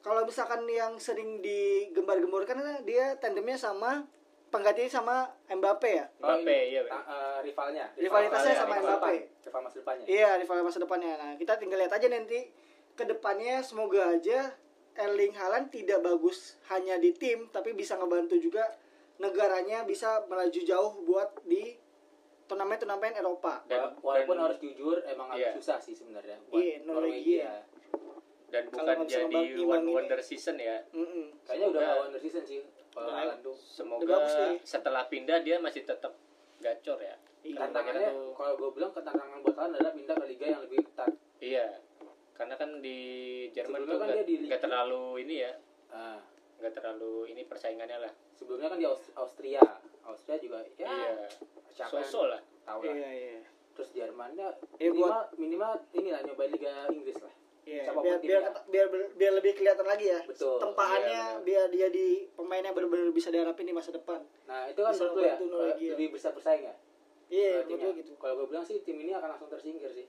kalau 0.04 0.28
misalkan 0.28 0.68
yang 0.68 1.00
sering 1.00 1.40
digembar-gemborkan 1.40 2.60
kan 2.60 2.84
dia 2.84 3.16
tandemnya 3.16 3.56
sama 3.56 4.04
penggantinya 4.52 4.92
sama 4.92 5.16
Mbappe 5.48 5.88
ya 5.88 6.04
Mbappe, 6.20 6.52
iya, 6.68 6.84
eh, 6.84 7.38
rivalnya. 7.40 7.88
Rivalitasnya 7.96 8.52
sama 8.52 8.76
rival 8.76 9.00
Mbappe. 9.00 9.08
depan. 9.08 9.40
Rival 9.40 9.60
masa 9.64 9.76
depannya. 9.80 10.04
iya 10.04 10.30
rival 10.36 10.60
masa 10.60 10.78
depannya 10.84 11.12
nah 11.16 11.30
kita 11.34 11.56
tinggal 11.56 11.80
lihat 11.80 11.96
aja 11.96 12.06
nanti 12.12 12.52
ke 12.92 13.04
depannya 13.08 13.64
semoga 13.64 14.12
aja 14.12 14.52
Erling 14.92 15.32
Haaland 15.32 15.72
tidak 15.72 16.04
bagus 16.04 16.60
hanya 16.68 17.00
di 17.00 17.16
tim 17.16 17.48
tapi 17.48 17.72
bisa 17.72 17.96
ngebantu 17.96 18.36
juga 18.36 18.68
negaranya 19.22 19.78
bisa 19.84 20.26
melaju 20.26 20.60
jauh 20.60 20.92
buat 21.02 21.30
di 21.44 21.78
turnamen-turnamen 22.44 23.14
Eropa 23.14 23.62
Dan- 23.64 23.94
Wala- 23.94 24.18
Walaupun 24.20 24.34
dan- 24.34 24.44
harus 24.44 24.58
jujur 24.58 24.96
emang 25.04 25.30
Iya. 25.30 25.54
agak 25.54 25.62
susah 25.62 25.78
sih 25.78 25.94
sebenarnya 25.94 26.36
buat 26.44 26.58
Iya, 26.58 26.76
Norwegia. 26.82 27.52
dan 28.50 28.68
Kalau 28.68 28.84
bukan 28.84 28.98
jadi 29.06 29.40
one 29.56 29.86
wonder 29.88 30.20
season 30.20 30.58
ya. 30.58 30.76
Mm-mm. 30.92 31.32
Kayaknya 31.40 31.66
udah 31.70 31.80
gak 31.80 31.96
wonder 32.02 32.20
season 32.20 32.44
sih 32.44 32.60
tuh. 32.60 33.56
Semoga 33.56 34.04
Udah 34.04 34.16
bagus 34.18 34.34
deh. 34.36 34.56
setelah 34.62 35.08
pindah 35.08 35.40
dia 35.40 35.56
masih 35.56 35.82
tetap 35.82 36.12
gacor 36.58 37.00
ya. 37.00 37.16
Iya. 37.40 37.56
Karena 37.56 37.72
Tantangannya 37.72 38.00
kita 38.02 38.12
tuh- 38.12 38.34
kalau 38.36 38.52
gue 38.54 38.70
bilang 38.76 38.92
tantangan 38.92 39.38
buat 39.40 39.56
Haaland 39.56 39.74
adalah 39.74 39.92
pindah 39.92 40.14
ke 40.14 40.26
liga 40.28 40.46
yang 40.48 40.60
lebih 40.60 40.78
ketat. 40.84 41.12
Iya. 41.40 41.66
Karena 42.32 42.54
kan 42.54 42.70
di 42.78 42.98
Jerman 43.50 43.78
Sebelumnya 43.78 43.94
tuh 43.94 44.00
kan 44.02 44.08
di 44.20 44.34
nggak 44.36 44.50
Liga. 44.50 44.58
terlalu 44.60 45.02
ini 45.18 45.34
ya, 45.38 45.52
Nah, 45.88 46.20
nggak 46.58 46.72
terlalu 46.72 47.12
ini 47.28 47.42
persaingannya 47.42 47.98
lah. 47.98 48.12
Sebelumnya 48.42 48.68
kan 48.68 48.78
di 48.78 48.84
Aus- 48.84 49.14
Austria. 49.14 49.62
Austria 50.02 50.36
juga 50.36 50.58
ya 50.74 50.84
Iya. 50.84 51.30
siapa 51.68 52.02
Sosok 52.02 52.24
lah. 52.28 52.40
tahu 52.62 52.80
lah. 52.82 52.92
iya 52.92 53.08
iya 53.08 53.40
Terus 53.72 53.88
Jermannya 53.90 54.48
Eh, 54.76 54.90
minimal 54.90 55.32
minimal 55.34 55.72
inilah 55.92 56.20
nyobain 56.22 56.50
liga 56.50 56.84
Inggris 56.88 57.16
lah. 57.16 57.32
Iya, 57.62 57.86
Siapa 57.86 57.94
pun 57.94 58.04
biar 58.04 58.18
biar, 58.20 58.42
biar 58.66 58.86
biar 59.14 59.32
lebih 59.32 59.54
kelihatan 59.54 59.86
lagi 59.86 60.10
ya. 60.10 60.18
Betul. 60.22 60.58
Tempaannya 60.58 61.06
Iya, 61.08 61.24
benar. 61.32 61.46
biar 61.46 61.66
dia 61.70 61.88
di 61.88 62.06
pemain 62.28 62.58
yang 62.60 62.74
benar-benar 62.74 63.08
bisa 63.10 63.30
diharapin 63.30 63.64
di 63.64 63.72
masa 63.72 63.90
depan. 63.90 64.18
Nah, 64.44 64.66
itu 64.66 64.76
kan 64.76 64.92
menurut 64.92 65.14
lu 65.14 65.22
ya 65.22 65.36
Norwegia. 65.38 65.90
lebih 65.94 66.06
bisa 66.10 66.28
bersaing 66.30 66.66
ya. 66.66 66.74
Iya, 67.30 67.62
menurut 67.64 67.80
gue 67.80 67.92
gitu. 68.02 68.12
Kalau 68.18 68.34
gue 68.36 68.46
bilang 68.50 68.66
sih 68.66 68.82
tim 68.82 68.98
ini 68.98 69.14
akan 69.14 69.28
langsung 69.30 69.46
tersingkir 69.48 69.88
sih. 69.88 70.04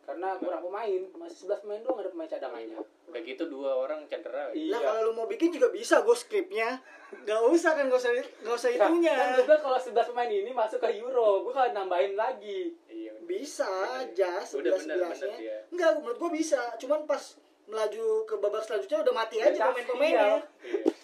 Karena 0.00 0.38
kurang 0.38 0.62
pemain, 0.62 1.00
masih 1.12 1.36
11 1.44 1.60
pemain 1.60 1.80
doang 1.82 1.98
ada 1.98 2.08
pemain 2.08 2.30
cadangannya. 2.30 2.78
Udah 3.10 3.20
gitu 3.20 3.44
dua 3.46 3.70
orang 3.76 4.06
cedera. 4.06 4.48
Iya. 4.50 4.70
Lah 4.70 4.80
kalau 4.80 5.00
lu 5.04 5.12
mau 5.12 5.26
bikin 5.26 5.50
juga 5.50 5.68
bisa 5.68 6.00
gue 6.00 6.14
skripnya. 6.14 6.78
Gak 7.20 7.42
usah 7.42 7.74
kan 7.74 7.90
gak 7.90 7.98
usah 7.98 8.14
gak 8.14 8.54
usah 8.54 8.70
itunya. 8.70 9.10
Kan 9.12 9.28
gue 9.34 9.44
bilang 9.44 9.58
kalau 9.60 9.74
11 9.76 10.10
pemain 10.14 10.30
ini 10.30 10.50
masuk 10.50 10.78
ke 10.78 10.94
Euro, 10.96 11.42
gue 11.42 11.50
kan 11.50 11.70
nambahin 11.70 12.14
lagi. 12.14 12.70
Iya. 12.86 13.18
Bisa 13.20 13.66
Bener. 13.66 14.06
aja 14.06 14.30
Udah 14.30 14.46
sebelas 14.46 14.80
bener, 14.80 14.96
bener 14.96 15.10
sebelasnya. 15.12 15.34
dia. 15.36 15.56
Enggak, 15.68 15.90
menurut 15.98 16.16
gue 16.16 16.30
bisa. 16.32 16.60
Cuman 16.76 17.02
pas 17.04 17.22
melaju 17.66 18.06
ke 18.24 18.34
babak 18.36 18.62
selanjutnya 18.62 18.98
udah 19.00 19.14
mati 19.16 19.36
aja 19.38 19.60
pemain-pemainnya. 19.68 20.38
Iya. 20.38 20.38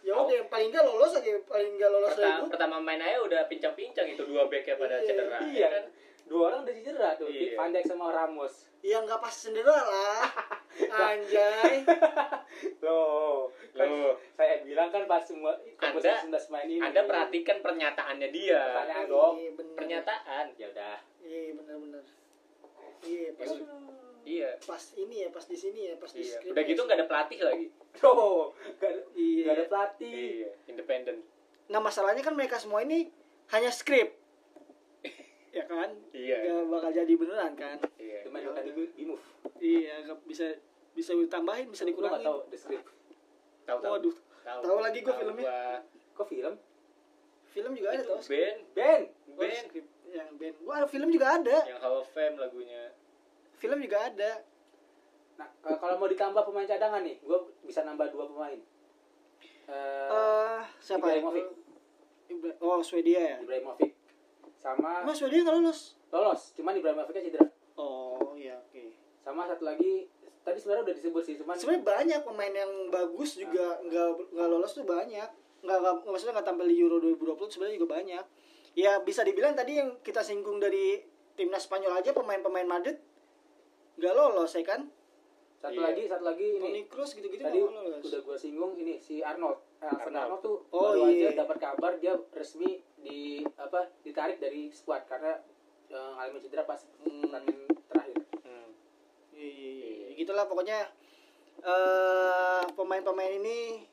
Ya 0.00 0.16
udah 0.16 0.32
yang 0.32 0.50
paling 0.50 0.74
enggak 0.74 0.82
lolos 0.82 1.14
aja, 1.14 1.30
paling 1.46 1.78
enggak 1.78 1.86
lolos 1.86 2.18
Pertama, 2.18 2.50
pertama 2.50 2.76
main 2.82 2.98
aja 2.98 3.22
udah 3.22 3.46
pincang-pincang 3.46 4.10
itu 4.10 4.26
dua 4.26 4.50
backnya 4.50 4.74
pada 4.74 4.98
Iya, 4.98 5.06
cedera. 5.06 5.38
Iya 5.38 5.54
ya 5.54 5.68
kan? 5.70 5.84
Dua 6.30 6.42
orang 6.46 6.62
udah 6.62 6.70
cedera 6.72 7.10
tuh, 7.18 7.26
Iya. 7.26 7.58
Van 7.58 7.74
Dijk 7.74 7.82
sama 7.84 8.06
Ramos. 8.08 8.70
Ya 8.80 9.02
enggak 9.02 9.18
pas 9.18 9.34
sendiri 9.34 9.66
lah. 9.66 10.22
Anjay. 11.10 11.82
Loh, 12.84 13.50
kan 13.74 13.84
Loh. 13.84 14.14
saya 14.32 14.62
bilang 14.62 14.88
kan 14.88 15.04
pas 15.04 15.20
semua 15.20 15.58
Anda- 15.76 16.22
11 16.22 16.46
pemain 16.46 16.64
ini. 16.64 16.78
Anda 16.78 17.02
perhatikan 17.02 17.58
pernyataannya 17.58 18.28
dia. 18.30 18.62
Pertanyaan 18.62 19.06
dong. 19.06 19.34
Iya, 19.36 19.50
bener. 19.52 19.74
Pernyataan. 19.74 20.44
Ya 20.54 20.66
udah. 20.70 20.96
Iya, 21.20 21.50
benar-benar. 21.52 22.04
Iya, 23.02 23.28
pas 23.34 23.50
Ya 23.50 23.66
Iya. 24.22 24.50
pas 24.62 24.82
ini 24.94 25.16
ya, 25.18 25.28
pas 25.28 25.42
di 25.42 25.56
sini 25.56 25.80
ya, 25.82 25.94
pas 25.96 26.12
di 26.12 26.20
Iya. 26.20 26.30
skrip 26.38 26.52
Udah 26.52 26.62
ya. 26.62 26.68
gitu 26.68 26.80
nggak 26.84 26.98
ada 27.00 27.06
pelatih 27.08 27.40
lagi. 27.40 27.66
Tuh, 27.96 28.52
gak 28.76 28.86
ada, 28.86 29.00
Iya. 29.16 29.42
gak 29.42 29.54
ada 29.56 29.64
pelatih. 29.66 30.12
Iya. 30.14 30.50
Independen. 30.68 31.16
Nah 31.66 31.80
masalahnya 31.80 32.20
kan 32.20 32.36
mereka 32.36 32.54
semua 32.54 32.80
ini 32.80 33.08
hanya 33.48 33.72
skrip, 33.72 34.19
ya 35.50 35.64
kan? 35.64 35.90
Iya. 36.10 36.36
Gak 36.42 36.66
bakal 36.68 36.90
jadi 36.92 37.12
beneran 37.12 37.52
kan? 37.54 37.76
Iya. 37.96 38.18
Cuma 38.22 38.38
bukan 38.40 38.62
di, 38.64 38.72
di 38.92 39.04
move. 39.04 39.24
Iya, 39.56 39.94
gak 40.04 40.18
bisa 40.24 40.46
bisa 40.90 41.10
ditambahin, 41.12 41.66
bisa 41.68 41.82
dikurangin. 41.82 42.22
tahu 42.22 42.38
the 42.46 42.56
script. 42.56 42.86
Tahu 43.62 43.78
tahu. 43.78 43.92
Waduh, 43.92 44.16
tahu 44.42 44.78
lagi 44.80 44.98
gua 45.00 45.10
Tahu 45.10 45.20
filmnya. 45.20 45.44
gua. 45.44 45.62
Kok 46.14 46.26
film? 46.26 46.54
film 47.46 47.72
juga 47.74 47.88
ada 47.90 48.02
tau? 48.04 48.22
band, 48.22 48.58
Ben. 48.72 49.00
Band 49.34 49.54
skrip 49.64 49.86
yang 50.08 50.30
band. 50.36 50.54
Wah, 50.62 50.86
film 50.86 51.08
juga 51.10 51.26
ada. 51.34 51.56
yang 51.64 51.78
Hall 51.78 51.98
of 51.98 52.06
Fame 52.08 52.36
lagunya. 52.36 52.94
Film 53.52 53.78
juga 53.78 54.06
ada. 54.06 54.30
Nah, 55.34 55.48
kalau 55.58 55.96
mau 55.96 56.06
ditambah 56.06 56.42
pemain 56.42 56.62
cadangan 56.64 57.00
nih, 57.00 57.18
gue 57.18 57.38
bisa 57.62 57.82
nambah 57.82 58.06
dua 58.08 58.28
pemain. 58.28 58.58
Eh, 59.66 60.08
Eh, 60.08 60.60
siapa? 60.78 61.06
Ibrahimovic. 61.06 61.46
Ibra- 62.28 62.58
Oh, 62.60 62.78
Swedia 62.80 63.18
ya. 63.18 63.36
Ibrahimovic. 63.38 63.90
Sama 64.60 65.02
Mas 65.02 65.16
Swedia 65.16 65.40
nggak 65.40 65.56
lolos. 65.56 65.96
lolos, 66.10 66.52
cuman 66.52 66.74
Ibrahimovicnya 66.74 67.22
cedera. 67.22 67.46
Oh, 67.74 68.34
iya 68.34 68.60
oke. 68.60 68.92
Sama 69.20 69.46
satu 69.46 69.64
lagi 69.64 70.10
tadi 70.40 70.56
sebenarnya 70.56 70.84
udah 70.84 70.96
disebut 70.96 71.22
sih 71.22 71.36
cuman 71.36 71.52
sebenarnya 71.54 71.84
banyak 71.84 72.20
pemain 72.22 72.48
yang 72.50 72.72
bagus 72.88 73.36
juga 73.36 73.76
nggak 73.82 74.08
nggak 74.32 74.48
lolos 74.48 74.72
tuh 74.72 74.88
banyak 74.88 75.28
nggak 75.60 75.78
nggak 75.78 75.94
maksudnya 76.02 76.32
nggak 76.32 76.48
tampil 76.48 76.64
di 76.64 76.76
Euro 76.80 76.96
2020 76.98 77.52
sebenarnya 77.52 77.76
juga 77.76 77.88
banyak 77.92 78.24
ya 78.72 78.92
bisa 78.98 79.20
dibilang 79.20 79.52
tadi 79.52 79.76
yang 79.76 80.00
kita 80.00 80.24
singgung 80.24 80.56
dari 80.56 81.04
timnas 81.36 81.68
Spanyol 81.68 81.92
aja 81.94 82.16
pemain-pemain 82.16 82.64
Madrid 82.64 82.96
nggak 83.96 84.14
lolos 84.16 84.48
ya 84.50 84.64
kan 84.64 84.88
satu 85.60 85.76
Iya. 85.76 85.86
lagi 85.86 86.02
satu 86.08 86.24
lagi 86.24 86.46
ini 86.50 86.58
Toni 86.58 86.82
Kroos 86.88 87.12
gitu-gitu 87.12 87.42
tadi 87.44 87.60
udah 87.60 88.20
gue 88.24 88.36
singgung 88.40 88.72
ini 88.74 88.96
si 88.96 89.20
Arnold 89.20 89.60
Eh, 89.80 89.88
Arnold. 89.88 90.12
Arnold 90.14 90.42
tuh 90.42 90.56
Oh, 90.70 90.92
baru 90.92 91.08
iya. 91.08 91.32
aja 91.32 91.40
dapat 91.40 91.56
kabar 91.58 91.92
dia 91.96 92.12
resmi 92.30 92.70
di 92.96 93.20
apa 93.56 93.88
ditarik 94.00 94.36
dari 94.36 94.68
squad 94.68 95.04
karena 95.04 95.40
eh, 95.88 96.10
ngalamin 96.14 96.38
cedera 96.38 96.64
pas 96.64 96.84
Hmm. 97.00 97.24
pertandingan 97.24 97.64
terakhir 97.86 98.16
Hmm. 98.40 98.68
Iya, 99.32 99.48
iya, 99.48 99.70
iya. 99.72 100.08
gitulah 100.14 100.44
pokoknya 100.44 100.78
eh 101.60 102.62
pemain-pemain 102.70 103.32
ini 103.34 103.84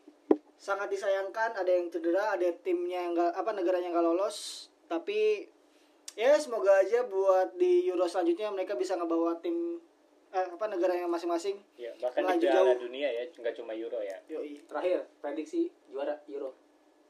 sangat 0.58 0.88
disayangkan 0.88 1.54
ada 1.54 1.68
yang 1.70 1.88
cedera 1.88 2.34
ada 2.34 2.48
timnya 2.58 3.00
yang 3.02 3.14
nggak 3.14 3.32
apa 3.34 3.50
negaranya 3.52 3.90
nggak 3.90 4.06
lolos 4.06 4.38
tapi 4.86 5.48
ya 6.14 6.36
semoga 6.36 6.74
aja 6.78 7.04
buat 7.06 7.56
di 7.56 7.86
Euro 7.86 8.04
selanjutnya 8.04 8.50
mereka 8.50 8.74
bisa 8.74 8.96
ngebawa 8.96 9.38
tim 9.38 9.80
eh, 10.30 10.48
apa 10.50 10.66
negaranya 10.68 11.06
masing-masing 11.06 11.56
Ya, 11.76 11.92
bahkan 11.98 12.22
Melaju 12.22 12.38
di 12.38 12.46
Piala 12.46 12.72
jauh. 12.72 12.82
Dunia 12.84 13.08
ya, 13.08 13.24
nggak 13.30 13.54
cuma 13.54 13.72
Euro 13.74 14.00
ya. 14.00 14.18
yoi 14.28 14.60
terakhir 14.64 15.08
prediksi 15.18 15.62
juara 15.88 16.20
Euro 16.28 16.52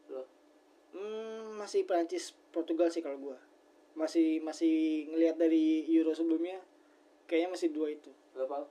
lo 0.07 0.23
hmm, 0.93 1.57
masih 1.57 1.83
Prancis 1.83 2.31
Portugal 2.49 2.87
sih 2.87 2.99
kalau 2.99 3.17
gua 3.17 3.37
masih 3.93 4.39
masih 4.39 4.73
ngelihat 5.09 5.35
dari 5.35 5.83
Euro 5.89 6.11
sebelumnya 6.11 6.61
kayaknya 7.25 7.49
masih 7.51 7.69
dua 7.69 7.89
itu 7.89 8.09
lo 8.33 8.45
Pal? 8.45 8.63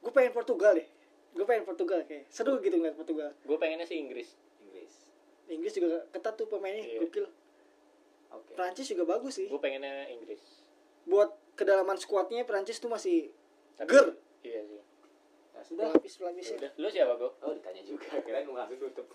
gue 0.00 0.08
pengen 0.10 0.32
Portugal 0.32 0.72
deh 0.72 0.86
gue 1.30 1.44
pengen 1.44 1.62
Portugal 1.62 2.00
kayak 2.02 2.24
seru 2.26 2.58
gitu 2.58 2.74
ngeliat 2.74 2.94
Portugal 2.94 3.30
Gue 3.40 3.54
pengennya 3.54 3.84
sih 3.84 3.98
Inggris. 3.98 4.34
Inggris 4.60 4.92
Inggris 5.46 5.72
juga 5.72 6.06
ketat 6.08 6.34
tuh 6.34 6.46
pemainnya 6.46 6.80
Iya. 6.80 6.98
gokil 7.02 7.26
oke 8.30 8.50
Prancis 8.54 8.86
juga 8.86 9.04
bagus 9.08 9.36
sih 9.36 9.46
Gue 9.46 9.58
pengennya 9.58 10.08
Inggris. 10.08 10.40
buat 11.04 11.34
kedalaman 11.60 12.00
skuadnya 12.00 12.42
Prancis 12.42 12.80
tuh 12.80 12.88
masih 12.88 13.28
Tapi- 13.76 13.92
ger. 13.92 14.06
Iya 14.40 14.60
sih. 14.64 14.80
ya 15.52 15.60
sudah. 15.60 15.92
Pelapis 15.92 16.12
Ya. 16.12 16.18
Pelapisnya 16.18 16.56
udah, 16.56 16.70
lu 16.80 16.88
siapa 16.88 17.12
gue? 17.14 17.30
oh 17.36 17.52
ditanya 17.52 17.82
juga. 17.84 18.08
Kirain 18.24 18.44
mau 18.48 18.56
langsung 18.56 18.80
tutup. 18.80 19.06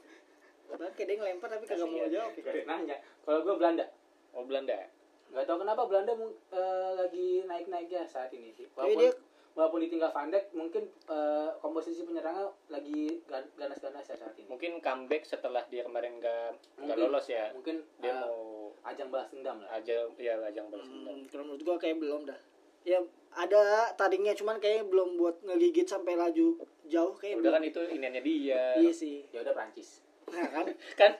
Bangke 0.68 1.04
dia 1.04 1.16
ngelempar 1.16 1.50
tapi 1.50 1.66
kagak 1.66 1.86
mau 1.86 2.06
jawab 2.06 2.30
Gak 2.36 2.54
yang 2.54 2.68
nanya. 2.68 2.98
Kalau 3.22 3.39
gue 3.41 3.56
Belanda. 3.56 3.86
Oh 4.32 4.46
Belanda. 4.46 4.78
nggak 5.26 5.41
tahu 5.50 5.58
kenapa 5.58 5.82
Belanda 5.89 6.14
eh, 6.54 6.91
lagi 6.96 7.28
naik 7.43 7.66
naiknya 7.68 8.06
saat 8.06 8.30
ini 8.30 8.54
sih. 8.54 8.70
Walaupun 8.72 9.02
dia- 9.02 9.18
walaupun 9.56 9.80
ditinggal 9.80 10.12
Van 10.12 10.28
Dijk 10.28 10.51
mungkin 10.51 10.84
eh, 11.08 11.49
komposisi 11.58 12.03
penyerangnya 12.03 12.43
lagi 12.68 13.24
gan- 13.24 13.47
ganas-ganas 13.56 14.03
ya 14.03 14.16
saat 14.16 14.36
ini 14.36 14.45
Mungkin 14.45 14.78
comeback 14.78 15.24
setelah 15.24 15.64
dia 15.66 15.82
kemarin 15.82 16.20
nggak 16.20 16.93
lolos 16.93 17.26
ya. 17.26 17.49
mungkin 17.51 17.80
Dia 17.97 18.12
eh, 18.12 18.16
mau 18.18 18.36
ajang 18.84 19.10
balas 19.10 19.28
dendam 19.30 19.58
lah 19.58 19.72
aja 19.74 20.06
ya 20.14 20.36
ajang 20.38 20.68
balas 20.68 20.86
dendam. 20.86 21.16
hmm, 21.16 21.26
kalau 21.26 21.43
menurut 21.45 21.64
gua 21.64 21.76
kayak 21.76 21.97
belum 21.97 22.22
dah 22.26 22.39
ya 22.84 22.99
ada 23.32 23.64
tadinya 23.93 24.32
cuman 24.32 24.60
kayaknya 24.60 24.86
belum 24.86 25.16
buat 25.16 25.41
ngegigit 25.41 25.84
sampai 25.86 26.14
laju 26.14 26.60
jauh 26.86 27.16
kayak 27.16 27.36
Udah 27.36 27.49
belum. 27.49 27.56
kan 27.56 27.64
itu 27.66 27.82
iniannya 27.89 28.22
dia. 28.22 28.64
iya 28.78 28.91
sih 28.91 29.24
ya 29.30 29.39
udah 29.39 29.51
Prancis 29.51 30.03
nah 30.28 30.45
kan 30.45 30.66
kan 30.99 31.12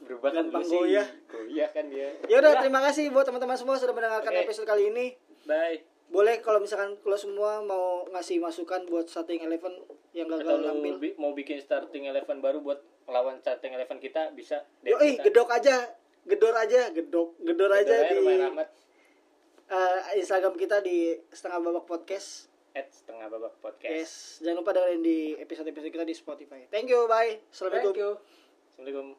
berubah 0.00 0.30
kan 0.32 0.44
Gampang 0.44 0.64
sih. 0.64 0.74
goyah. 0.74 1.06
Goyah 1.24 1.70
kan 1.70 1.86
dia. 1.86 2.10
ya 2.26 2.36
udah 2.36 2.58
terima 2.58 2.82
kasih 2.82 3.08
buat 3.08 3.22
teman-teman 3.22 3.54
semua 3.54 3.78
sudah 3.78 3.92
mendengarkan 3.92 4.34
Oke. 4.34 4.42
episode 4.42 4.66
kali 4.66 4.90
ini 4.90 5.06
Bye. 5.44 5.93
Boleh 6.12 6.38
kalau 6.44 6.60
misalkan 6.62 6.94
kalau 7.00 7.18
semua 7.18 7.64
mau 7.64 8.06
ngasih 8.12 8.38
masukan 8.38 8.86
buat 8.86 9.08
starting 9.08 9.42
eleven 9.42 9.82
yang 10.14 10.30
Atau 10.30 10.44
gagal 10.44 10.56
lu 10.60 10.66
tampil 10.70 10.96
bi- 11.00 11.16
mau 11.18 11.32
bikin 11.34 11.58
starting 11.58 12.06
eleven 12.06 12.38
baru 12.38 12.62
buat 12.62 12.78
melawan 13.08 13.40
starting 13.40 13.74
eleven 13.74 13.98
kita 13.98 14.30
bisa. 14.32 14.62
Yo, 14.84 15.00
ih, 15.00 15.18
gedok 15.20 15.50
aja, 15.50 15.90
gedor 16.24 16.54
aja, 16.54 16.92
gedok, 16.94 17.34
gedor 17.42 17.70
aja 17.72 17.96
di 18.08 18.20
eh, 19.64 19.98
Instagram 20.20 20.54
kita 20.54 20.84
di 20.84 21.18
setengah 21.32 21.60
babak 21.60 21.86
podcast. 21.88 22.52
at 22.74 22.90
setengah 22.90 23.30
babak 23.30 23.54
podcast. 23.62 23.86
Yes, 23.86 24.12
jangan 24.42 24.66
lupa 24.66 24.74
dengerin 24.74 24.98
di 24.98 25.18
episode-episode 25.38 25.94
kita 25.94 26.02
di 26.02 26.10
Spotify. 26.10 26.66
Thank 26.74 26.90
you, 26.90 27.06
bye. 27.06 27.38
Assalamualaikum. 27.54 27.94
thank 27.94 28.02
you 28.02 28.18
Assalamualaikum. 28.74 29.14